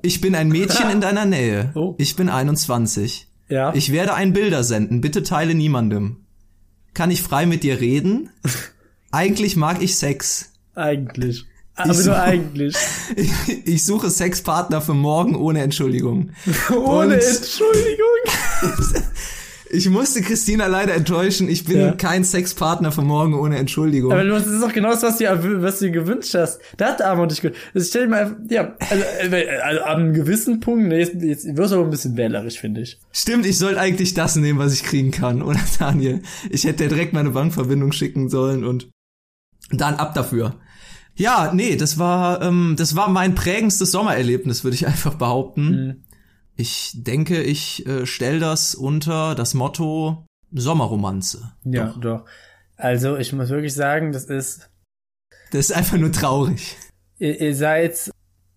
Ich 0.00 0.20
bin 0.20 0.34
ein 0.34 0.48
Mädchen 0.48 0.90
in 0.90 1.00
deiner 1.00 1.24
Nähe. 1.26 1.72
Oh. 1.74 1.94
Ich 1.98 2.16
bin 2.16 2.28
21. 2.28 3.26
Ja. 3.48 3.74
Ich 3.74 3.92
werde 3.92 4.14
ein 4.14 4.32
Bilder 4.32 4.64
senden. 4.64 5.00
Bitte 5.00 5.22
teile 5.22 5.54
niemandem. 5.54 6.24
Kann 6.94 7.10
ich 7.10 7.22
frei 7.22 7.46
mit 7.46 7.64
dir 7.64 7.80
reden? 7.80 8.30
Eigentlich 9.10 9.56
mag 9.56 9.82
ich 9.82 9.98
Sex. 9.98 10.52
eigentlich. 10.74 11.46
Aber 11.76 11.94
so- 11.94 12.10
nur 12.10 12.20
eigentlich. 12.20 12.74
Ich, 13.16 13.30
ich 13.66 13.84
suche 13.84 14.10
Sexpartner 14.10 14.80
für 14.80 14.94
morgen 14.94 15.36
ohne 15.36 15.60
Entschuldigung. 15.62 16.30
Ohne 16.70 17.14
Und- 17.16 17.22
Entschuldigung. 17.22 19.02
Ich 19.68 19.90
musste 19.90 20.22
Christina 20.22 20.68
leider 20.68 20.94
enttäuschen. 20.94 21.48
Ich 21.48 21.64
bin 21.64 21.78
Ja. 21.80 21.90
kein 21.92 22.22
Sexpartner 22.22 22.92
für 22.92 23.02
morgen 23.02 23.34
ohne 23.34 23.58
Entschuldigung. 23.58 24.12
Aber 24.12 24.22
das 24.22 24.46
ist 24.46 24.62
doch 24.62 24.72
genau 24.72 24.90
das, 24.90 25.02
was 25.02 25.18
du, 25.18 25.60
was 25.60 25.80
du 25.80 25.86
dir 25.86 25.90
gewünscht 25.90 26.34
hast. 26.34 26.60
Da 26.76 26.86
hat 26.90 27.02
Armut 27.02 27.32
dich 27.32 27.40
gewünscht. 27.40 27.60
Also 27.74 27.86
stell 27.88 28.04
dir 28.04 28.08
mal, 28.10 28.36
ja, 28.48 28.76
also, 28.78 29.34
äh, 29.34 29.58
also 29.58 29.82
an 29.82 30.00
einem 30.02 30.12
gewissen 30.14 30.60
Punkt, 30.60 30.86
nee, 30.86 31.00
jetzt, 31.00 31.14
jetzt 31.20 31.56
wirst 31.56 31.72
du 31.72 31.78
aber 31.78 31.84
ein 31.84 31.90
bisschen 31.90 32.16
wählerisch, 32.16 32.60
finde 32.60 32.82
ich. 32.82 33.00
Stimmt, 33.12 33.44
ich 33.44 33.58
sollte 33.58 33.80
eigentlich 33.80 34.14
das 34.14 34.36
nehmen, 34.36 34.60
was 34.60 34.72
ich 34.72 34.84
kriegen 34.84 35.10
kann, 35.10 35.42
oder 35.42 35.58
Daniel? 35.80 36.22
Ich 36.48 36.62
hätte 36.64 36.84
dir 36.84 36.88
direkt 36.88 37.12
meine 37.12 37.30
Bankverbindung 37.30 37.90
schicken 37.90 38.28
sollen 38.28 38.64
und 38.64 38.88
dann 39.72 39.96
ab 39.96 40.14
dafür. 40.14 40.54
Ja, 41.16 41.52
nee, 41.54 41.76
das 41.76 41.98
war 41.98 42.42
ähm, 42.42 42.74
das 42.78 42.94
war 42.94 43.08
mein 43.08 43.34
prägendstes 43.34 43.90
Sommererlebnis, 43.90 44.64
würde 44.64 44.74
ich 44.74 44.86
einfach 44.86 45.14
behaupten. 45.14 45.68
Mhm. 45.70 46.02
Ich 46.56 46.92
denke, 46.94 47.42
ich 47.42 47.86
äh, 47.86 48.06
stell 48.06 48.38
das 48.40 48.74
unter 48.74 49.34
das 49.34 49.54
Motto 49.54 50.24
Sommerromanze. 50.52 51.52
Ja, 51.64 51.86
Doch. 51.88 52.00
doch. 52.00 52.24
Also, 52.76 53.16
ich 53.16 53.32
muss 53.32 53.48
wirklich 53.48 53.74
sagen, 53.74 54.12
das 54.12 54.24
ist, 54.26 54.70
Das 55.50 55.70
ist 55.70 55.72
einfach 55.72 55.96
nur 55.98 56.12
traurig. 56.12 56.76
ihr, 57.18 57.40
ihr 57.40 57.54
seid, 57.56 58.10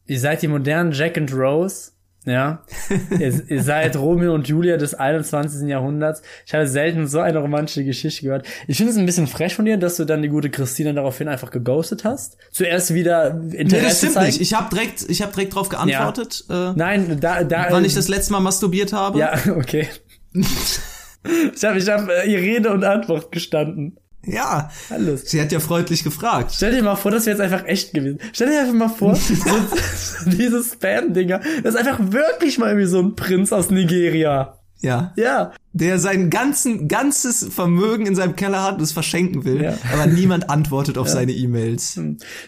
ihr 0.05 0.19
seid 0.19 0.41
die 0.41 0.47
modernen 0.49 0.91
Jack 0.91 1.17
and 1.17 1.33
Rose, 1.33 1.91
ja. 2.25 2.63
ihr, 3.19 3.49
ihr 3.49 3.63
seid 3.63 3.95
Romeo 3.95 4.33
und 4.33 4.47
Julia 4.47 4.77
des 4.77 4.93
21. 4.93 5.67
Jahrhunderts. 5.67 6.21
Ich 6.45 6.53
habe 6.53 6.67
selten 6.67 7.07
so 7.07 7.19
eine 7.19 7.39
romantische 7.39 7.83
Geschichte 7.83 8.23
gehört. 8.23 8.45
Ich 8.67 8.77
finde 8.77 8.91
es 8.91 8.97
ein 8.97 9.05
bisschen 9.05 9.27
frech 9.27 9.55
von 9.55 9.65
dir, 9.65 9.77
dass 9.77 9.97
du 9.97 10.05
dann 10.05 10.21
die 10.21 10.29
gute 10.29 10.49
Christina 10.49 10.93
daraufhin 10.93 11.27
einfach 11.27 11.51
geghostet 11.51 12.03
hast. 12.03 12.37
Zuerst 12.51 12.93
wieder 12.93 13.31
Interesse 13.51 13.63
Nee, 13.63 13.81
das 13.81 13.97
stimmt 13.97 14.13
zeigen. 14.13 14.27
nicht. 14.27 14.41
Ich 14.41 14.53
habe 14.53 14.69
direkt, 14.75 15.05
ich 15.07 15.21
habe 15.21 15.31
direkt 15.33 15.55
drauf 15.55 15.69
geantwortet, 15.69 16.45
äh, 16.49 16.73
Nein, 16.75 17.19
da, 17.19 17.43
da. 17.43 17.67
wann 17.69 17.85
ich 17.85 17.95
das 17.95 18.07
letzte 18.07 18.33
Mal 18.33 18.41
masturbiert 18.41 18.93
habe. 18.93 19.19
Ja, 19.19 19.33
okay. 19.57 19.87
ich 20.33 21.63
habe 21.63 21.79
ich 21.79 21.89
hab, 21.89 22.09
äh, 22.09 22.29
ihr 22.29 22.39
Rede 22.39 22.71
und 22.71 22.83
Antwort 22.83 23.31
gestanden. 23.31 23.97
Ja. 24.25 24.69
Alles. 24.89 25.29
Sie 25.29 25.41
hat 25.41 25.51
ja 25.51 25.59
freundlich 25.59 26.03
gefragt. 26.03 26.51
Stell 26.53 26.71
dir 26.71 26.83
mal 26.83 26.95
vor, 26.95 27.11
das 27.11 27.25
wäre 27.25 27.37
jetzt 27.37 27.43
einfach 27.43 27.65
echt 27.65 27.93
gewesen. 27.93 28.19
Stell 28.33 28.49
dir 28.49 28.61
einfach 28.61 28.73
mal 28.73 28.89
vor, 28.89 29.15
so, 29.15 30.25
diese 30.25 30.63
Spam-Dinger, 30.63 31.41
das 31.63 31.75
ist 31.75 31.79
einfach 31.79 31.99
wirklich 32.11 32.57
mal 32.57 32.69
irgendwie 32.69 32.87
so 32.87 32.99
ein 32.99 33.15
Prinz 33.15 33.51
aus 33.53 33.69
Nigeria. 33.69 34.58
Ja. 34.81 35.13
Ja. 35.15 35.51
der 35.71 35.99
sein 35.99 36.31
ganzen, 36.31 36.87
ganzes 36.87 37.45
Vermögen 37.53 38.07
in 38.07 38.15
seinem 38.15 38.35
Keller 38.35 38.63
hat 38.63 38.77
und 38.77 38.81
es 38.81 38.91
verschenken 38.91 39.45
will, 39.45 39.61
Ja. 39.61 39.77
aber 39.93 40.07
niemand 40.07 40.49
antwortet 40.49 40.97
auf 40.97 41.07
seine 41.07 41.31
E-Mails. 41.31 41.99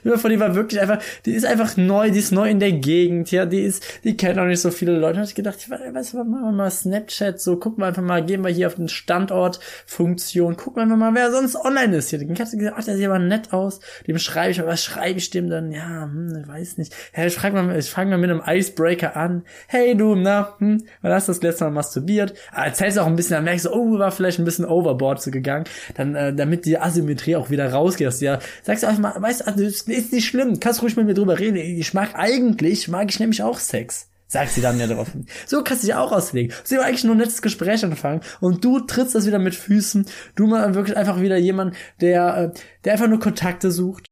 Über 0.03 0.17
von 0.17 0.31
die 0.31 0.39
war 0.39 0.55
wirklich 0.55 0.81
einfach, 0.81 0.97
die 1.25 1.33
ist 1.33 1.45
einfach 1.45 1.77
neu, 1.77 2.09
die 2.09 2.17
ist 2.17 2.31
neu 2.31 2.49
in 2.49 2.59
der 2.59 2.71
Gegend, 2.71 3.29
ja, 3.31 3.45
die 3.45 3.61
ist, 3.61 3.83
die 4.03 4.17
kennt 4.17 4.39
auch 4.39 4.45
nicht 4.45 4.59
so 4.59 4.71
viele 4.71 4.97
Leute. 4.97 5.17
Da 5.19 5.23
ich 5.23 5.35
gedacht, 5.35 5.57
ich 5.59 5.69
weiß, 5.69 5.79
was, 5.93 6.13
machen 6.13 6.41
wir 6.45 6.51
mal 6.51 6.71
Snapchat, 6.71 7.39
so, 7.39 7.57
gucken 7.57 7.83
wir 7.83 7.87
einfach 7.87 8.01
mal, 8.01 8.25
gehen 8.25 8.43
wir 8.43 8.49
hier 8.49 8.67
auf 8.67 8.75
den 8.75 8.89
Standort-Funktion, 8.89 10.55
gucken 10.57 10.77
wir 10.77 10.83
einfach 10.83 10.97
mal, 10.97 11.13
wer 11.13 11.31
sonst 11.31 11.55
online 11.55 11.97
ist 11.97 12.09
hier. 12.09 12.19
Dann 12.19 12.37
hast 12.39 12.53
du 12.53 12.57
gesagt, 12.57 12.75
ach, 12.79 12.83
der 12.83 12.97
sieht 12.97 13.05
aber 13.05 13.19
nett 13.19 13.53
aus, 13.53 13.81
dem 14.07 14.17
schreibe 14.17 14.51
ich, 14.51 14.59
aber 14.59 14.69
was 14.69 14.83
schreibe 14.83 15.19
ich 15.19 15.29
dem 15.29 15.49
dann? 15.49 15.71
Ja, 15.71 16.03
hm, 16.03 16.39
ich 16.41 16.47
weiß 16.47 16.77
nicht. 16.79 16.93
Ja, 17.15 17.25
ich 17.25 17.35
frage 17.35 17.61
mal, 17.61 17.77
ich 17.77 17.89
frage 17.89 18.09
mal 18.09 18.17
mit 18.17 18.31
einem 18.31 18.41
Icebreaker 18.45 19.15
an. 19.15 19.43
Hey 19.67 19.95
du, 19.95 20.15
na, 20.15 20.55
hm, 20.57 20.83
wann 21.01 21.11
hast 21.11 21.27
du 21.27 21.33
das 21.33 21.43
letzte 21.43 21.65
Mal 21.65 21.71
masturbiert? 21.71 22.20
Ah, 22.51 22.65
erzählst 22.65 22.99
auch 22.99 23.07
ein 23.07 23.15
bisschen, 23.15 23.35
dann 23.35 23.43
merkst 23.43 23.65
du, 23.65 23.71
oh, 23.71 23.99
war 23.99 24.11
vielleicht 24.11 24.39
ein 24.39 24.45
bisschen 24.45 24.65
overboard 24.65 25.21
so 25.21 25.31
gegangen. 25.31 25.65
Dann, 25.95 26.15
äh, 26.15 26.33
damit 26.33 26.65
die 26.65 26.77
Asymmetrie 26.77 27.35
auch 27.35 27.49
wieder 27.49 27.71
rausgeht, 27.71 28.19
ja, 28.21 28.39
sagst 28.63 28.83
du 28.83 28.87
einfach 28.87 29.01
mal, 29.01 29.21
weißt 29.21 29.41
du, 29.41 29.47
also, 29.47 29.63
ist 29.63 29.87
nicht 29.87 30.25
schlimm, 30.25 30.59
kannst 30.59 30.81
ruhig 30.81 30.95
mit 30.95 31.05
mir 31.05 31.13
drüber 31.13 31.39
reden. 31.39 31.57
Ich 31.57 31.93
mag 31.93 32.09
eigentlich, 32.13 32.87
mag 32.87 33.09
ich 33.09 33.19
nämlich 33.19 33.43
auch 33.43 33.59
Sex. 33.59 34.07
Sagt 34.31 34.51
sie 34.51 34.61
dann 34.61 34.79
ja 34.79 34.87
darauf. 34.87 35.11
So 35.45 35.61
kannst 35.61 35.83
du 35.83 35.87
dich 35.87 35.95
auch 35.95 36.13
auslegen. 36.13 36.55
Sie 36.63 36.75
will 36.75 36.83
eigentlich 36.83 37.03
nur 37.03 37.15
ein 37.15 37.17
nettes 37.17 37.41
Gespräch 37.41 37.83
anfangen 37.83 38.21
und 38.39 38.63
du 38.63 38.79
trittst 38.79 39.13
das 39.13 39.25
wieder 39.25 39.39
mit 39.39 39.55
Füßen. 39.55 40.05
Du 40.35 40.47
mal 40.47 40.73
wirklich 40.73 40.95
einfach 40.95 41.19
wieder 41.19 41.35
jemand, 41.35 41.75
der, 41.99 42.37
äh, 42.37 42.59
der 42.85 42.93
einfach 42.93 43.09
nur 43.09 43.19
Kontakte 43.19 43.71
sucht. 43.71 44.05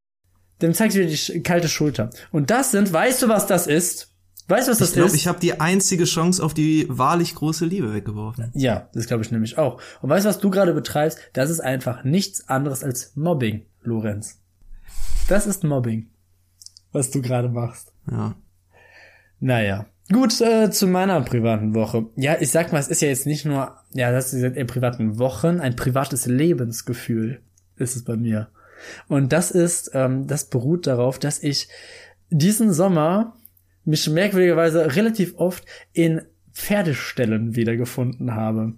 Dem 0.62 0.74
zeigst 0.74 0.98
du 0.98 1.02
wieder 1.02 1.10
die 1.10 1.42
kalte 1.42 1.70
Schulter. 1.70 2.10
Und 2.34 2.50
das 2.50 2.72
sind, 2.72 2.92
weißt 2.92 3.22
du, 3.22 3.30
was 3.30 3.48
das 3.48 3.66
ist? 3.66 4.09
Weißt 4.50 4.68
du, 4.68 4.72
was 4.72 4.80
das 4.80 4.90
Ich 4.90 4.94
glaube, 4.96 5.08
ist? 5.10 5.16
ich 5.16 5.28
habe 5.28 5.40
die 5.40 5.60
einzige 5.60 6.06
Chance 6.06 6.44
auf 6.44 6.54
die 6.54 6.88
wahrlich 6.90 7.36
große 7.36 7.66
Liebe 7.66 7.94
weggeworfen. 7.94 8.52
Ja, 8.56 8.90
das 8.94 9.06
glaube 9.08 9.24
ich 9.24 9.32
nämlich 9.32 9.58
auch. 9.58 9.80
Und 10.02 10.10
weißt 10.10 10.26
du, 10.26 10.30
was 10.30 10.40
du 10.40 10.50
gerade 10.50 10.74
betreibst? 10.74 11.20
Das 11.34 11.50
ist 11.50 11.60
einfach 11.60 12.04
nichts 12.04 12.50
anderes 12.50 12.84
als 12.84 13.16
Mobbing, 13.16 13.66
Lorenz. 13.84 14.40
Das 15.28 15.46
ist 15.46 15.64
Mobbing, 15.64 16.08
was 16.92 17.12
du 17.12 17.22
gerade 17.22 17.48
machst. 17.50 17.94
Ja. 18.10 18.36
Naja. 19.40 19.86
Gut, 20.12 20.42
äh, 20.42 20.72
zu 20.72 20.88
meiner 20.88 21.22
privaten 21.22 21.76
Woche. 21.76 22.08
Ja, 22.16 22.38
ich 22.40 22.50
sag 22.50 22.72
mal, 22.72 22.80
es 22.80 22.88
ist 22.88 23.02
ja 23.04 23.10
jetzt 23.10 23.28
nicht 23.28 23.46
nur, 23.46 23.78
ja, 23.94 24.12
das 24.12 24.34
ist 24.34 24.42
in 24.44 24.66
privaten 24.68 25.20
Wochen, 25.20 25.60
ein 25.60 25.76
privates 25.76 26.26
Lebensgefühl 26.26 27.42
ist 27.76 27.96
es 27.96 28.04
bei 28.04 28.16
mir. 28.18 28.50
Und 29.08 29.32
das 29.32 29.52
ist, 29.52 29.92
ähm, 29.94 30.26
das 30.26 30.46
beruht 30.46 30.88
darauf, 30.88 31.20
dass 31.20 31.44
ich 31.44 31.68
diesen 32.32 32.74
Sommer 32.74 33.36
mich 33.86 34.10
merkwürdigerweise 34.10 34.96
relativ 34.96 35.36
oft 35.36 35.64
in 35.94 36.22
Pferdestellen 36.54 37.56
wiedergefunden 37.56 38.36
habe. 38.36 38.74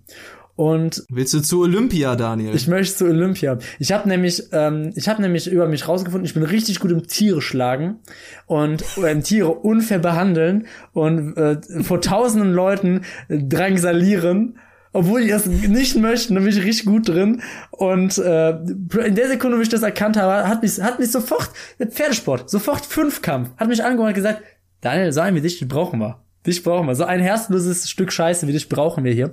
Und 0.56 1.04
Willst 1.10 1.34
du 1.34 1.40
zu 1.42 1.62
Olympia, 1.62 2.16
Daniel? 2.16 2.54
ich 2.54 2.68
möchte 2.68 2.96
zu 2.96 3.06
Olympia. 3.06 3.58
Ich 3.80 3.92
habe 3.92 4.08
nämlich, 4.08 4.44
ähm, 4.52 4.92
ich 4.96 5.08
habe 5.08 5.22
nämlich 5.22 5.50
über 5.50 5.68
mich 5.68 5.88
rausgefunden, 5.88 6.26
ich 6.26 6.34
bin 6.34 6.44
richtig 6.44 6.80
gut 6.80 6.92
im 6.92 7.08
Tiere 7.08 7.42
schlagen 7.42 8.00
und 8.46 8.84
ähm, 9.04 9.24
Tiere 9.24 9.50
unfair 9.50 10.00
behandeln 10.00 10.68
und 10.94 11.36
äh, 11.36 11.60
vor 11.82 12.02
tausenden 12.02 12.54
Leuten 12.54 13.02
drangsalieren 13.30 14.60
obwohl 14.94 15.22
die 15.22 15.30
das 15.30 15.46
nicht 15.46 15.96
möchten, 15.96 16.36
da 16.36 16.42
bin 16.42 16.50
ich 16.50 16.64
richtig 16.64 16.86
gut 16.86 17.08
drin. 17.08 17.42
Und 17.72 18.18
äh, 18.18 18.50
in 18.52 19.16
der 19.16 19.30
Sekunde, 19.30 19.58
wo 19.58 19.62
ich 19.62 19.70
das 19.70 19.84
erkannt 19.84 20.18
habe, 20.18 20.48
hat 20.48 20.62
mich, 20.64 20.82
hat 20.82 21.00
mich 21.00 21.12
sofort 21.12 21.50
Pferdesport, 21.80 22.50
sofort 22.50 22.86
Fünfkampf, 22.86 23.52
hat 23.58 23.70
mich 23.70 23.84
angeguckt 23.84 24.10
und 24.10 24.16
gesagt, 24.16 24.44
Daniel, 24.82 25.12
so 25.12 25.22
einen 25.22 25.36
wie 25.36 25.42
dich, 25.42 25.60
die 25.60 25.66
brauchen 25.66 26.00
wir. 26.00 26.20
Dich 26.46 26.64
brauchen 26.64 26.88
wir. 26.88 26.96
So 26.96 27.06
ein 27.06 27.20
herzloses 27.20 27.90
Stück 27.90 28.12
Scheiße 28.12 28.48
wie 28.48 28.52
dich 28.52 28.68
brauchen 28.68 29.04
wir 29.04 29.14
hier. 29.14 29.32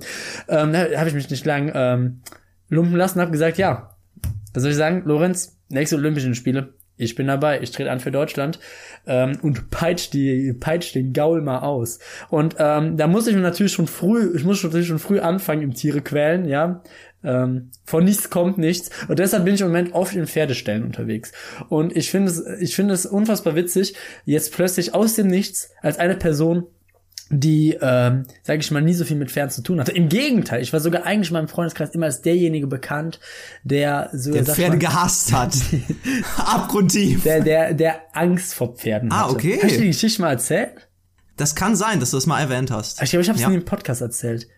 Ähm, 0.49 0.72
da 0.72 0.86
habe 0.96 1.09
ich 1.09 1.14
mich 1.14 1.30
nicht 1.30 1.46
lang 1.46 1.72
ähm, 1.74 2.20
lumpen 2.68 2.96
lassen, 2.96 3.20
habe 3.20 3.30
gesagt, 3.30 3.59
ja, 3.59 3.96
was 4.53 4.62
soll 4.62 4.72
ich 4.72 4.76
sagen, 4.76 5.03
Lorenz, 5.05 5.59
nächste 5.68 5.96
Olympischen 5.96 6.34
Spiele, 6.34 6.74
ich 6.99 7.14
bin 7.14 7.28
dabei, 7.28 7.62
ich 7.62 7.70
trete 7.70 7.90
an 7.90 8.01
für 8.01 8.11
Deutschland 8.11 8.59
ähm, 9.07 9.38
und 9.40 9.70
peitscht 9.70 10.12
die 10.14 10.53
peitscht 10.53 10.96
den 10.96 11.12
Gaul 11.12 11.40
mal 11.40 11.61
aus. 11.61 12.01
Und 12.28 12.57
ähm, 12.59 12.96
da 12.96 13.07
muss 13.07 13.28
ich 13.28 13.36
natürlich 13.36 13.72
schon 13.72 13.86
früh, 13.86 14.34
ich 14.36 14.44
muss 14.44 14.62
natürlich 14.64 14.88
schon 14.88 14.99
früh 14.99 15.20
anfangen 15.20 15.62
im 15.62 15.74
Tiere 15.74 16.03
quälen, 16.03 16.46
ja. 16.46 16.82
Ähm, 17.24 17.70
von 17.84 18.04
nichts 18.04 18.30
kommt 18.30 18.58
nichts 18.58 18.90
und 19.08 19.18
deshalb 19.18 19.44
bin 19.44 19.54
ich 19.54 19.60
im 19.60 19.66
Moment 19.66 19.92
oft 19.92 20.14
in 20.14 20.26
Pferdestellen 20.28 20.84
unterwegs 20.84 21.32
und 21.68 21.96
ich 21.96 22.12
finde 22.12 22.30
es 22.30 22.40
ich 22.60 22.76
finde 22.76 22.94
es 22.94 23.06
unfassbar 23.06 23.56
witzig 23.56 23.94
jetzt 24.24 24.52
plötzlich 24.52 24.94
aus 24.94 25.14
dem 25.14 25.26
Nichts 25.26 25.70
als 25.82 25.98
eine 25.98 26.14
Person 26.14 26.68
die, 27.30 27.76
ähm, 27.80 28.24
sage 28.42 28.60
ich 28.60 28.70
mal, 28.70 28.80
nie 28.80 28.94
so 28.94 29.04
viel 29.04 29.16
mit 29.16 29.30
Pferden 29.30 29.50
zu 29.50 29.62
tun 29.62 29.80
hatte. 29.80 29.92
Im 29.92 30.08
Gegenteil, 30.08 30.62
ich 30.62 30.72
war 30.72 30.80
sogar 30.80 31.04
eigentlich 31.04 31.28
in 31.28 31.34
meinem 31.34 31.48
Freundeskreis 31.48 31.90
immer 31.90 32.06
als 32.06 32.22
derjenige 32.22 32.66
bekannt, 32.66 33.20
der 33.64 34.08
so 34.12 34.32
der 34.32 34.44
Pferde 34.44 34.76
mal, 34.76 34.78
gehasst 34.78 35.32
hat. 35.32 35.54
Abgrundtief. 36.38 37.24
Der, 37.24 37.40
der, 37.40 37.74
der 37.74 38.00
Angst 38.12 38.54
vor 38.54 38.74
Pferden 38.76 39.12
ah, 39.12 39.24
hatte. 39.24 39.30
Ah, 39.30 39.32
okay. 39.32 39.60
Hast 39.62 39.76
du 39.76 39.80
die 39.80 39.88
Geschichte 39.88 40.22
mal 40.22 40.30
erzählt? 40.30 40.88
Das 41.36 41.54
kann 41.54 41.76
sein, 41.76 42.00
dass 42.00 42.10
du 42.10 42.16
das 42.16 42.26
mal 42.26 42.40
erwähnt 42.40 42.70
hast. 42.70 43.02
Ich 43.02 43.10
glaube, 43.10 43.22
ich 43.22 43.28
habe 43.28 43.36
es 43.36 43.42
ja. 43.42 43.48
in 43.48 43.54
dem 43.54 43.64
Podcast 43.64 44.00
erzählt. 44.00 44.48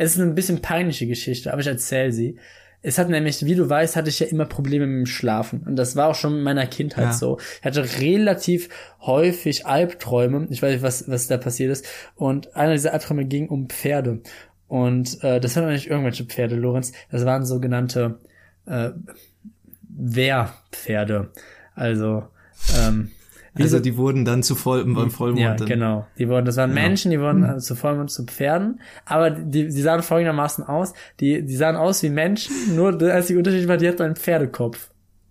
Es 0.00 0.14
ist 0.14 0.20
eine 0.22 0.32
bisschen 0.32 0.62
peinliche 0.62 1.06
Geschichte, 1.06 1.52
aber 1.52 1.60
ich 1.60 1.66
erzähle 1.66 2.10
sie. 2.10 2.38
Es 2.80 2.96
hat 2.96 3.10
nämlich, 3.10 3.44
wie 3.44 3.54
du 3.54 3.68
weißt, 3.68 3.96
hatte 3.96 4.08
ich 4.08 4.18
ja 4.18 4.28
immer 4.28 4.46
Probleme 4.46 4.86
mit 4.86 4.96
dem 4.96 5.04
Schlafen. 5.06 5.62
Und 5.66 5.76
das 5.76 5.94
war 5.94 6.08
auch 6.08 6.14
schon 6.14 6.38
in 6.38 6.42
meiner 6.42 6.66
Kindheit 6.66 7.04
ja. 7.04 7.12
so. 7.12 7.38
Ich 7.58 7.66
hatte 7.66 7.84
relativ 8.00 8.70
häufig 9.02 9.66
Albträume. 9.66 10.46
Ich 10.48 10.62
weiß 10.62 10.72
nicht, 10.72 10.82
was, 10.82 11.06
was 11.06 11.26
da 11.26 11.36
passiert 11.36 11.70
ist. 11.70 11.86
Und 12.14 12.56
einer 12.56 12.72
dieser 12.72 12.94
Albträume 12.94 13.26
ging 13.26 13.50
um 13.50 13.68
Pferde. 13.68 14.22
Und 14.68 15.22
äh, 15.22 15.38
das 15.38 15.56
waren 15.56 15.70
nicht 15.70 15.88
irgendwelche 15.88 16.24
Pferde, 16.24 16.56
Lorenz. 16.56 16.92
Das 17.10 17.26
waren 17.26 17.44
sogenannte 17.44 18.20
äh, 18.64 18.92
Wehrpferde. 19.82 21.30
Also 21.74 22.26
ähm, 22.78 23.10
also 23.58 23.80
die 23.80 23.96
wurden 23.96 24.24
dann 24.24 24.42
zu 24.42 24.54
Voll, 24.54 24.84
beim 24.84 25.10
Vollmond. 25.10 25.40
Ja, 25.40 25.54
dann. 25.54 25.68
genau. 25.68 26.06
Die 26.18 26.28
wurden, 26.28 26.44
das 26.44 26.56
waren 26.56 26.70
ja. 26.70 26.74
Menschen, 26.74 27.10
die 27.10 27.20
wurden 27.20 27.44
also 27.44 27.74
zu 27.74 27.74
Vollmond 27.74 28.10
zu 28.10 28.24
Pferden, 28.24 28.80
aber 29.04 29.30
die, 29.30 29.68
die 29.68 29.80
sahen 29.80 30.02
folgendermaßen 30.02 30.64
aus. 30.64 30.92
Die, 31.20 31.44
die 31.44 31.56
sahen 31.56 31.76
aus 31.76 32.02
wie 32.02 32.10
Menschen, 32.10 32.54
nur 32.76 32.96
der 32.96 33.14
einzige 33.14 33.38
Unterschied 33.38 33.68
war, 33.68 33.76
die 33.76 33.88
hatten 33.88 34.02
einen 34.02 34.16
Pferdekopf. 34.16 34.90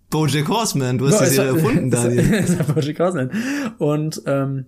Bojack 0.10 0.48
Horseman, 0.50 0.98
du 0.98 1.08
hast 1.08 1.20
no, 1.20 1.26
die 1.26 1.34
Serie 1.34 1.52
erfunden, 1.54 1.92
Daniel. 1.92 2.46
das 2.58 2.68
Bojack 2.68 3.00
Horseman. 3.00 3.32
Und 3.78 4.22
ähm, 4.26 4.66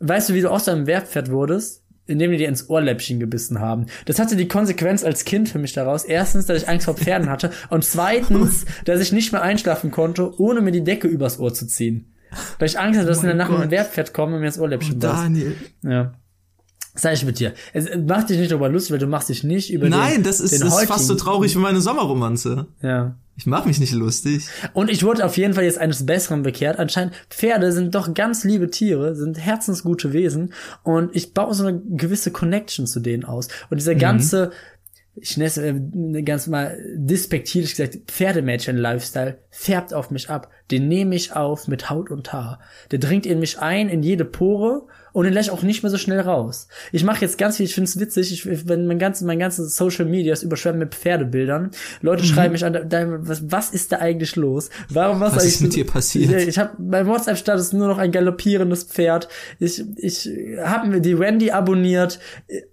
weißt 0.00 0.28
du, 0.28 0.34
wie 0.34 0.42
du 0.42 0.50
aus 0.50 0.64
deinem 0.64 0.86
Wehrpferd 0.86 1.30
wurdest? 1.30 1.82
indem 2.06 2.30
die 2.30 2.36
dir 2.36 2.48
ins 2.48 2.70
Ohrläppchen 2.70 3.18
gebissen 3.18 3.60
haben. 3.60 3.86
Das 4.04 4.18
hatte 4.18 4.36
die 4.36 4.48
Konsequenz 4.48 5.04
als 5.04 5.24
Kind 5.24 5.48
für 5.48 5.58
mich 5.58 5.72
daraus. 5.72 6.04
Erstens, 6.04 6.46
dass 6.46 6.62
ich 6.62 6.68
Angst 6.68 6.84
vor 6.84 6.94
Pferden 6.94 7.28
hatte 7.28 7.50
und 7.68 7.84
zweitens, 7.84 8.64
dass 8.84 9.00
ich 9.00 9.12
nicht 9.12 9.32
mehr 9.32 9.42
einschlafen 9.42 9.90
konnte, 9.90 10.38
ohne 10.40 10.60
mir 10.60 10.72
die 10.72 10.84
Decke 10.84 11.08
übers 11.08 11.38
Ohr 11.38 11.52
zu 11.52 11.66
ziehen. 11.66 12.12
Weil 12.58 12.68
ich 12.68 12.78
Angst 12.78 12.98
hatte, 12.98 13.08
dass 13.08 13.18
oh 13.18 13.22
in 13.22 13.26
der 13.26 13.36
Nacht 13.36 13.50
ein 13.50 13.70
Wertpferd 13.70 14.14
kommt 14.14 14.32
und 14.34 14.40
mir 14.40 14.46
das 14.46 14.58
Ohrläppchen 14.58 14.96
oh, 14.96 15.00
Daniel. 15.00 15.56
Ja. 15.82 16.12
Sag 16.94 17.12
ich 17.12 17.24
mit 17.24 17.38
dir. 17.38 17.52
Es 17.74 17.88
macht 17.94 18.30
dich 18.30 18.38
nicht 18.38 18.50
darüber 18.50 18.70
lustig, 18.70 18.92
weil 18.92 18.98
du 18.98 19.06
machst 19.06 19.28
dich 19.28 19.44
nicht 19.44 19.70
über 19.70 19.88
Nein, 19.88 20.14
den, 20.14 20.22
das 20.22 20.40
ist, 20.40 20.52
den 20.52 20.66
ist 20.66 20.84
fast 20.84 21.06
so 21.06 21.14
traurig 21.14 21.54
wie 21.54 21.58
meine 21.58 21.80
Sommerromanze. 21.80 22.68
Ja. 22.80 23.16
Ich 23.36 23.44
mach 23.44 23.66
mich 23.66 23.78
nicht 23.78 23.92
lustig. 23.92 24.48
Und 24.72 24.90
ich 24.90 25.02
wurde 25.02 25.26
auf 25.26 25.36
jeden 25.36 25.52
Fall 25.52 25.64
jetzt 25.64 25.76
eines 25.76 26.06
Besseren 26.06 26.42
bekehrt. 26.42 26.78
Anscheinend 26.78 27.14
Pferde 27.28 27.70
sind 27.70 27.94
doch 27.94 28.14
ganz 28.14 28.44
liebe 28.44 28.70
Tiere, 28.70 29.14
sind 29.14 29.38
herzensgute 29.38 30.14
Wesen 30.14 30.54
und 30.84 31.14
ich 31.14 31.34
baue 31.34 31.52
so 31.52 31.66
eine 31.66 31.78
gewisse 31.78 32.30
Connection 32.30 32.86
zu 32.86 33.00
denen 33.00 33.26
aus. 33.26 33.48
Und 33.68 33.78
dieser 33.78 33.94
mhm. 33.94 33.98
Ich 35.16 35.36
nenne 35.36 35.48
es 35.48 35.56
äh, 35.56 36.22
ganz 36.22 36.46
mal 36.46 36.78
despektierlich 36.94 37.70
gesagt, 37.70 37.98
Pferdemädchen-Lifestyle 38.06 39.38
färbt 39.50 39.94
auf 39.94 40.10
mich 40.10 40.28
ab. 40.28 40.50
Den 40.70 40.88
nehme 40.88 41.14
ich 41.14 41.34
auf 41.34 41.68
mit 41.68 41.88
Haut 41.88 42.10
und 42.10 42.32
Haar. 42.32 42.60
Der 42.90 42.98
dringt 42.98 43.26
in 43.26 43.38
mich 43.38 43.58
ein, 43.58 43.88
in 43.88 44.02
jede 44.02 44.24
Pore 44.24 44.86
und 45.16 45.24
den 45.24 45.32
lasse 45.32 45.48
ich 45.48 45.50
auch 45.50 45.62
nicht 45.62 45.82
mehr 45.82 45.88
so 45.88 45.96
schnell 45.96 46.20
raus. 46.20 46.68
Ich 46.92 47.02
mache 47.02 47.22
jetzt 47.22 47.38
ganz 47.38 47.56
viel, 47.56 47.64
ich 47.64 47.74
finde 47.74 47.88
es 47.88 47.98
witzig, 47.98 48.32
ich, 48.32 48.68
wenn 48.68 48.86
mein 48.86 48.98
ganzes, 48.98 49.26
mein 49.26 49.38
ganzes 49.38 49.74
Social 49.74 50.04
Media 50.04 50.34
ist 50.34 50.42
überschwemmt 50.42 50.78
mit 50.78 50.94
Pferdebildern. 50.94 51.70
Leute 52.02 52.22
mhm. 52.22 52.26
schreiben 52.26 52.52
mich 52.52 52.66
an, 52.66 52.76
was, 53.26 53.50
was 53.50 53.70
ist 53.70 53.92
da 53.92 54.00
eigentlich 54.00 54.36
los? 54.36 54.68
Warum 54.90 55.20
was, 55.20 55.34
was 55.34 55.46
ist 55.46 55.62
mit 55.62 55.74
dir 55.74 55.86
passiert? 55.86 56.30
Ich, 56.32 56.48
ich 56.48 56.58
habe 56.58 56.72
mein 56.76 57.06
WhatsApp-Status 57.06 57.72
nur 57.72 57.88
noch 57.88 57.96
ein 57.96 58.12
galoppierendes 58.12 58.84
Pferd. 58.84 59.28
Ich, 59.58 59.82
ich 59.96 60.28
habe 60.62 60.88
mir 60.88 61.00
die 61.00 61.18
Wendy 61.18 61.50
abonniert. 61.50 62.20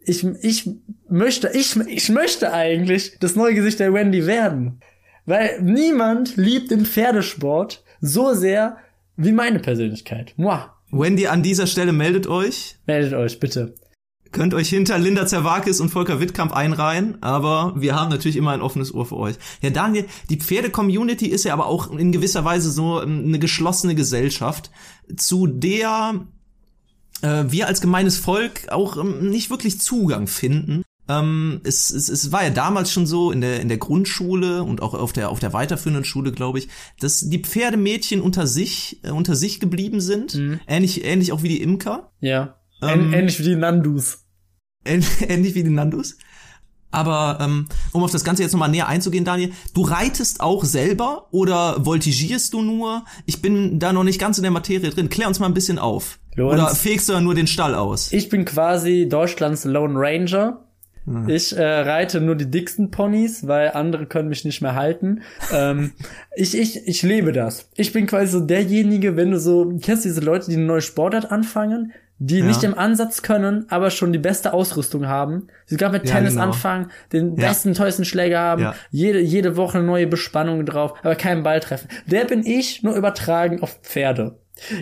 Ich, 0.03 0.25
ich 0.41 0.69
möchte, 1.07 1.49
ich, 1.53 1.77
ich 1.87 2.09
möchte 2.09 2.51
eigentlich 2.51 3.19
das 3.21 3.37
neue 3.37 3.53
Gesicht 3.53 3.79
der 3.79 3.93
Wendy 3.93 4.27
werden. 4.27 4.81
Weil 5.25 5.61
niemand 5.61 6.35
liebt 6.35 6.71
den 6.71 6.85
Pferdesport 6.85 7.85
so 8.01 8.33
sehr 8.33 8.75
wie 9.15 9.31
meine 9.31 9.59
Persönlichkeit. 9.59 10.33
Moi. 10.35 10.59
Wendy, 10.93 11.27
an 11.27 11.41
dieser 11.41 11.65
Stelle 11.65 11.91
meldet 11.91 12.27
euch. 12.27 12.77
Meldet 12.85 13.13
euch, 13.13 13.39
bitte. 13.39 13.73
Könnt 14.31 14.53
euch 14.53 14.69
hinter 14.69 14.97
Linda 14.97 15.27
Zerwakis 15.27 15.79
und 15.79 15.89
Volker 15.89 16.19
Wittkamp 16.19 16.53
einreihen, 16.53 17.21
aber 17.21 17.73
wir 17.75 17.95
haben 17.95 18.09
natürlich 18.09 18.35
immer 18.35 18.51
ein 18.51 18.61
offenes 18.61 18.93
Ohr 18.93 19.05
für 19.05 19.17
euch. 19.17 19.35
Ja, 19.61 19.69
Daniel, 19.69 20.05
die 20.29 20.37
Pferde-Community 20.37 21.27
ist 21.27 21.45
ja 21.45 21.53
aber 21.53 21.67
auch 21.67 21.91
in 21.91 22.11
gewisser 22.11 22.45
Weise 22.45 22.71
so 22.71 23.01
ähm, 23.01 23.25
eine 23.25 23.39
geschlossene 23.39 23.95
Gesellschaft, 23.95 24.71
zu 25.17 25.47
der 25.47 26.25
äh, 27.21 27.45
wir 27.47 27.67
als 27.67 27.81
gemeines 27.81 28.17
Volk 28.17 28.69
auch 28.69 28.97
ähm, 28.97 29.29
nicht 29.29 29.49
wirklich 29.49 29.81
Zugang 29.81 30.27
finden. 30.27 30.82
Ähm, 31.09 31.59
es, 31.65 31.91
es, 31.91 32.07
es 32.07 32.31
war 32.31 32.43
ja 32.43 32.49
damals 32.49 32.91
schon 32.91 33.05
so 33.05 33.31
in 33.31 33.41
der 33.41 33.59
in 33.59 33.67
der 33.67 33.77
Grundschule 33.77 34.63
und 34.63 34.81
auch 34.81 34.93
auf 34.93 35.11
der 35.11 35.29
auf 35.29 35.39
der 35.39 35.51
weiterführenden 35.51 36.05
Schule, 36.05 36.31
glaube 36.31 36.59
ich, 36.59 36.69
dass 36.99 37.19
die 37.21 37.39
Pferdemädchen 37.39 38.21
unter 38.21 38.47
sich 38.47 38.99
äh, 39.03 39.11
unter 39.11 39.35
sich 39.35 39.59
geblieben 39.59 39.99
sind, 39.99 40.35
mhm. 40.35 40.59
ähnlich 40.65 41.03
ähnlich 41.03 41.33
auch 41.33 41.43
wie 41.43 41.49
die 41.49 41.61
Imker. 41.61 42.11
Ja. 42.21 42.55
Ähm, 42.81 43.13
ähnlich 43.13 43.39
wie 43.39 43.43
die 43.43 43.55
Nandus. 43.55 44.19
Ähnlich 44.85 45.55
wie 45.55 45.63
die 45.63 45.69
Nandus. 45.69 46.17
Aber 46.93 47.39
ähm, 47.41 47.67
um 47.91 48.03
auf 48.03 48.11
das 48.11 48.23
Ganze 48.23 48.43
jetzt 48.43 48.51
nochmal 48.51 48.69
näher 48.69 48.87
einzugehen, 48.87 49.25
Daniel, 49.25 49.51
du 49.73 49.81
reitest 49.81 50.41
auch 50.41 50.63
selber 50.63 51.27
oder 51.31 51.83
voltigierst 51.85 52.53
du 52.53 52.61
nur? 52.61 53.03
Ich 53.25 53.41
bin 53.41 53.79
da 53.79 53.93
noch 53.93 54.03
nicht 54.03 54.19
ganz 54.19 54.37
in 54.37 54.43
der 54.43 54.51
Materie 54.51 54.91
drin. 54.91 55.09
Klär 55.09 55.27
uns 55.27 55.39
mal 55.39 55.47
ein 55.47 55.55
bisschen 55.55 55.79
auf. 55.79 56.19
Lorenz, 56.35 56.61
oder 56.61 56.75
fegst 56.75 57.09
du 57.09 57.19
nur 57.19 57.33
den 57.33 57.47
Stall 57.47 57.73
aus? 57.73 58.11
Ich 58.11 58.29
bin 58.29 58.45
quasi 58.45 59.07
Deutschlands 59.09 59.65
Lone 59.65 59.95
Ranger. 59.97 60.67
Ich 61.27 61.55
äh, 61.55 61.63
reite 61.63 62.21
nur 62.21 62.35
die 62.35 62.49
dicksten 62.49 62.89
Ponys, 62.89 63.47
weil 63.47 63.71
andere 63.71 64.05
können 64.05 64.29
mich 64.29 64.45
nicht 64.45 64.61
mehr 64.61 64.75
halten. 64.75 65.21
ähm, 65.53 65.91
ich, 66.35 66.57
ich, 66.57 66.87
ich 66.87 67.03
lebe 67.03 67.33
das. 67.33 67.69
Ich 67.75 67.91
bin 67.91 68.07
quasi 68.07 68.31
so 68.31 68.39
derjenige, 68.39 69.17
wenn 69.17 69.31
du 69.31 69.39
so, 69.39 69.77
kennst 69.81 70.05
du 70.05 70.09
diese 70.09 70.21
Leute, 70.21 70.49
die 70.49 70.55
eine 70.55 70.65
neue 70.65 70.81
Sportart 70.81 71.29
anfangen, 71.31 71.91
die 72.19 72.39
ja. 72.39 72.45
nicht 72.45 72.63
im 72.63 72.77
Ansatz 72.77 73.21
können, 73.21 73.65
aber 73.69 73.89
schon 73.89 74.13
die 74.13 74.19
beste 74.19 74.53
Ausrüstung 74.53 75.07
haben. 75.07 75.47
Sie 75.65 75.75
gerade 75.75 75.97
mit 75.97 76.07
ja, 76.07 76.15
Tennis 76.15 76.33
genau. 76.33 76.45
anfangen, 76.45 76.89
den 77.11 77.35
ja. 77.35 77.49
besten, 77.49 77.73
teuersten 77.73 78.05
Schläger 78.05 78.39
haben, 78.39 78.67
jede, 78.91 79.19
jede 79.19 79.57
Woche 79.57 79.79
eine 79.79 79.87
neue 79.87 80.07
Bespannung 80.07 80.65
drauf, 80.65 80.93
aber 81.01 81.15
keinen 81.15 81.43
Ball 81.43 81.59
treffen. 81.59 81.89
Der 82.05 82.23
bin 82.23 82.45
ich, 82.45 82.81
nur 82.81 82.95
übertragen 82.95 83.61
auf 83.61 83.79
Pferde. 83.81 84.37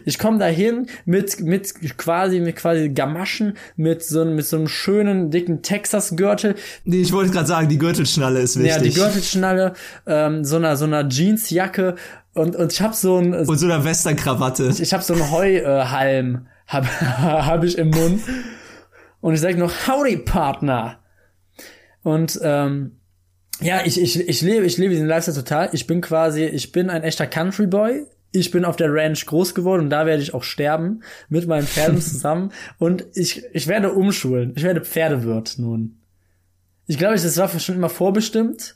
Ich 0.06 0.20
komme 0.20 0.38
dahin 0.38 0.88
mit 1.06 1.40
mit 1.40 1.98
quasi 1.98 2.40
mit 2.40 2.56
quasi 2.56 2.90
Gamaschen 2.90 3.58
mit 3.76 4.04
so 4.04 4.26
mit 4.26 4.46
so 4.46 4.58
einem 4.58 4.68
schönen 4.68 5.32
dicken 5.32 5.62
Texas 5.62 6.16
Gürtel. 6.16 6.56
Nee, 6.84 7.02
ich 7.02 7.12
wollte 7.12 7.32
gerade 7.32 7.48
sagen, 7.48 7.70
die 7.70 7.78
Gürtelschnalle 7.78 8.40
ist 8.40 8.58
wichtig. 8.58 8.72
Ja, 8.72 8.82
die 8.82 8.94
Gürtelschnalle, 8.94 9.74
ähm, 10.06 10.44
so 10.44 10.58
einer 10.58 10.76
so 10.78 10.86
einer 10.86 11.08
Jeansjacke 11.08 11.96
und 12.34 12.56
und 12.56 12.72
ich 12.72 12.82
habe 12.82 12.96
so 12.96 13.18
ein 13.18 13.34
und 13.34 13.58
so 13.58 13.66
einer 13.66 13.84
Westernkrawatte. 13.84 14.68
Ich, 14.68 14.82
ich 14.82 14.94
habe 14.94 15.04
so 15.04 15.14
einen 15.14 15.32
Heuhalm 15.32 16.48
hab 16.68 16.86
hab 17.02 17.64
ich 17.64 17.78
im 17.78 17.90
Mund 17.90 18.22
und 19.22 19.34
ich 19.34 19.42
sag 19.42 19.58
noch 19.58 19.72
Howdy 19.88 20.18
Partner. 20.18 21.00
Und 22.04 22.40
ähm, 22.42 22.98
ja, 23.62 23.82
ich, 23.86 24.02
ich, 24.02 24.28
ich 24.28 24.42
lebe, 24.42 24.66
ich 24.66 24.78
lebe 24.78 24.94
diesen 24.94 25.08
Lifestyle 25.08 25.38
total. 25.38 25.70
Ich 25.72 25.86
bin 25.86 26.02
quasi, 26.02 26.46
ich 26.46 26.72
bin 26.72 26.90
ein 26.90 27.04
echter 27.04 27.28
Country 27.28 27.68
Boy 27.68 28.08
ich 28.32 28.52
bin 28.52 28.66
auf 28.66 28.76
der 28.76 28.94
Ranch 28.94 29.26
groß 29.26 29.54
geworden 29.56 29.84
und 29.84 29.90
da 29.90 30.06
werde 30.06 30.24
ich 30.24 30.34
auch 30.34 30.44
sterben 30.44 31.02
mit 31.30 31.48
meinen 31.48 31.68
Pferden 31.68 32.02
zusammen 32.02 32.52
und 32.78 33.06
ich, 33.14 33.44
ich 33.54 33.68
werde 33.68 33.94
umschulen. 33.94 34.54
Ich 34.56 34.64
werde 34.64 34.82
Pferdewirt 34.82 35.56
nun. 35.58 35.98
Ich 36.88 36.98
glaube, 36.98 37.16
das 37.16 37.38
war 37.38 37.48
schon 37.60 37.76
immer 37.76 37.90
vorbestimmt. 37.90 38.76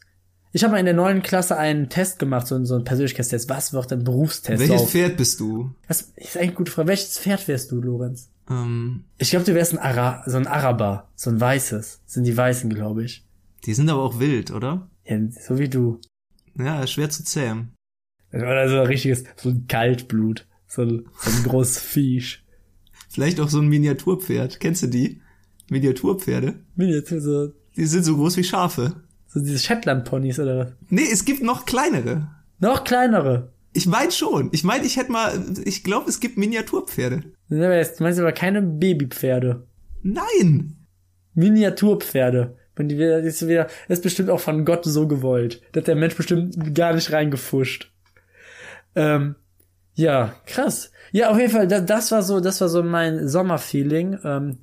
Ich 0.51 0.63
habe 0.63 0.71
mal 0.71 0.79
in 0.79 0.85
der 0.85 0.93
neuen 0.93 1.21
Klasse 1.21 1.57
einen 1.57 1.89
Test 1.89 2.17
gemacht, 2.17 2.47
so, 2.47 2.63
so 2.63 2.75
einen 2.75 2.85
Persönlichkeitstest. 2.85 3.49
Was 3.49 3.73
wird 3.73 3.91
ein 3.91 4.05
Berufstest? 4.05 4.59
Welches 4.59 4.83
auf? 4.83 4.91
Pferd 4.91 5.17
bist 5.17 5.41
du? 5.41 5.75
Das 5.89 6.13
ist 6.15 6.37
eigentlich 6.37 6.41
eine 6.41 6.53
gute 6.53 6.71
Frage. 6.71 6.87
Welches 6.87 7.19
Pferd 7.19 7.45
wärst 7.49 7.71
du, 7.71 7.81
Lorenz? 7.81 8.29
Um. 8.47 8.55
Ähm. 8.55 9.03
Ich 9.17 9.31
glaube, 9.31 9.45
du 9.45 9.53
wärst 9.53 9.73
ein 9.73 9.79
Ara 9.79 10.23
so 10.25 10.37
ein 10.37 10.47
Araber, 10.47 11.09
so 11.15 11.29
ein 11.29 11.41
weißes. 11.41 12.01
Das 12.05 12.13
sind 12.13 12.23
die 12.23 12.37
Weißen, 12.37 12.69
glaube 12.69 13.03
ich. 13.03 13.25
Die 13.65 13.73
sind 13.73 13.89
aber 13.89 14.03
auch 14.03 14.19
wild, 14.19 14.51
oder? 14.51 14.87
Ja, 15.03 15.17
so 15.29 15.57
wie 15.57 15.67
du. 15.67 15.99
Ja, 16.57 16.87
schwer 16.87 17.09
zu 17.09 17.25
zähmen. 17.25 17.74
Oder 18.33 18.67
so 18.69 18.79
ein 18.81 18.87
richtiges, 18.87 19.23
so 19.37 19.49
ein 19.49 19.65
Kaltblut. 19.67 20.45
So, 20.67 20.81
ein- 20.81 21.05
so 21.21 21.29
ein 21.31 21.43
großes 21.43 21.79
Viech. 21.79 22.43
Vielleicht 23.09 23.39
auch 23.39 23.49
so 23.49 23.59
ein 23.59 23.67
Miniaturpferd. 23.67 24.59
Kennst 24.59 24.83
du 24.83 24.87
die? 24.87 25.21
Miniaturpferde? 25.69 26.55
Miniatur, 26.75 27.21
so, 27.21 27.51
Die 27.77 27.85
sind 27.85 28.03
so 28.03 28.15
groß 28.15 28.37
wie 28.37 28.43
Schafe. 28.43 28.95
so 29.27 29.39
diese 29.39 29.59
Shetland-Ponys 29.59 30.39
oder 30.39 30.57
was? 30.57 30.67
Nee, 30.89 31.07
es 31.11 31.23
gibt 31.25 31.43
noch 31.43 31.65
kleinere. 31.65 32.29
Noch 32.59 32.83
kleinere. 32.83 33.51
Ich 33.73 33.85
meine 33.87 34.11
schon. 34.11 34.49
Ich 34.53 34.63
meine, 34.63 34.85
ich 34.85 34.95
hätte 34.97 35.11
mal, 35.11 35.33
ich 35.65 35.83
glaube, 35.83 36.09
es 36.09 36.19
gibt 36.19 36.37
Miniaturpferde. 36.37 37.23
Das 37.49 37.97
du 37.97 38.03
meinst 38.03 38.19
aber 38.19 38.31
keine 38.31 38.61
Babypferde. 38.61 39.65
Nein! 40.03 40.75
Miniaturpferde. 41.33 42.55
Und 42.77 42.89
die 42.89 42.95
ist 42.95 43.47
wieder, 43.47 43.65
das 43.87 43.99
ist 43.99 44.03
bestimmt 44.03 44.29
auch 44.29 44.39
von 44.39 44.65
Gott 44.65 44.83
so 44.85 45.07
gewollt. 45.07 45.61
Da 45.71 45.79
hat 45.81 45.87
der 45.87 45.95
Mensch 45.95 46.15
bestimmt 46.15 46.75
gar 46.75 46.93
nicht 46.93 47.11
reingefuscht. 47.11 47.91
Ähm, 48.95 49.35
ja, 49.93 50.33
krass. 50.45 50.91
Ja, 51.11 51.29
auf 51.29 51.37
jeden 51.37 51.51
Fall, 51.51 51.67
das, 51.67 51.85
das 51.85 52.11
war 52.11 52.23
so, 52.23 52.39
das 52.39 52.59
war 52.61 52.69
so 52.69 52.83
mein 52.83 53.27
Sommerfeeling. 53.27 54.19
Ähm, 54.23 54.57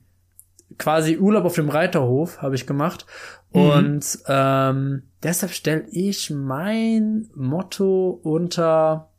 quasi 0.78 1.18
Urlaub 1.18 1.44
auf 1.44 1.54
dem 1.54 1.68
Reiterhof 1.68 2.42
habe 2.42 2.54
ich 2.54 2.66
gemacht. 2.66 3.06
Und 3.50 4.18
ähm, 4.28 5.02
deshalb 5.22 5.52
stelle 5.52 5.86
ich 5.90 6.30
mein 6.30 7.28
Motto 7.34 8.18
unter 8.22 9.10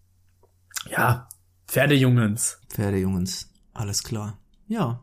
ja, 0.90 1.28
Pferdejungens. 1.68 2.60
Pferdejungens. 2.70 3.50
Alles 3.74 4.04
klar. 4.04 4.40
Ja. 4.68 5.02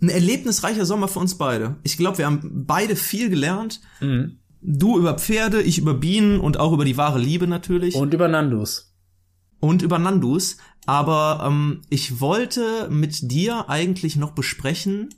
Ein 0.00 0.08
erlebnisreicher 0.08 0.86
Sommer 0.86 1.08
für 1.08 1.18
uns 1.18 1.36
beide. 1.36 1.76
Ich 1.82 1.96
glaube, 1.96 2.18
wir 2.18 2.26
haben 2.26 2.64
beide 2.66 2.96
viel 2.96 3.28
gelernt. 3.28 3.80
Mhm. 4.00 4.38
Du 4.62 4.98
über 4.98 5.18
Pferde, 5.18 5.62
ich 5.62 5.78
über 5.78 5.94
Bienen 5.94 6.40
und 6.40 6.58
auch 6.58 6.72
über 6.72 6.84
die 6.84 6.96
wahre 6.96 7.18
Liebe 7.18 7.46
natürlich. 7.46 7.94
Und 7.94 8.14
über 8.14 8.28
Nandus. 8.28 8.89
Und 9.60 9.82
über 9.82 9.98
Nandus. 9.98 10.56
Aber 10.86 11.44
ähm, 11.46 11.82
ich 11.90 12.20
wollte 12.20 12.88
mit 12.90 13.30
dir 13.30 13.68
eigentlich 13.68 14.16
noch 14.16 14.32
besprechen, 14.32 15.10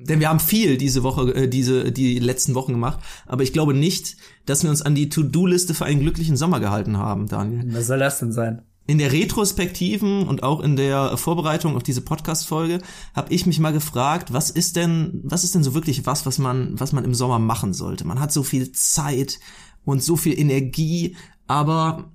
denn 0.00 0.20
wir 0.20 0.28
haben 0.28 0.40
viel 0.40 0.76
diese 0.76 1.02
Woche, 1.02 1.34
äh, 1.34 1.48
diese 1.48 1.90
die 1.90 2.18
letzten 2.18 2.54
Wochen 2.54 2.72
gemacht, 2.72 3.00
aber 3.26 3.42
ich 3.42 3.52
glaube 3.52 3.74
nicht, 3.74 4.16
dass 4.46 4.62
wir 4.62 4.70
uns 4.70 4.82
an 4.82 4.94
die 4.94 5.08
To-Do-Liste 5.08 5.74
für 5.74 5.86
einen 5.86 6.00
glücklichen 6.00 6.36
Sommer 6.36 6.60
gehalten 6.60 6.98
haben, 6.98 7.26
Daniel. 7.26 7.64
Was 7.74 7.86
soll 7.88 7.98
das 7.98 8.18
denn 8.18 8.32
sein? 8.32 8.62
In 8.86 8.98
der 8.98 9.12
Retrospektiven 9.12 10.26
und 10.26 10.42
auch 10.42 10.60
in 10.60 10.76
der 10.76 11.16
Vorbereitung 11.18 11.76
auf 11.76 11.82
diese 11.82 12.00
Podcast-Folge 12.00 12.80
habe 13.14 13.34
ich 13.34 13.44
mich 13.44 13.58
mal 13.58 13.72
gefragt, 13.72 14.32
was 14.32 14.50
ist 14.50 14.76
denn, 14.76 15.20
was 15.24 15.44
ist 15.44 15.54
denn 15.54 15.62
so 15.62 15.74
wirklich 15.74 16.06
was, 16.06 16.24
was 16.24 16.38
man, 16.38 16.78
was 16.80 16.92
man 16.92 17.04
im 17.04 17.14
Sommer 17.14 17.38
machen 17.38 17.74
sollte? 17.74 18.06
Man 18.06 18.18
hat 18.18 18.32
so 18.32 18.42
viel 18.42 18.72
Zeit 18.72 19.40
und 19.84 20.02
so 20.02 20.16
viel 20.16 20.38
Energie, 20.38 21.16
aber 21.46 22.12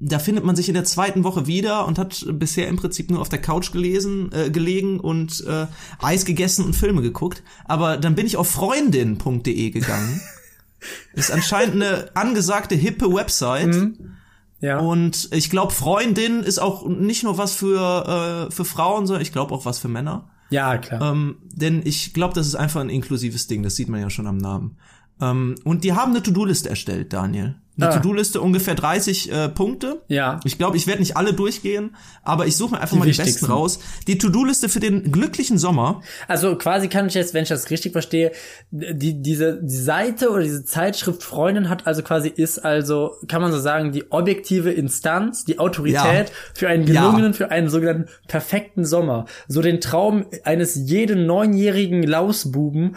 da 0.00 0.18
findet 0.18 0.44
man 0.44 0.56
sich 0.56 0.68
in 0.68 0.74
der 0.74 0.84
zweiten 0.84 1.24
Woche 1.24 1.46
wieder 1.46 1.86
und 1.86 1.98
hat 1.98 2.26
bisher 2.32 2.68
im 2.68 2.76
Prinzip 2.76 3.10
nur 3.10 3.20
auf 3.20 3.28
der 3.28 3.40
Couch 3.40 3.72
gelesen, 3.72 4.30
äh, 4.32 4.50
gelegen 4.50 5.00
und 5.00 5.44
äh, 5.46 5.66
Eis 5.98 6.24
gegessen 6.24 6.64
und 6.64 6.74
Filme 6.74 7.00
geguckt. 7.00 7.42
Aber 7.64 7.96
dann 7.96 8.14
bin 8.14 8.26
ich 8.26 8.36
auf 8.36 8.50
freundin.de 8.50 9.70
gegangen. 9.70 10.20
ist 11.14 11.30
anscheinend 11.30 11.76
eine 11.76 12.10
angesagte 12.14 12.74
hippe 12.74 13.12
Website. 13.12 13.92
Ja. 14.60 14.78
Und 14.78 15.28
ich 15.32 15.50
glaube, 15.50 15.72
Freundin 15.72 16.40
ist 16.40 16.58
auch 16.58 16.86
nicht 16.86 17.24
nur 17.24 17.38
was 17.38 17.54
für, 17.54 18.48
äh, 18.48 18.52
für 18.52 18.64
Frauen, 18.64 19.06
sondern 19.06 19.22
ich 19.22 19.32
glaube 19.32 19.54
auch 19.54 19.64
was 19.64 19.78
für 19.78 19.88
Männer. 19.88 20.30
ja, 20.50 20.78
klar. 20.78 21.12
Ähm, 21.12 21.36
denn 21.52 21.80
ich 21.84 22.12
glaube, 22.12 22.34
das 22.34 22.46
ist 22.46 22.56
einfach 22.56 22.80
ein 22.80 22.90
inklusives 22.90 23.46
Ding, 23.46 23.62
das 23.62 23.74
sieht 23.74 23.88
man 23.88 24.00
ja 24.00 24.10
schon 24.10 24.26
am 24.26 24.36
Namen. 24.36 24.76
Ähm, 25.20 25.54
und 25.64 25.82
die 25.82 25.94
haben 25.94 26.12
eine 26.12 26.22
To-Do-Liste 26.22 26.68
erstellt, 26.68 27.12
Daniel. 27.12 27.56
Eine 27.76 27.88
Ah. 27.88 27.96
To-Do-Liste 27.96 28.40
ungefähr 28.40 28.74
30 28.74 29.32
äh, 29.32 29.48
Punkte. 29.48 30.02
Ja. 30.08 30.40
Ich 30.44 30.58
glaube, 30.58 30.76
ich 30.76 30.86
werde 30.86 31.00
nicht 31.00 31.16
alle 31.16 31.32
durchgehen, 31.32 31.96
aber 32.22 32.46
ich 32.46 32.56
suche 32.56 32.72
mir 32.72 32.80
einfach 32.80 32.92
Die 32.94 32.98
mal 32.98 33.10
die 33.10 33.16
besten 33.16 33.46
raus. 33.46 33.78
Die 34.06 34.18
To-Do-Liste 34.18 34.68
für 34.68 34.80
den 34.80 35.10
glücklichen 35.10 35.56
Sommer. 35.58 36.02
Also 36.28 36.56
quasi 36.56 36.88
kann 36.88 37.06
ich 37.06 37.14
jetzt, 37.14 37.32
wenn 37.32 37.44
ich 37.44 37.48
das 37.48 37.70
richtig 37.70 37.92
verstehe, 37.92 38.32
die, 38.70 39.22
diese 39.22 39.58
die 39.62 39.76
Seite 39.76 40.30
oder 40.30 40.42
diese 40.42 40.64
Zeitschrift 40.64 41.22
Freundin 41.22 41.68
hat 41.70 41.86
also 41.86 42.02
quasi, 42.02 42.28
ist 42.28 42.58
also, 42.58 43.12
kann 43.28 43.40
man 43.40 43.52
so 43.52 43.58
sagen, 43.58 43.92
die 43.92 44.10
objektive 44.12 44.70
Instanz, 44.70 45.44
die 45.44 45.58
Autorität 45.58 45.94
Ja. 45.94 46.24
für 46.54 46.68
einen 46.68 46.84
gelungenen, 46.84 47.32
für 47.34 47.50
einen 47.50 47.68
sogenannten 47.70 48.06
perfekten 48.28 48.84
Sommer. 48.84 49.24
So 49.48 49.62
den 49.62 49.80
Traum 49.80 50.26
eines 50.44 50.74
jeden 50.74 51.26
neunjährigen 51.26 52.02
Lausbuben, 52.02 52.96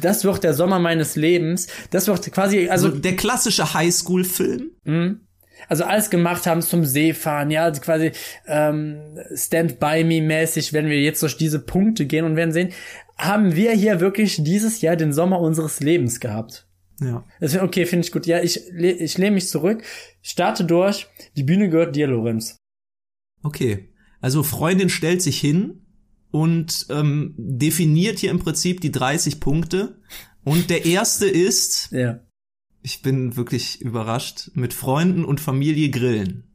das 0.00 0.24
wird 0.24 0.44
der 0.44 0.54
Sommer 0.54 0.78
meines 0.78 1.16
Lebens. 1.16 1.66
Das 1.90 2.06
wird 2.06 2.30
quasi, 2.32 2.68
also 2.68 2.90
So 2.90 2.96
der 2.96 3.16
klassische 3.16 3.74
Highschool-Film. 4.04 4.70
also 5.68 5.84
alles 5.84 6.10
gemacht 6.10 6.46
haben 6.46 6.62
zum 6.62 6.84
Seefahren, 6.84 7.50
ja, 7.50 7.64
also 7.64 7.80
quasi 7.80 8.12
ähm, 8.46 9.18
Stand 9.34 9.78
by 9.80 10.04
me 10.04 10.20
mäßig, 10.20 10.72
wenn 10.72 10.88
wir 10.88 11.00
jetzt 11.00 11.22
durch 11.22 11.36
diese 11.36 11.60
Punkte 11.60 12.06
gehen 12.06 12.24
und 12.24 12.36
werden 12.36 12.52
sehen, 12.52 12.72
haben 13.16 13.54
wir 13.54 13.72
hier 13.72 14.00
wirklich 14.00 14.42
dieses 14.42 14.80
Jahr 14.80 14.96
den 14.96 15.12
Sommer 15.12 15.40
unseres 15.40 15.80
Lebens 15.80 16.20
gehabt. 16.20 16.66
Ja. 17.00 17.24
Das, 17.40 17.56
okay, 17.56 17.86
finde 17.86 18.06
ich 18.06 18.12
gut. 18.12 18.26
Ja, 18.26 18.40
ich, 18.42 18.60
ich 18.72 19.18
lehne 19.18 19.32
mich 19.32 19.48
zurück, 19.48 19.82
starte 20.22 20.64
durch. 20.64 21.06
Die 21.36 21.42
Bühne 21.42 21.68
gehört 21.68 21.96
dir, 21.96 22.06
Lorenz. 22.06 22.56
Okay. 23.42 23.90
Also 24.20 24.42
Freundin 24.42 24.88
stellt 24.88 25.20
sich 25.22 25.38
hin 25.38 25.82
und 26.30 26.86
ähm, 26.90 27.34
definiert 27.36 28.18
hier 28.18 28.30
im 28.30 28.38
Prinzip 28.38 28.80
die 28.80 28.90
30 28.90 29.38
Punkte. 29.38 30.00
Und 30.44 30.70
der 30.70 30.84
erste 30.86 31.26
ist, 31.26 31.90
Ja. 31.92 32.20
Ich 32.84 33.00
bin 33.02 33.34
wirklich 33.34 33.80
überrascht, 33.80 34.50
mit 34.54 34.74
Freunden 34.74 35.24
und 35.24 35.40
Familie 35.40 35.88
grillen. 35.88 36.54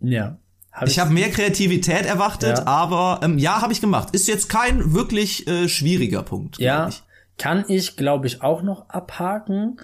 Ja. 0.00 0.38
Hab 0.70 0.88
Ich 0.88 0.98
habe 0.98 1.12
mehr 1.12 1.30
Kreativität 1.30 2.04
erwartet, 2.04 2.58
Ja. 2.58 2.66
aber 2.66 3.20
ähm, 3.22 3.38
ja, 3.38 3.62
habe 3.62 3.72
ich 3.72 3.80
gemacht. 3.80 4.10
Ist 4.14 4.28
jetzt 4.28 4.48
kein 4.50 4.92
wirklich 4.92 5.46
äh, 5.48 5.68
schwieriger 5.70 6.22
Punkt. 6.22 6.58
Ja, 6.58 6.88
ich. 6.88 7.02
kann 7.38 7.64
ich, 7.68 7.96
glaube 7.96 8.26
ich, 8.26 8.42
auch 8.42 8.62
noch 8.62 8.90
abhaken. 8.90 9.80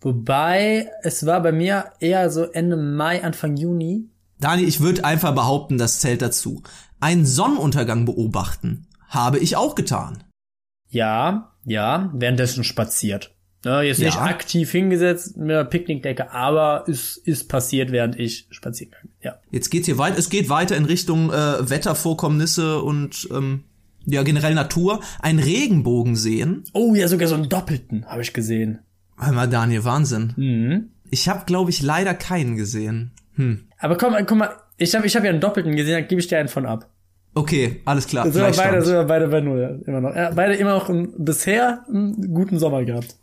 Wobei, 0.00 0.90
es 1.02 1.24
war 1.26 1.40
bei 1.40 1.52
mir 1.52 1.92
eher 2.00 2.28
so 2.30 2.42
Ende 2.42 2.76
Mai, 2.76 3.22
Anfang 3.22 3.56
Juni. 3.56 4.08
Dani, 4.40 4.64
ich 4.64 4.80
würde 4.80 5.04
einfach 5.04 5.32
behaupten, 5.32 5.78
das 5.78 6.00
zählt 6.00 6.22
dazu. 6.22 6.64
Einen 6.98 7.24
Sonnenuntergang 7.24 8.04
beobachten 8.04 8.88
habe 9.06 9.38
ich 9.38 9.54
auch 9.56 9.76
getan. 9.76 10.24
Ja, 10.88 11.52
ja, 11.64 12.10
währenddessen 12.14 12.64
spaziert. 12.64 13.32
Ne, 13.64 13.82
jetzt 13.82 14.00
nicht 14.00 14.16
Ja. 14.16 14.22
aktiv 14.22 14.70
hingesetzt 14.72 15.36
mit 15.36 15.50
einer 15.50 15.64
Picknickdecke, 15.64 16.32
aber 16.32 16.84
ist, 16.88 17.16
ist 17.18 17.48
passiert, 17.48 17.92
während 17.92 18.18
ich 18.18 18.48
spazieren 18.50 18.94
bin. 19.00 19.10
Ja. 19.22 19.36
Jetzt 19.50 19.70
geht's 19.70 19.86
hier 19.86 19.98
weiter. 19.98 20.18
Es 20.18 20.30
geht 20.30 20.48
weiter 20.48 20.76
in 20.76 20.84
Richtung 20.84 21.30
äh, 21.30 21.70
Wettervorkommnisse 21.70 22.82
und 22.82 23.28
ähm, 23.32 23.64
ja 24.04 24.22
generell 24.24 24.54
Natur. 24.54 25.00
Ein 25.20 25.38
Regenbogen 25.38 26.16
sehen. 26.16 26.64
Oh 26.72 26.94
ja, 26.94 27.06
sogar 27.06 27.28
so 27.28 27.36
einen 27.36 27.48
doppelten 27.48 28.06
habe 28.06 28.22
ich 28.22 28.32
gesehen. 28.32 28.80
Hör 29.16 29.32
mal, 29.32 29.48
Daniel, 29.48 29.84
Wahnsinn. 29.84 30.32
Mhm. 30.36 30.88
Ich 31.10 31.28
habe, 31.28 31.44
glaube 31.44 31.70
ich, 31.70 31.82
leider 31.82 32.14
keinen 32.14 32.56
gesehen. 32.56 33.12
Hm. 33.34 33.68
Aber 33.78 33.96
komm, 33.96 34.14
guck 34.26 34.38
mal, 34.38 34.50
ich 34.76 34.94
habe 34.94 35.06
ich 35.06 35.14
hab 35.14 35.22
ja 35.24 35.30
einen 35.30 35.40
doppelten 35.40 35.76
gesehen, 35.76 35.94
dann 35.94 36.08
gebe 36.08 36.20
ich 36.20 36.26
dir 36.26 36.38
einen 36.38 36.48
von 36.48 36.66
ab. 36.66 36.88
Okay, 37.34 37.80
alles 37.84 38.06
klar. 38.06 38.30
Sind 38.30 38.42
wir 38.42 38.50
beide, 38.50 38.82
sind 38.82 38.94
wir 38.94 39.04
beide 39.04 39.28
bei 39.28 39.40
null, 39.40 39.60
ja, 39.60 39.68
immer 39.86 40.00
noch. 40.00 40.14
Ja, 40.14 40.30
beide 40.32 40.54
immer 40.54 40.72
noch 40.74 40.88
einen, 40.88 41.12
bisher 41.24 41.84
einen 41.88 42.34
guten 42.34 42.58
Sommer 42.58 42.84
gehabt. 42.84 43.16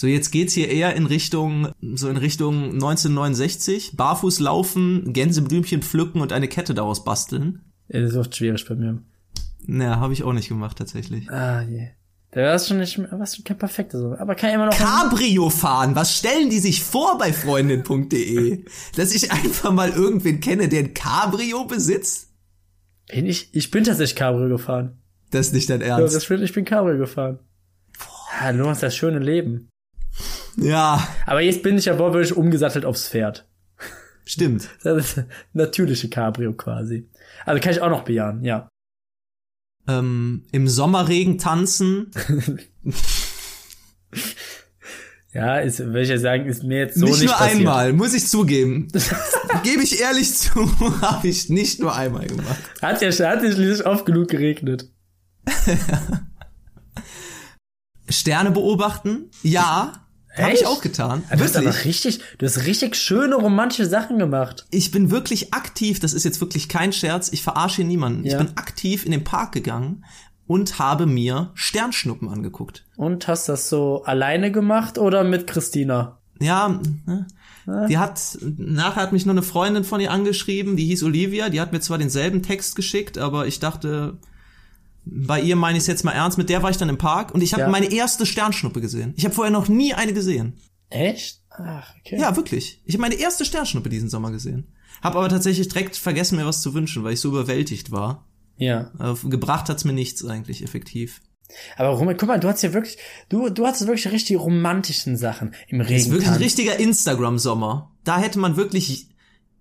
So, 0.00 0.06
jetzt 0.06 0.30
geht's 0.30 0.52
hier 0.54 0.68
eher 0.68 0.94
in 0.94 1.06
Richtung, 1.06 1.72
so 1.80 2.08
in 2.08 2.16
Richtung 2.18 2.74
1969. 2.74 3.96
Barfuß 3.96 4.38
laufen, 4.38 5.12
Gänseblümchen 5.12 5.82
pflücken 5.82 6.20
und 6.20 6.32
eine 6.32 6.46
Kette 6.46 6.72
daraus 6.72 7.02
basteln. 7.02 7.62
Ja, 7.88 8.02
das 8.02 8.12
ist 8.12 8.16
oft 8.16 8.36
schwierig 8.36 8.64
bei 8.68 8.76
mir. 8.76 9.02
Naja, 9.66 9.96
habe 9.98 10.12
ich 10.12 10.22
auch 10.22 10.32
nicht 10.32 10.48
gemacht 10.48 10.78
tatsächlich. 10.78 11.28
Ah, 11.32 11.62
je. 11.62 11.88
Da 12.30 12.42
war 12.42 12.56
schon 12.60 12.78
nicht 12.78 12.96
mehr, 12.96 13.08
was 13.10 13.34
schon 13.34 13.44
kein 13.44 13.58
perfekter 13.58 13.98
Sommer. 13.98 14.20
Aber 14.20 14.36
kann 14.36 14.50
ja 14.50 14.54
immer 14.54 14.66
noch. 14.66 14.76
Cabrio 14.76 15.50
fahren, 15.50 15.96
was 15.96 16.16
stellen 16.16 16.48
die 16.48 16.60
sich 16.60 16.84
vor 16.84 17.18
bei 17.18 17.32
freundin.de? 17.32 18.64
Dass 18.94 19.12
ich 19.12 19.32
einfach 19.32 19.72
mal 19.72 19.90
irgendwen 19.90 20.38
kenne, 20.38 20.68
der 20.68 20.78
ein 20.84 20.94
Cabrio 20.94 21.64
besitzt? 21.64 22.28
Bin 23.08 23.26
ich, 23.26 23.52
ich 23.52 23.72
bin 23.72 23.82
tatsächlich 23.82 24.14
Cabrio 24.14 24.48
gefahren. 24.48 24.98
Das 25.32 25.48
ist 25.48 25.54
nicht 25.54 25.68
dein 25.70 25.80
Ja, 25.80 25.98
Ernst. 25.98 26.14
das 26.14 26.24
stimmt, 26.24 26.44
ich 26.44 26.52
bin 26.52 26.64
Cabrio 26.64 26.98
gefahren. 26.98 27.40
Ja, 28.40 28.52
du 28.52 28.68
hast 28.68 28.84
das 28.84 28.94
schöne 28.94 29.18
Leben. 29.18 29.68
Ja, 30.60 31.06
Aber 31.26 31.40
jetzt 31.40 31.62
bin 31.62 31.78
ich 31.78 31.84
ja 31.86 31.98
wortwörtlich 31.98 32.36
umgesattelt 32.36 32.84
aufs 32.84 33.08
Pferd. 33.08 33.48
stimmt. 34.24 34.68
Das 34.82 35.16
ist 35.16 35.24
natürliche 35.52 36.08
Cabrio 36.10 36.52
quasi. 36.52 37.08
Also 37.46 37.60
kann 37.60 37.72
ich 37.72 37.80
auch 37.80 37.90
noch 37.90 38.02
bejahen, 38.04 38.44
ja. 38.44 38.68
Ähm, 39.86 40.44
Im 40.52 40.68
Sommerregen 40.68 41.38
tanzen. 41.38 42.10
Ja, 45.34 45.58
ist, 45.58 45.78
würde 45.78 46.02
ich 46.02 46.08
ja 46.08 46.18
sagen, 46.18 46.46
ist 46.46 46.64
mir 46.64 46.78
jetzt 46.78 46.98
so 46.98 47.04
nicht, 47.04 47.20
nicht, 47.20 47.28
nur 47.28 47.36
passiert. 47.36 47.58
einmal, 47.58 47.92
muss 47.92 48.14
ich 48.14 48.26
zugeben. 48.26 48.88
Gebe 49.62 49.82
ich 49.82 50.00
ehrlich 50.00 50.34
zu, 50.34 50.50
habe 51.02 51.28
ich 51.28 51.50
nicht 51.50 51.80
nur 51.80 51.94
einmal 51.94 52.26
gemacht. 52.26 52.58
Hat 52.80 53.02
ja, 53.02 53.08
hat 53.08 53.42
ja 53.42 53.52
schließlich 53.52 53.86
oft 53.86 54.06
genug 54.06 54.28
geregnet. 54.28 54.90
Sterne 58.08 58.50
beobachten? 58.50 59.30
Ja, 59.42 60.07
habe 60.44 60.54
ich 60.54 60.66
auch 60.66 60.80
getan. 60.80 61.22
Du 61.30 61.40
hast 61.40 61.56
aber 61.56 61.84
richtig, 61.84 62.20
du 62.38 62.46
hast 62.46 62.66
richtig 62.66 62.96
schöne 62.96 63.34
romantische 63.34 63.86
Sachen 63.86 64.18
gemacht. 64.18 64.66
Ich 64.70 64.90
bin 64.90 65.10
wirklich 65.10 65.52
aktiv, 65.54 66.00
das 66.00 66.12
ist 66.12 66.24
jetzt 66.24 66.40
wirklich 66.40 66.68
kein 66.68 66.92
Scherz, 66.92 67.30
ich 67.32 67.42
verarsche 67.42 67.76
hier 67.76 67.84
niemanden. 67.86 68.24
Ja. 68.24 68.32
Ich 68.32 68.46
bin 68.46 68.56
aktiv 68.56 69.04
in 69.04 69.12
den 69.12 69.24
Park 69.24 69.52
gegangen 69.52 70.04
und 70.46 70.78
habe 70.78 71.06
mir 71.06 71.50
Sternschnuppen 71.54 72.28
angeguckt. 72.28 72.84
Und 72.96 73.28
hast 73.28 73.48
das 73.48 73.68
so 73.68 74.02
alleine 74.04 74.50
gemacht 74.50 74.98
oder 74.98 75.22
mit 75.22 75.46
Christina? 75.46 76.18
Ja, 76.40 76.80
ne? 77.06 77.26
die 77.88 77.98
hat, 77.98 78.38
nachher 78.56 79.02
hat 79.02 79.12
mich 79.12 79.26
noch 79.26 79.34
eine 79.34 79.42
Freundin 79.42 79.84
von 79.84 80.00
ihr 80.00 80.10
angeschrieben, 80.10 80.76
die 80.76 80.86
hieß 80.86 81.02
Olivia, 81.02 81.48
die 81.48 81.60
hat 81.60 81.72
mir 81.72 81.80
zwar 81.80 81.98
denselben 81.98 82.42
Text 82.42 82.76
geschickt, 82.76 83.18
aber 83.18 83.46
ich 83.46 83.60
dachte, 83.60 84.18
bei 85.10 85.40
ihr 85.40 85.56
meine 85.56 85.76
ich 85.78 85.82
es 85.82 85.86
jetzt 85.86 86.04
mal 86.04 86.12
ernst, 86.12 86.38
mit 86.38 86.48
der 86.48 86.62
war 86.62 86.70
ich 86.70 86.76
dann 86.76 86.88
im 86.88 86.98
Park 86.98 87.32
und 87.34 87.42
ich 87.42 87.52
habe 87.52 87.62
Ja. 87.62 87.68
meine 87.68 87.90
erste 87.92 88.26
Sternschnuppe 88.26 88.80
gesehen. 88.80 89.14
Ich 89.16 89.24
habe 89.24 89.34
vorher 89.34 89.52
noch 89.52 89.68
nie 89.68 89.94
eine 89.94 90.12
gesehen. 90.12 90.54
Echt? 90.90 91.42
Ach, 91.50 91.92
okay. 92.00 92.18
Ja, 92.20 92.36
wirklich. 92.36 92.82
Ich 92.84 92.94
habe 92.94 93.02
meine 93.02 93.16
erste 93.16 93.44
Sternschnuppe 93.44 93.88
diesen 93.88 94.08
Sommer 94.08 94.30
gesehen. 94.30 94.72
Hab 95.02 95.16
aber 95.16 95.28
tatsächlich 95.28 95.68
direkt 95.68 95.96
vergessen, 95.96 96.36
mir 96.36 96.46
was 96.46 96.60
zu 96.62 96.74
wünschen, 96.74 97.04
weil 97.04 97.12
ich 97.14 97.20
so 97.20 97.28
überwältigt 97.28 97.90
war. 97.90 98.26
Ja. 98.56 98.90
Äh, 98.98 99.28
gebracht 99.28 99.68
hat's 99.68 99.84
mir 99.84 99.92
nichts 99.92 100.24
eigentlich 100.24 100.62
effektiv. 100.62 101.20
Aber 101.76 101.88
Roman, 101.90 102.16
guck 102.16 102.28
mal, 102.28 102.38
du 102.40 102.48
hast 102.48 102.62
ja 102.62 102.72
wirklich, 102.74 102.98
du, 103.28 103.48
du 103.48 103.66
hast 103.66 103.86
wirklich 103.86 104.10
richtig 104.12 104.38
romantischen 104.38 105.16
Sachen 105.16 105.54
im 105.68 105.80
Regen. 105.80 105.94
Das 105.94 106.02
ist 106.02 106.10
wirklich 106.10 106.28
ein 106.30 106.36
richtiger 106.36 106.78
Instagram-Sommer. 106.78 107.92
Da 108.04 108.18
hätte 108.18 108.38
man 108.38 108.56
wirklich 108.56 109.08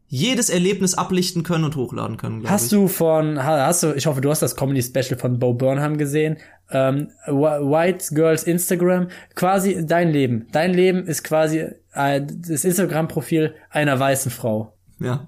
jedes 0.09 0.49
Erlebnis 0.49 0.93
ablichten 0.93 1.43
können 1.43 1.63
und 1.65 1.75
hochladen 1.75 2.17
können, 2.17 2.39
glaube 2.39 2.45
ich. 2.47 2.51
Hast 2.51 2.71
du 2.71 2.87
von, 2.87 3.43
ha- 3.43 3.65
hast 3.67 3.83
du, 3.83 3.93
ich 3.93 4.05
hoffe, 4.07 4.21
du 4.21 4.29
hast 4.29 4.41
das 4.41 4.55
Comedy 4.55 4.81
Special 4.81 5.19
von 5.19 5.37
Bo 5.39 5.53
Burnham 5.53 5.97
gesehen, 5.97 6.37
ähm, 6.71 7.09
Wh- 7.25 7.31
White 7.69 8.13
Girls 8.15 8.43
Instagram, 8.43 9.07
quasi 9.35 9.85
dein 9.85 10.09
Leben. 10.11 10.47
Dein 10.51 10.73
Leben 10.73 11.05
ist 11.07 11.23
quasi 11.23 11.65
äh, 11.93 12.21
das 12.25 12.63
Instagram-Profil 12.63 13.53
einer 13.69 13.99
weißen 13.99 14.31
Frau. 14.31 14.73
Ja. 14.99 15.27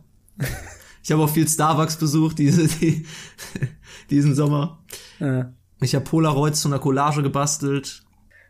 Ich 1.03 1.11
habe 1.11 1.23
auch 1.23 1.29
viel 1.29 1.47
Starbucks 1.47 1.97
besucht 1.97 2.39
diese, 2.39 2.67
die, 2.67 3.05
diesen 4.09 4.35
Sommer. 4.35 4.79
Äh. 5.19 5.43
Ich 5.81 5.95
habe 5.95 6.05
Polaroids 6.05 6.61
zu 6.61 6.67
einer 6.69 6.79
Collage 6.79 7.23
gebastelt. 7.23 8.03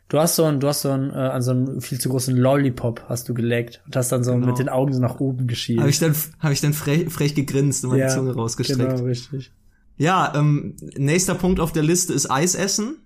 Du 0.10 0.20
hast 0.20 0.36
so 0.36 0.46
ein, 0.46 0.60
du 0.60 0.68
hast 0.68 0.82
so 0.82 0.90
ein, 0.90 1.12
äh, 1.12 1.18
an 1.18 1.42
so 1.44 1.52
einem 1.52 1.82
viel 1.82 2.00
zu 2.00 2.10
großen 2.10 2.36
Lollipop 2.36 3.04
hast 3.08 3.30
du 3.30 3.36
geleckt 3.36 3.82
und 3.86 3.96
hast 3.96 4.12
dann 4.12 4.24
so 4.24 4.36
mit 4.36 4.58
den 4.58 4.68
Augen 4.68 4.92
so 4.92 5.00
nach 5.00 5.20
oben 5.20 5.46
geschielt. 5.46 5.80
Habe 5.80 5.92
ich 5.92 6.00
dann, 6.00 6.16
hab 6.40 6.52
ich 6.52 6.62
dann 6.62 6.74
frech, 6.74 7.10
frech 7.12 7.36
gegrinst 7.36 7.86
und 7.86 7.92
meine 7.92 8.08
Zunge 8.08 8.34
rausgestreckt. 8.34 8.90
Genau, 8.90 9.04
richtig. 9.04 9.52
Ja, 9.98 10.34
ähm, 10.36 10.76
nächster 10.98 11.36
Punkt 11.36 11.60
auf 11.60 11.74
der 11.74 11.84
Liste 11.84 12.14
ist 12.14 12.32
Eis 12.32 12.56
essen. 12.56 12.98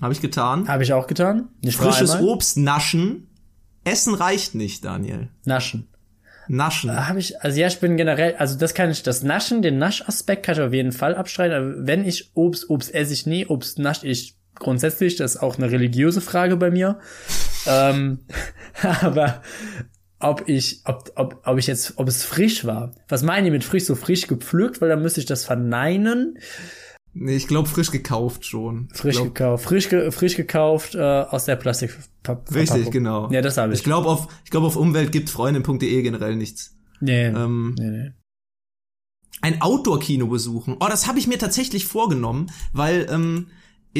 Habe 0.00 0.12
ich 0.12 0.20
getan. 0.20 0.68
Habe 0.68 0.84
ich 0.84 0.92
auch 0.92 1.08
getan. 1.08 1.48
Nicht 1.62 1.76
Frisches. 1.76 2.20
Obst 2.20 2.56
naschen. 2.56 3.26
Essen 3.82 4.14
reicht 4.14 4.54
nicht, 4.54 4.84
Daniel. 4.84 5.30
Naschen. 5.44 5.88
Naschen. 6.46 7.08
Habe 7.08 7.18
ich, 7.18 7.42
also 7.42 7.58
ja, 7.58 7.66
ich 7.66 7.80
bin 7.80 7.96
generell, 7.96 8.36
also 8.36 8.56
das 8.56 8.74
kann 8.74 8.90
ich, 8.90 9.02
das 9.02 9.24
Naschen, 9.24 9.60
den 9.60 9.78
Naschaspekt 9.78 10.46
kann 10.46 10.54
ich 10.54 10.60
auf 10.60 10.72
jeden 10.72 10.92
Fall 10.92 11.16
abstreiten. 11.16 11.56
Aber 11.56 11.86
wenn 11.86 12.04
ich 12.04 12.30
Obst, 12.34 12.70
Obst 12.70 12.94
esse 12.94 13.12
ich 13.12 13.26
nie, 13.26 13.46
Obst 13.46 13.80
nasche 13.80 14.06
ich 14.06 14.37
grundsätzlich, 14.58 15.16
das 15.16 15.36
ist 15.36 15.42
auch 15.42 15.56
eine 15.56 15.70
religiöse 15.70 16.20
Frage 16.20 16.56
bei 16.56 16.70
mir. 16.70 16.98
ähm, 17.66 18.20
aber 19.00 19.42
ob 20.20 20.48
ich, 20.48 20.82
ob, 20.84 21.12
ob, 21.14 21.40
ob 21.44 21.58
ich 21.58 21.66
jetzt, 21.66 21.94
ob 21.96 22.08
es 22.08 22.24
frisch 22.24 22.64
war. 22.64 22.92
Was 23.08 23.22
meinen 23.22 23.44
die 23.44 23.50
mit 23.50 23.64
frisch? 23.64 23.84
So 23.84 23.94
frisch 23.94 24.26
gepflückt, 24.26 24.80
weil 24.80 24.88
dann 24.88 25.02
müsste 25.02 25.20
ich 25.20 25.26
das 25.26 25.44
verneinen. 25.44 26.38
Nee, 27.14 27.36
ich 27.36 27.48
glaube 27.48 27.68
frisch 27.68 27.90
gekauft 27.90 28.44
schon. 28.44 28.88
Frisch 28.92 29.16
glaub, 29.16 29.34
gekauft, 29.34 29.64
frisch, 29.64 29.88
ge, 29.88 30.10
frisch 30.10 30.36
gekauft 30.36 30.94
äh, 30.94 31.00
aus 31.00 31.46
der 31.46 31.56
Plastikverpackung. 31.56 32.54
Richtig, 32.54 32.90
genau. 32.90 33.30
Ja, 33.30 33.40
das 33.40 33.56
habe 33.56 33.72
ich. 33.72 33.80
Ich 33.80 33.84
glaube 33.84 34.08
auf, 34.08 34.28
ich 34.44 34.50
glaube 34.50 34.66
auf 34.66 34.76
Umwelt 34.76 35.10
gibt 35.10 35.30
Freundin.de 35.30 36.02
generell 36.02 36.36
nichts. 36.36 36.76
nee, 37.00 37.26
Ähm, 37.26 37.74
nee, 37.78 37.90
nee. 37.90 38.12
ein 39.40 39.60
Outdoor-Kino 39.62 40.26
besuchen. 40.26 40.76
Oh, 40.80 40.86
das 40.88 41.06
habe 41.06 41.18
ich 41.18 41.26
mir 41.26 41.38
tatsächlich 41.38 41.86
vorgenommen, 41.86 42.50
weil 42.72 43.08
ähm, 43.10 43.48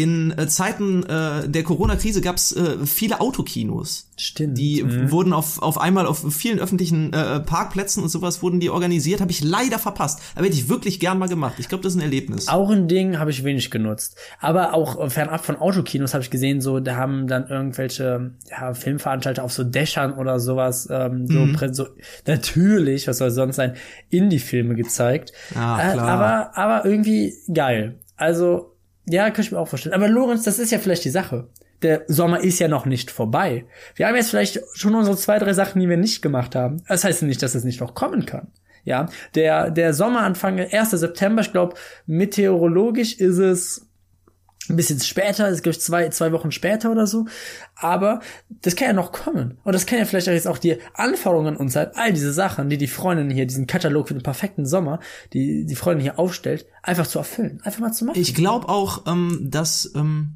in 0.02 0.32
äh, 0.36 0.46
Zeiten 0.48 1.02
äh, 1.04 1.48
der 1.48 1.62
Corona-Krise 1.62 2.20
gab's 2.20 2.52
äh, 2.52 2.86
viele 2.86 3.20
Autokinos. 3.20 4.10
Stimmt. 4.16 4.58
Die 4.58 4.82
Mhm. 4.82 5.10
wurden 5.12 5.32
auf, 5.32 5.62
auf 5.62 5.80
einmal 5.80 6.06
auf 6.06 6.24
vielen 6.34 6.58
öffentlichen 6.58 7.12
äh, 7.12 7.40
Parkplätzen 7.40 8.02
und 8.02 8.08
sowas 8.08 8.42
wurden 8.42 8.58
die 8.60 8.68
organisiert. 8.70 9.20
Habe 9.20 9.30
ich 9.30 9.42
leider 9.44 9.78
verpasst. 9.78 10.20
Aber 10.34 10.44
hätte 10.46 10.56
ich 10.56 10.68
wirklich 10.68 10.98
gern 11.00 11.18
mal 11.18 11.28
gemacht. 11.28 11.54
Ich 11.58 11.68
glaube, 11.68 11.82
das 11.84 11.92
ist 11.94 11.98
ein 11.98 12.02
Erlebnis. 12.02 12.48
Auch 12.48 12.70
ein 12.70 12.88
Ding 12.88 13.18
habe 13.18 13.30
ich 13.30 13.44
wenig 13.44 13.70
genutzt. 13.70 14.16
Aber 14.40 14.74
auch 14.74 14.98
äh, 15.00 15.08
fernab 15.10 15.44
von 15.44 15.56
Autokinos 15.56 16.14
habe 16.14 16.22
ich 16.24 16.30
gesehen, 16.30 16.60
so, 16.60 16.80
da 16.80 16.96
haben 16.96 17.26
dann 17.28 17.46
irgendwelche 17.48 18.32
ja, 18.50 18.74
Filmveranstalter 18.74 19.44
auf 19.44 19.52
so 19.52 19.62
Dächern 19.64 20.14
oder 20.14 20.40
sowas, 20.40 20.88
ähm, 20.90 21.26
so, 21.28 21.38
Mhm. 21.46 21.56
so 21.72 21.86
natürlich, 22.26 23.06
was 23.08 23.18
soll 23.18 23.30
sonst 23.30 23.56
sein, 23.56 23.74
Indie-Filme 24.10 24.74
gezeigt. 24.74 25.32
Ah, 25.54 25.78
Äh, 25.80 25.92
klar. 25.92 26.08
aber, 26.08 26.56
aber 26.58 26.84
irgendwie 26.88 27.34
geil. 27.52 27.98
Also, 28.16 28.74
ja, 29.08 29.24
könnte 29.24 29.42
ich 29.42 29.52
mir 29.52 29.58
auch 29.58 29.68
vorstellen. 29.68 29.94
Aber 29.94 30.08
Lorenz, 30.08 30.44
das 30.44 30.58
ist 30.58 30.70
ja 30.70 30.78
vielleicht 30.78 31.04
die 31.04 31.10
Sache. 31.10 31.48
Der 31.82 32.02
Sommer 32.08 32.40
ist 32.40 32.58
ja 32.58 32.68
noch 32.68 32.86
nicht 32.86 33.10
vorbei. 33.10 33.64
Wir 33.94 34.08
haben 34.08 34.16
jetzt 34.16 34.30
vielleicht 34.30 34.60
schon 34.74 34.94
unsere 34.94 35.16
zwei, 35.16 35.38
drei 35.38 35.52
Sachen, 35.52 35.80
die 35.80 35.88
wir 35.88 35.96
nicht 35.96 36.22
gemacht 36.22 36.54
haben. 36.54 36.82
Das 36.88 37.04
heißt 37.04 37.22
nicht, 37.22 37.42
dass 37.42 37.54
es 37.54 37.64
nicht 37.64 37.80
noch 37.80 37.94
kommen 37.94 38.26
kann. 38.26 38.48
Ja, 38.84 39.06
der, 39.34 39.70
der 39.70 39.92
Sommeranfang, 39.92 40.58
1. 40.58 40.90
September, 40.90 41.42
ich 41.42 41.52
glaube, 41.52 41.76
meteorologisch 42.06 43.14
ist 43.14 43.38
es 43.38 43.87
ein 44.68 44.76
bisschen 44.76 45.00
später, 45.00 45.48
es 45.48 45.62
gibt 45.62 45.80
zwei, 45.80 46.08
zwei 46.10 46.32
Wochen 46.32 46.52
später 46.52 46.90
oder 46.90 47.06
so. 47.06 47.26
Aber 47.76 48.20
das 48.62 48.76
kann 48.76 48.88
ja 48.88 48.92
noch 48.92 49.12
kommen. 49.12 49.58
Und 49.64 49.72
das 49.72 49.86
kann 49.86 49.98
ja 49.98 50.04
vielleicht 50.04 50.28
auch 50.28 50.32
jetzt 50.32 50.48
auch 50.48 50.58
die 50.58 50.78
Anforderungen 50.94 51.54
an 51.54 51.56
uns 51.56 51.76
halt, 51.76 51.96
all 51.96 52.12
diese 52.12 52.32
Sachen, 52.32 52.68
die 52.68 52.78
die 52.78 52.86
Freundin 52.86 53.30
hier, 53.30 53.46
diesen 53.46 53.66
Katalog 53.66 54.08
für 54.08 54.14
den 54.14 54.22
perfekten 54.22 54.66
Sommer, 54.66 55.00
die 55.32 55.64
die 55.64 55.76
Freundin 55.76 56.02
hier 56.02 56.18
aufstellt, 56.18 56.66
einfach 56.82 57.06
zu 57.06 57.18
erfüllen. 57.18 57.60
Einfach 57.64 57.80
mal 57.80 57.92
zu 57.92 58.04
machen. 58.04 58.20
Ich 58.20 58.34
glaube 58.34 58.68
auch, 58.68 59.06
ähm, 59.06 59.48
dass 59.50 59.92
ähm, 59.94 60.34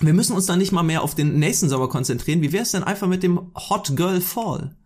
wir 0.00 0.12
müssen 0.12 0.34
uns 0.34 0.46
dann 0.46 0.58
nicht 0.58 0.72
mal 0.72 0.82
mehr 0.82 1.02
auf 1.02 1.14
den 1.14 1.38
nächsten 1.38 1.68
Sommer 1.68 1.88
konzentrieren. 1.88 2.42
Wie 2.42 2.52
wäre 2.52 2.62
es 2.62 2.72
denn 2.72 2.82
einfach 2.82 3.06
mit 3.06 3.22
dem 3.22 3.52
Hot 3.54 3.96
Girl 3.96 4.20
Fall? 4.20 4.76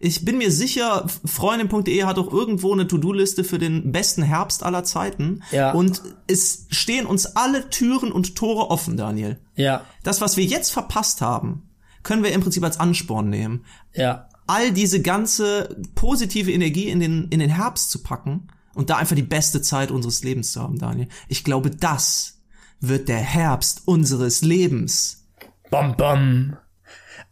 Ich 0.00 0.24
bin 0.24 0.38
mir 0.38 0.52
sicher, 0.52 1.06
Freundin.de 1.24 2.04
hat 2.04 2.18
auch 2.18 2.32
irgendwo 2.32 2.72
eine 2.72 2.86
To-Do-Liste 2.86 3.42
für 3.42 3.58
den 3.58 3.90
besten 3.90 4.22
Herbst 4.22 4.62
aller 4.62 4.84
Zeiten. 4.84 5.42
Ja. 5.50 5.72
Und 5.72 6.02
es 6.28 6.66
stehen 6.70 7.04
uns 7.06 7.26
alle 7.36 7.68
Türen 7.70 8.12
und 8.12 8.36
Tore 8.36 8.70
offen, 8.70 8.96
Daniel. 8.96 9.40
ja, 9.56 9.84
Das, 10.04 10.20
was 10.20 10.36
wir 10.36 10.44
jetzt 10.44 10.70
verpasst 10.70 11.20
haben, 11.20 11.68
können 12.04 12.22
wir 12.22 12.32
im 12.32 12.40
Prinzip 12.42 12.62
als 12.64 12.78
Ansporn 12.80 13.28
nehmen. 13.28 13.64
ja. 13.94 14.28
All 14.50 14.72
diese 14.72 15.02
ganze 15.02 15.76
positive 15.94 16.50
Energie 16.50 16.88
in 16.88 17.00
den, 17.00 17.28
in 17.28 17.38
den 17.38 17.50
Herbst 17.50 17.90
zu 17.90 18.02
packen 18.02 18.48
und 18.74 18.88
da 18.88 18.96
einfach 18.96 19.14
die 19.14 19.20
beste 19.22 19.60
Zeit 19.60 19.90
unseres 19.90 20.24
Lebens 20.24 20.52
zu 20.52 20.62
haben, 20.62 20.78
Daniel. 20.78 21.08
Ich 21.28 21.44
glaube, 21.44 21.68
das 21.68 22.40
wird 22.80 23.08
der 23.10 23.18
Herbst 23.18 23.82
unseres 23.84 24.40
Lebens. 24.40 25.26
Bom, 25.70 25.94
bom. 25.98 26.56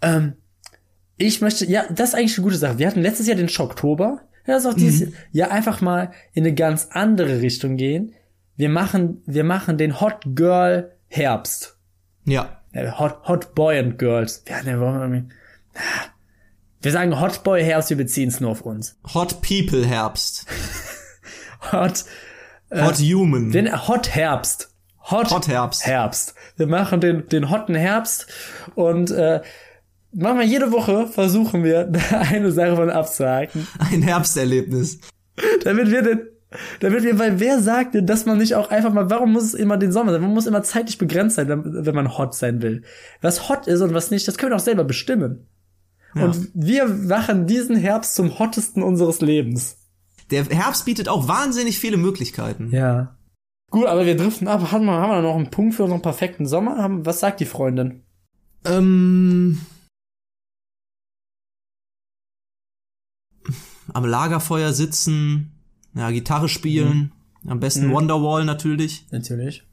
Ähm, 0.03 0.35
ich 1.17 1.41
möchte, 1.41 1.65
ja, 1.67 1.85
das 1.91 2.11
ist 2.11 2.15
eigentlich 2.15 2.37
eine 2.39 2.45
gute 2.45 2.57
Sache. 2.57 2.79
Wir 2.79 2.87
hatten 2.87 3.01
letztes 3.03 3.27
Jahr 3.27 3.37
den 3.37 3.49
Schocktober. 3.49 4.21
Ja, 4.47 4.55
das 4.55 4.65
ist 4.65 4.71
auch 4.71 4.75
dieses 4.75 5.13
Jahr 5.33 5.51
einfach 5.51 5.81
mal 5.81 6.13
in 6.33 6.45
eine 6.45 6.55
ganz 6.55 6.89
andere 6.93 7.41
Richtung 7.41 7.77
gehen. 7.77 8.15
Wir 8.57 8.69
machen, 8.69 9.23
wir 9.27 9.45
machen 9.45 9.77
den 9.79 10.01
Hot 10.01 10.23
Girl 10.35 10.93
Herbst. 11.09 11.77
Ja. 12.25 12.61
Äh, 12.73 12.91
Hot, 12.93 13.27
Hot 13.29 13.55
Boy 13.55 13.79
and 13.79 13.99
Girls. 13.99 14.43
Wir, 14.47 14.73
ja 14.73 14.81
wohl 14.81 14.95
irgendwie- 15.01 15.33
wir 16.83 16.93
sagen 16.93 17.19
Hot 17.21 17.43
Boy 17.43 17.63
Herbst, 17.65 17.91
wir 17.91 17.97
beziehen 17.97 18.29
es 18.29 18.41
nur 18.41 18.51
auf 18.51 18.61
uns. 18.63 18.97
Hot 19.15 19.41
People 19.43 19.85
Herbst. 19.85 20.47
Hot, 21.73 22.05
Hot 22.73 22.97
Human. 22.99 23.51
den 23.51 23.89
Hot 23.89 24.15
Herbst. 24.15 24.73
Hot, 25.11 25.31
Hot 25.31 25.49
Herbst. 25.49 25.87
Herbst. 25.87 26.35
Wir 26.57 26.67
machen 26.67 27.01
den, 27.01 27.29
den 27.29 27.51
hotten 27.51 27.75
Herbst 27.75 28.27
und 28.75 29.11
äh, 29.11 29.41
machen 30.17 30.39
wir 30.39 30.47
jede 30.47 30.73
Woche, 30.73 31.07
versuchen 31.07 31.63
wir, 31.65 31.93
eine 32.11 32.51
Sache 32.53 32.77
von 32.77 32.91
abzuhaken. 32.91 33.67
Ein 33.79 34.03
Herbsterlebnis. 34.03 35.01
Damit 35.65 35.91
wir 35.91 36.03
den, 36.03 36.21
damit 36.81 37.03
wir, 37.03 37.19
weil 37.19 37.41
wer 37.41 37.61
sagt 37.61 37.95
denn, 37.95 38.07
dass 38.07 38.27
man 38.27 38.39
nicht 38.39 38.55
auch 38.55 38.71
einfach 38.71 38.93
mal, 38.93 39.11
warum 39.11 39.33
muss 39.33 39.45
es 39.45 39.55
immer 39.55 39.77
den 39.77 39.93
Sommer 39.93 40.13
sein? 40.13 40.23
Man 40.23 40.33
muss 40.33 40.47
immer 40.47 40.63
zeitlich 40.63 40.99
begrenzt 40.99 41.37
sein, 41.37 41.49
wenn 41.49 41.95
man 41.95 42.17
hot 42.17 42.35
sein 42.35 42.63
will. 42.63 42.83
Was 43.21 43.49
hot 43.49 43.67
ist 43.67 43.81
und 43.81 43.95
was 43.95 44.11
nicht, 44.11 44.27
das 44.27 44.39
können 44.39 44.53
wir 44.53 44.57
auch 44.57 44.61
selber 44.61 44.85
bestimmen. 44.85 45.47
Und 46.15 46.49
wir 46.55 46.87
machen 46.87 47.47
diesen 47.47 47.77
Herbst 47.77 48.15
zum 48.15 48.39
hottesten 48.39 48.83
unseres 48.83 49.21
Lebens. 49.21 49.77
Der 50.31 50.45
Herbst 50.45 50.87
bietet 50.87 51.09
auch 51.11 51.29
wahnsinnig 51.29 51.79
viele 51.79 51.99
Möglichkeiten. 51.99 52.71
Ja. 52.73 53.17
Gut, 53.71 53.87
aber 53.87 54.07
wir 54.07 54.17
driften 54.17 54.49
ab. 54.49 54.73
Haben 54.73 54.87
wir, 54.87 54.93
haben 54.93 55.11
wir 55.11 55.23
noch 55.23 55.37
einen 55.37 55.51
Punkt 55.51 55.75
für 55.75 55.85
unseren 55.85 56.01
perfekten 56.01 56.47
Sommer? 56.47 56.89
Was 57.05 57.21
sagt 57.21 57.41
die 57.41 57.45
Freundin? 57.45 58.03
Ähm, 58.65 59.61
am 63.97 64.05
Lagerfeuer 64.05 64.75
sitzen, 64.75 65.53
ja, 65.95 66.11
Gitarre 66.11 66.51
spielen, 66.51 67.13
am 67.47 67.61
besten 67.61 67.87
Mhm. 67.87 67.93
Wonderwall 67.93 68.45
natürlich. 68.45 69.07
Natürlich. 69.11 69.65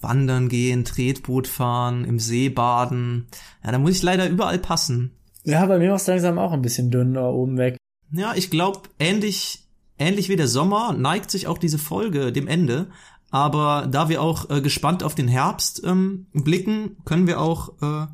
wandern 0.00 0.48
gehen, 0.48 0.84
Tretboot 0.84 1.46
fahren, 1.46 2.04
im 2.04 2.18
See 2.18 2.48
baden. 2.48 3.28
Ja, 3.64 3.70
da 3.70 3.78
muss 3.78 3.92
ich 3.92 4.02
leider 4.02 4.28
überall 4.28 4.58
passen. 4.58 5.12
Ja, 5.44 5.64
bei 5.66 5.78
mir 5.78 5.90
war 5.90 5.96
es 5.96 6.08
langsam 6.08 6.38
auch 6.40 6.52
ein 6.52 6.62
bisschen 6.62 6.90
dünn 6.90 7.14
da 7.14 7.28
oben 7.28 7.56
weg. 7.56 7.76
Ja, 8.10 8.34
ich 8.34 8.50
glaube, 8.50 8.80
ähnlich, 8.98 9.68
ähnlich 9.98 10.28
wie 10.28 10.36
der 10.36 10.48
Sommer 10.48 10.92
neigt 10.92 11.30
sich 11.30 11.46
auch 11.46 11.58
diese 11.58 11.78
Folge 11.78 12.32
dem 12.32 12.48
Ende. 12.48 12.88
Aber 13.30 13.88
da 13.90 14.08
wir 14.08 14.20
auch 14.22 14.50
äh, 14.50 14.60
gespannt 14.60 15.04
auf 15.04 15.14
den 15.14 15.28
Herbst 15.28 15.82
ähm, 15.84 16.26
blicken, 16.32 16.96
können 17.04 17.26
wir 17.28 17.40
auch 17.40 17.70
äh, 17.80 18.06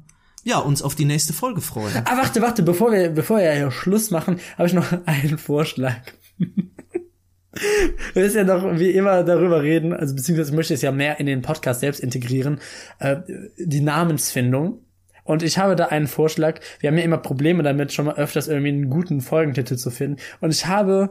ja 0.49 0.59
uns 0.59 0.83
auf 0.83 0.95
die 0.95 1.05
nächste 1.05 1.33
Folge 1.33 1.61
freuen. 1.61 1.95
Ah, 2.05 2.17
warte, 2.17 2.41
warte, 2.43 2.63
bevor 2.63 2.93
wir, 2.93 3.11
bevor 3.11 3.39
wir 3.39 3.53
hier 3.53 3.71
Schluss 3.71 4.11
machen, 4.11 4.41
habe 4.57 4.67
ich 4.67 4.75
noch 4.75 4.93
einen 5.07 5.39
Vorschlag. 5.39 5.97
Wir 8.15 8.23
müssen 8.23 8.37
ja 8.37 8.45
noch 8.45 8.79
wie 8.79 8.91
immer 8.91 9.25
darüber 9.25 9.63
reden, 9.63 9.93
also 9.93 10.15
beziehungsweise 10.15 10.51
ich 10.51 10.57
möchte 10.57 10.75
es 10.75 10.83
ja 10.83 10.93
mehr 10.93 11.19
in 11.19 11.27
den 11.27 11.43
Podcast 11.43 11.81
selbst 11.81 12.01
integrieren, 12.01 12.61
äh, 12.99 13.17
die 13.59 13.81
Namensfindung. 13.81 14.83
Und 15.25 15.43
ich 15.43 15.59
habe 15.59 15.77
da 15.77 15.87
einen 15.87 16.07
Vorschlag. 16.07 16.61
Wir 16.81 16.89
haben 16.89 16.97
ja 16.97 17.05
immer 17.05 17.19
Probleme 17.19 17.63
damit, 17.63 17.93
schon 17.93 18.07
mal 18.07 18.15
öfters 18.15 18.49
irgendwie 18.49 18.71
einen 18.71 18.91
guten 18.91 19.21
Folgentitel 19.21 19.77
zu 19.77 19.91
finden. 19.91 20.19
Und 20.41 20.55
ich 20.55 20.67
habe 20.67 21.11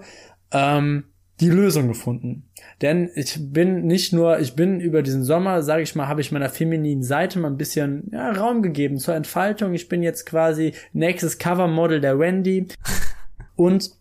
ähm, 0.52 1.04
die 1.40 1.50
Lösung 1.50 1.88
gefunden. 1.88 2.50
Denn 2.82 3.10
ich 3.16 3.38
bin 3.40 3.86
nicht 3.86 4.12
nur, 4.12 4.40
ich 4.40 4.56
bin 4.56 4.80
über 4.80 5.04
diesen 5.04 5.24
Sommer, 5.24 5.62
sage 5.62 5.84
ich 5.84 5.96
mal, 5.96 6.08
habe 6.08 6.22
ich 6.22 6.32
meiner 6.32 6.50
femininen 6.50 7.04
Seite 7.04 7.40
mal 7.40 7.50
ein 7.50 7.58
bisschen 7.58 8.10
ja, 8.12 8.32
Raum 8.32 8.62
gegeben 8.62 8.98
zur 8.98 9.16
Entfaltung. 9.16 9.74
Ich 9.74 9.88
bin 9.88 10.02
jetzt 10.02 10.26
quasi 10.26 10.74
nächstes 10.94 11.38
Covermodel 11.38 12.02
der 12.02 12.18
Wendy. 12.18 12.68
Und 13.56 13.92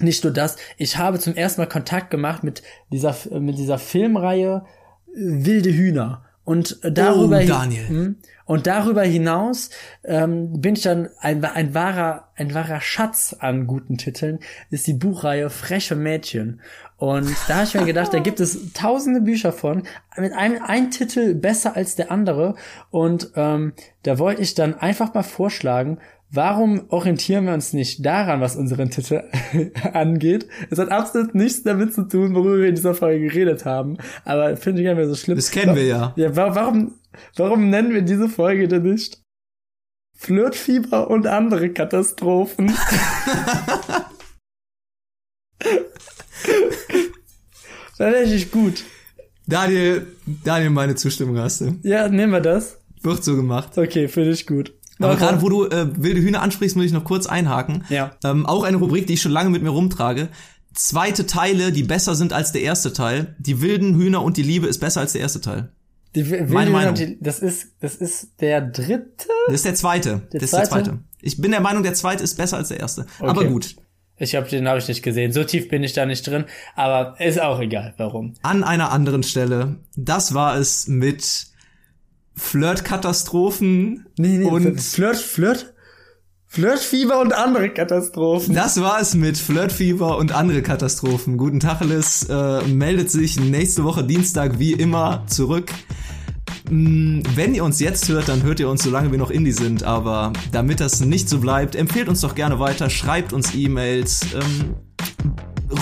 nicht 0.00 0.24
nur 0.24 0.32
das, 0.32 0.56
ich 0.76 0.96
habe 0.96 1.18
zum 1.18 1.34
ersten 1.34 1.60
Mal 1.60 1.66
Kontakt 1.66 2.10
gemacht 2.10 2.44
mit 2.44 2.62
dieser, 2.92 3.16
mit 3.40 3.58
dieser 3.58 3.78
Filmreihe 3.78 4.64
Wilde 5.14 5.72
Hühner. 5.72 6.27
Und 6.48 6.78
darüber, 6.82 7.42
Oh. 7.42 7.88
Hm? 7.88 8.16
und 8.46 8.66
darüber 8.66 9.02
hinaus 9.02 9.68
ähm, 10.02 10.62
bin 10.62 10.76
ich 10.76 10.80
dann 10.80 11.10
ein, 11.20 11.44
ein 11.44 11.74
wahrer 11.74 12.30
ein 12.36 12.54
wahrer 12.54 12.80
Schatz 12.80 13.36
an 13.38 13.66
guten 13.66 13.98
Titeln 13.98 14.38
ist 14.70 14.86
die 14.86 14.94
Buchreihe 14.94 15.50
Freche 15.50 15.94
Mädchen 15.94 16.62
und 16.96 17.28
da 17.48 17.56
habe 17.56 17.64
ich 17.66 17.74
mir 17.74 17.84
gedacht 17.84 18.14
da 18.14 18.20
gibt 18.20 18.40
es 18.40 18.72
tausende 18.72 19.20
Bücher 19.20 19.52
von 19.52 19.82
mit 20.16 20.32
einem 20.32 20.62
ein 20.62 20.90
Titel 20.90 21.34
besser 21.34 21.76
als 21.76 21.96
der 21.96 22.10
andere 22.10 22.54
und 22.88 23.30
ähm, 23.36 23.74
da 24.02 24.18
wollte 24.18 24.40
ich 24.40 24.54
dann 24.54 24.74
einfach 24.74 25.12
mal 25.12 25.24
vorschlagen 25.24 25.98
Warum 26.30 26.84
orientieren 26.90 27.46
wir 27.46 27.54
uns 27.54 27.72
nicht 27.72 28.04
daran, 28.04 28.42
was 28.42 28.54
unseren 28.54 28.90
Titel 28.90 29.22
angeht? 29.94 30.46
Es 30.68 30.78
hat 30.78 30.90
absolut 30.90 31.34
nichts 31.34 31.62
damit 31.62 31.94
zu 31.94 32.06
tun, 32.06 32.34
worüber 32.34 32.58
wir 32.58 32.68
in 32.68 32.74
dieser 32.74 32.94
Folge 32.94 33.28
geredet 33.28 33.64
haben. 33.64 33.96
Aber 34.26 34.58
finde 34.58 34.82
ich 34.82 34.84
gar 34.84 34.92
nicht 34.92 34.98
mehr 34.98 35.08
so 35.08 35.14
schlimm. 35.14 35.36
Das 35.36 35.50
kennen 35.50 35.74
wir 35.74 35.86
ja. 35.86 36.12
Ja, 36.16 36.36
wa 36.36 36.54
warum, 36.54 36.96
warum 37.36 37.70
nennen 37.70 37.94
wir 37.94 38.02
diese 38.02 38.28
Folge 38.28 38.68
denn 38.68 38.82
nicht 38.82 39.22
Flirtfieber 40.16 41.08
und 41.08 41.26
andere 41.26 41.70
Katastrophen? 41.70 42.74
Wäre 47.96 48.20
richtig 48.20 48.50
gut. 48.50 48.84
Daniel, 49.46 50.06
Daniel, 50.44 50.70
meine 50.70 50.94
Zustimmung 50.94 51.38
hast 51.38 51.62
du. 51.62 51.78
Ja, 51.82 52.08
nehmen 52.08 52.32
wir 52.32 52.40
das. 52.40 52.78
Wird 53.02 53.24
so 53.24 53.34
gemacht. 53.34 53.78
Okay, 53.78 54.08
finde 54.08 54.32
ich 54.32 54.46
gut. 54.46 54.77
Aber 55.00 55.16
gerade 55.16 55.42
wo 55.42 55.48
du 55.48 55.64
äh, 55.66 55.88
wilde 56.02 56.20
Hühner 56.20 56.42
ansprichst, 56.42 56.76
muss 56.76 56.86
ich 56.86 56.92
noch 56.92 57.04
kurz 57.04 57.26
einhaken. 57.26 57.84
Ja. 57.88 58.12
Ähm, 58.24 58.46
auch 58.46 58.64
eine 58.64 58.76
Rubrik, 58.78 59.06
die 59.06 59.14
ich 59.14 59.22
schon 59.22 59.32
lange 59.32 59.50
mit 59.50 59.62
mir 59.62 59.70
rumtrage. 59.70 60.28
Zweite 60.74 61.26
Teile, 61.26 61.72
die 61.72 61.82
besser 61.82 62.14
sind 62.14 62.32
als 62.32 62.52
der 62.52 62.62
erste 62.62 62.92
Teil. 62.92 63.34
Die 63.38 63.60
wilden 63.60 63.96
Hühner 63.96 64.22
und 64.22 64.36
die 64.36 64.42
Liebe 64.42 64.66
ist 64.66 64.78
besser 64.78 65.00
als 65.00 65.12
der 65.12 65.22
erste 65.22 65.40
Teil. 65.40 65.70
Die, 66.14 66.28
Wilde 66.30 66.52
meine 66.52 66.70
Hühner 66.70 66.78
Meinung. 66.78 66.90
und 66.94 66.98
die- 66.98 67.18
Das 67.20 67.40
ist, 67.40 67.68
das 67.80 67.94
ist 67.96 68.40
der 68.40 68.60
dritte? 68.62 69.28
Das 69.46 69.56
ist 69.56 69.64
der 69.64 69.74
zweite. 69.74 70.22
Der 70.32 70.40
das 70.40 70.42
ist 70.44 70.52
der 70.54 70.64
zweite? 70.64 70.84
zweite. 70.90 70.98
Ich 71.20 71.40
bin 71.40 71.50
der 71.50 71.60
Meinung, 71.60 71.82
der 71.82 71.94
zweite 71.94 72.22
ist 72.22 72.36
besser 72.36 72.56
als 72.58 72.68
der 72.68 72.80
erste. 72.80 73.06
Aber 73.20 73.44
gut. 73.44 73.76
Ich 74.20 74.34
hab, 74.34 74.48
den 74.48 74.66
habe 74.68 74.78
ich 74.78 74.88
nicht 74.88 75.02
gesehen. 75.02 75.32
So 75.32 75.44
tief 75.44 75.68
bin 75.68 75.82
ich 75.84 75.92
da 75.92 76.04
nicht 76.06 76.26
drin. 76.26 76.44
Aber 76.74 77.20
ist 77.20 77.40
auch 77.40 77.60
egal, 77.60 77.94
warum. 77.98 78.34
An 78.42 78.64
einer 78.64 78.90
anderen 78.90 79.22
Stelle. 79.22 79.76
Das 79.96 80.34
war 80.34 80.56
es 80.56 80.88
mit 80.88 81.46
Flirtkatastrophen 82.38 84.06
und 84.16 84.80
Flirt, 84.80 85.16
Flirt, 85.16 85.74
Flirtfieber 86.46 87.20
und 87.20 87.34
andere 87.34 87.68
Katastrophen. 87.68 88.54
Das 88.54 88.80
war 88.80 89.00
es 89.00 89.14
mit 89.14 89.36
Flirtfieber 89.36 90.16
und 90.16 90.32
andere 90.32 90.62
Katastrophen. 90.62 91.36
Guten 91.36 91.60
Tacheles 91.60 92.26
äh, 92.30 92.62
meldet 92.62 93.10
sich 93.10 93.38
nächste 93.38 93.84
Woche 93.84 94.04
Dienstag 94.04 94.58
wie 94.58 94.72
immer 94.72 95.24
zurück. 95.26 95.70
Mm, 96.70 97.20
Wenn 97.34 97.54
ihr 97.54 97.64
uns 97.64 97.80
jetzt 97.80 98.08
hört, 98.08 98.28
dann 98.28 98.42
hört 98.44 98.60
ihr 98.60 98.68
uns, 98.70 98.82
solange 98.82 99.10
wir 99.10 99.18
noch 99.18 99.30
Indie 99.30 99.52
sind. 99.52 99.82
Aber 99.82 100.32
damit 100.50 100.80
das 100.80 101.00
nicht 101.00 101.28
so 101.28 101.40
bleibt, 101.40 101.74
empfehlt 101.74 102.08
uns 102.08 102.22
doch 102.22 102.34
gerne 102.34 102.58
weiter, 102.58 102.88
schreibt 102.88 103.32
uns 103.32 103.54
E-Mails, 103.54 104.20
ähm, 104.34 104.74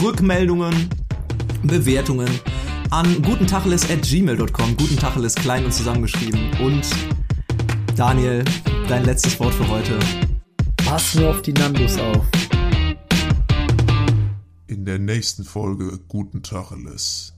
Rückmeldungen, 0.03 0.89
Bewertungen 1.63 2.29
an 2.91 3.23
gutentacheles 3.23 3.91
at 3.91 4.03
gmail.com. 4.03 4.77
Gutentacheles 4.77 5.35
klein 5.35 5.65
und 5.65 5.73
zusammengeschrieben. 5.73 6.51
Und 6.61 6.85
Daniel, 7.97 8.45
dein 8.89 9.05
letztes 9.05 9.39
Wort 9.41 9.55
für 9.55 9.69
heute. 9.69 9.99
Pass 10.77 11.15
nur 11.15 11.31
auf 11.31 11.43
die 11.43 11.53
Nandos 11.53 11.99
auf. 11.99 12.25
In 14.67 14.85
der 14.85 14.99
nächsten 14.99 15.45
Folge 15.45 15.99
Guten 16.09 16.43
Tacheles. 16.43 17.35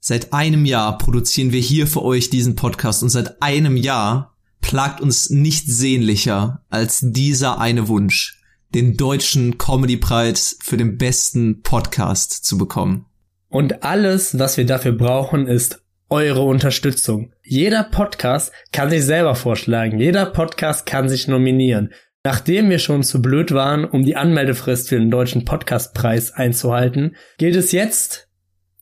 Seit 0.00 0.32
einem 0.32 0.64
Jahr 0.64 0.98
produzieren 0.98 1.52
wir 1.52 1.60
hier 1.60 1.86
für 1.86 2.02
euch 2.02 2.28
diesen 2.30 2.56
Podcast 2.56 3.02
und 3.02 3.10
seit 3.10 3.40
einem 3.40 3.76
Jahr 3.76 4.36
plagt 4.60 5.00
uns 5.00 5.30
nicht 5.30 5.66
sehnlicher 5.66 6.64
als 6.70 7.00
dieser 7.02 7.60
eine 7.60 7.88
Wunsch, 7.88 8.40
den 8.74 8.96
deutschen 8.96 9.58
Comedy-Preis 9.58 10.56
für 10.60 10.76
den 10.76 10.98
besten 10.98 11.62
Podcast 11.62 12.44
zu 12.44 12.58
bekommen. 12.58 13.06
Und 13.52 13.84
alles, 13.84 14.38
was 14.38 14.56
wir 14.56 14.64
dafür 14.64 14.92
brauchen, 14.92 15.46
ist 15.46 15.84
eure 16.08 16.40
Unterstützung. 16.40 17.34
Jeder 17.42 17.84
Podcast 17.84 18.50
kann 18.72 18.88
sich 18.88 19.04
selber 19.04 19.34
vorschlagen. 19.34 19.98
Jeder 19.98 20.24
Podcast 20.24 20.86
kann 20.86 21.10
sich 21.10 21.28
nominieren. 21.28 21.92
Nachdem 22.24 22.70
wir 22.70 22.78
schon 22.78 23.02
zu 23.02 23.20
blöd 23.20 23.52
waren, 23.52 23.84
um 23.84 24.04
die 24.04 24.16
Anmeldefrist 24.16 24.88
für 24.88 24.98
den 24.98 25.10
deutschen 25.10 25.44
Podcastpreis 25.44 26.32
einzuhalten, 26.32 27.14
gilt 27.36 27.54
es 27.54 27.72
jetzt 27.72 28.30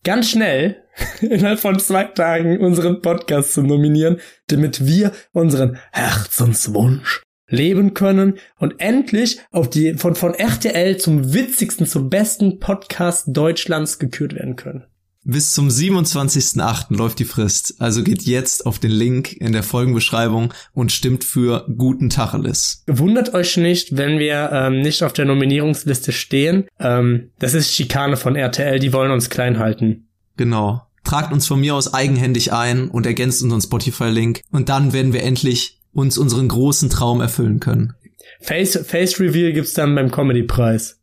ganz 0.04 0.30
schnell 0.30 0.84
innerhalb 1.20 1.58
von 1.58 1.80
zwei 1.80 2.04
Tagen 2.04 2.60
unseren 2.60 3.02
Podcast 3.02 3.54
zu 3.54 3.62
nominieren, 3.62 4.20
damit 4.46 4.86
wir 4.86 5.10
unseren 5.32 5.78
Herzenswunsch 5.90 7.22
leben 7.50 7.94
können 7.94 8.38
und 8.58 8.74
endlich 8.78 9.40
auf 9.50 9.68
die 9.68 9.94
von 9.94 10.14
von 10.14 10.34
RTL 10.34 10.96
zum 10.96 11.34
witzigsten, 11.34 11.86
zum 11.86 12.08
besten 12.08 12.58
Podcast 12.58 13.26
Deutschlands 13.28 13.98
gekürt 13.98 14.34
werden 14.34 14.56
können. 14.56 14.84
Bis 15.22 15.52
zum 15.52 15.68
27.08. 15.68 16.96
läuft 16.96 17.18
die 17.18 17.26
Frist, 17.26 17.74
also 17.78 18.02
geht 18.02 18.22
jetzt 18.22 18.64
auf 18.64 18.78
den 18.78 18.90
Link 18.90 19.34
in 19.34 19.52
der 19.52 19.62
Folgenbeschreibung 19.62 20.54
und 20.72 20.92
stimmt 20.92 21.24
für 21.24 21.66
guten 21.76 22.08
Tacheles. 22.08 22.84
Wundert 22.86 23.34
euch 23.34 23.58
nicht, 23.58 23.98
wenn 23.98 24.18
wir 24.18 24.50
ähm, 24.50 24.80
nicht 24.80 25.02
auf 25.02 25.12
der 25.12 25.26
Nominierungsliste 25.26 26.12
stehen. 26.12 26.68
Ähm, 26.78 27.32
das 27.38 27.52
ist 27.52 27.74
Schikane 27.74 28.16
von 28.16 28.34
RTL, 28.34 28.78
die 28.78 28.94
wollen 28.94 29.10
uns 29.10 29.28
klein 29.28 29.58
halten. 29.58 30.08
Genau. 30.38 30.86
Tragt 31.04 31.32
uns 31.32 31.46
von 31.46 31.60
mir 31.60 31.74
aus 31.74 31.92
eigenhändig 31.92 32.54
ein 32.54 32.88
und 32.88 33.04
ergänzt 33.04 33.42
unseren 33.42 33.60
Spotify-Link 33.60 34.40
und 34.50 34.70
dann 34.70 34.94
werden 34.94 35.12
wir 35.12 35.22
endlich 35.22 35.79
uns 35.92 36.18
unseren 36.18 36.48
großen 36.48 36.90
Traum 36.90 37.20
erfüllen 37.20 37.60
können. 37.60 37.94
Face, 38.40 38.78
Face 38.86 39.20
Reveal 39.20 39.52
gibt's 39.52 39.72
dann 39.72 39.94
beim 39.94 40.10
Comedy-Preis. 40.10 41.00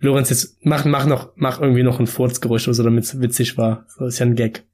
Lorenz, 0.00 0.30
jetzt 0.30 0.56
mach, 0.62 0.84
mach 0.84 1.06
noch, 1.06 1.32
mach 1.36 1.60
irgendwie 1.60 1.82
noch 1.82 2.00
ein 2.00 2.06
Furzgeräusch, 2.06 2.64
so 2.64 2.82
damit 2.82 3.04
es 3.04 3.20
witzig 3.20 3.58
war. 3.58 3.84
So 3.96 4.06
ist 4.06 4.18
ja 4.18 4.26
ein 4.26 4.34
Gag. 4.34 4.64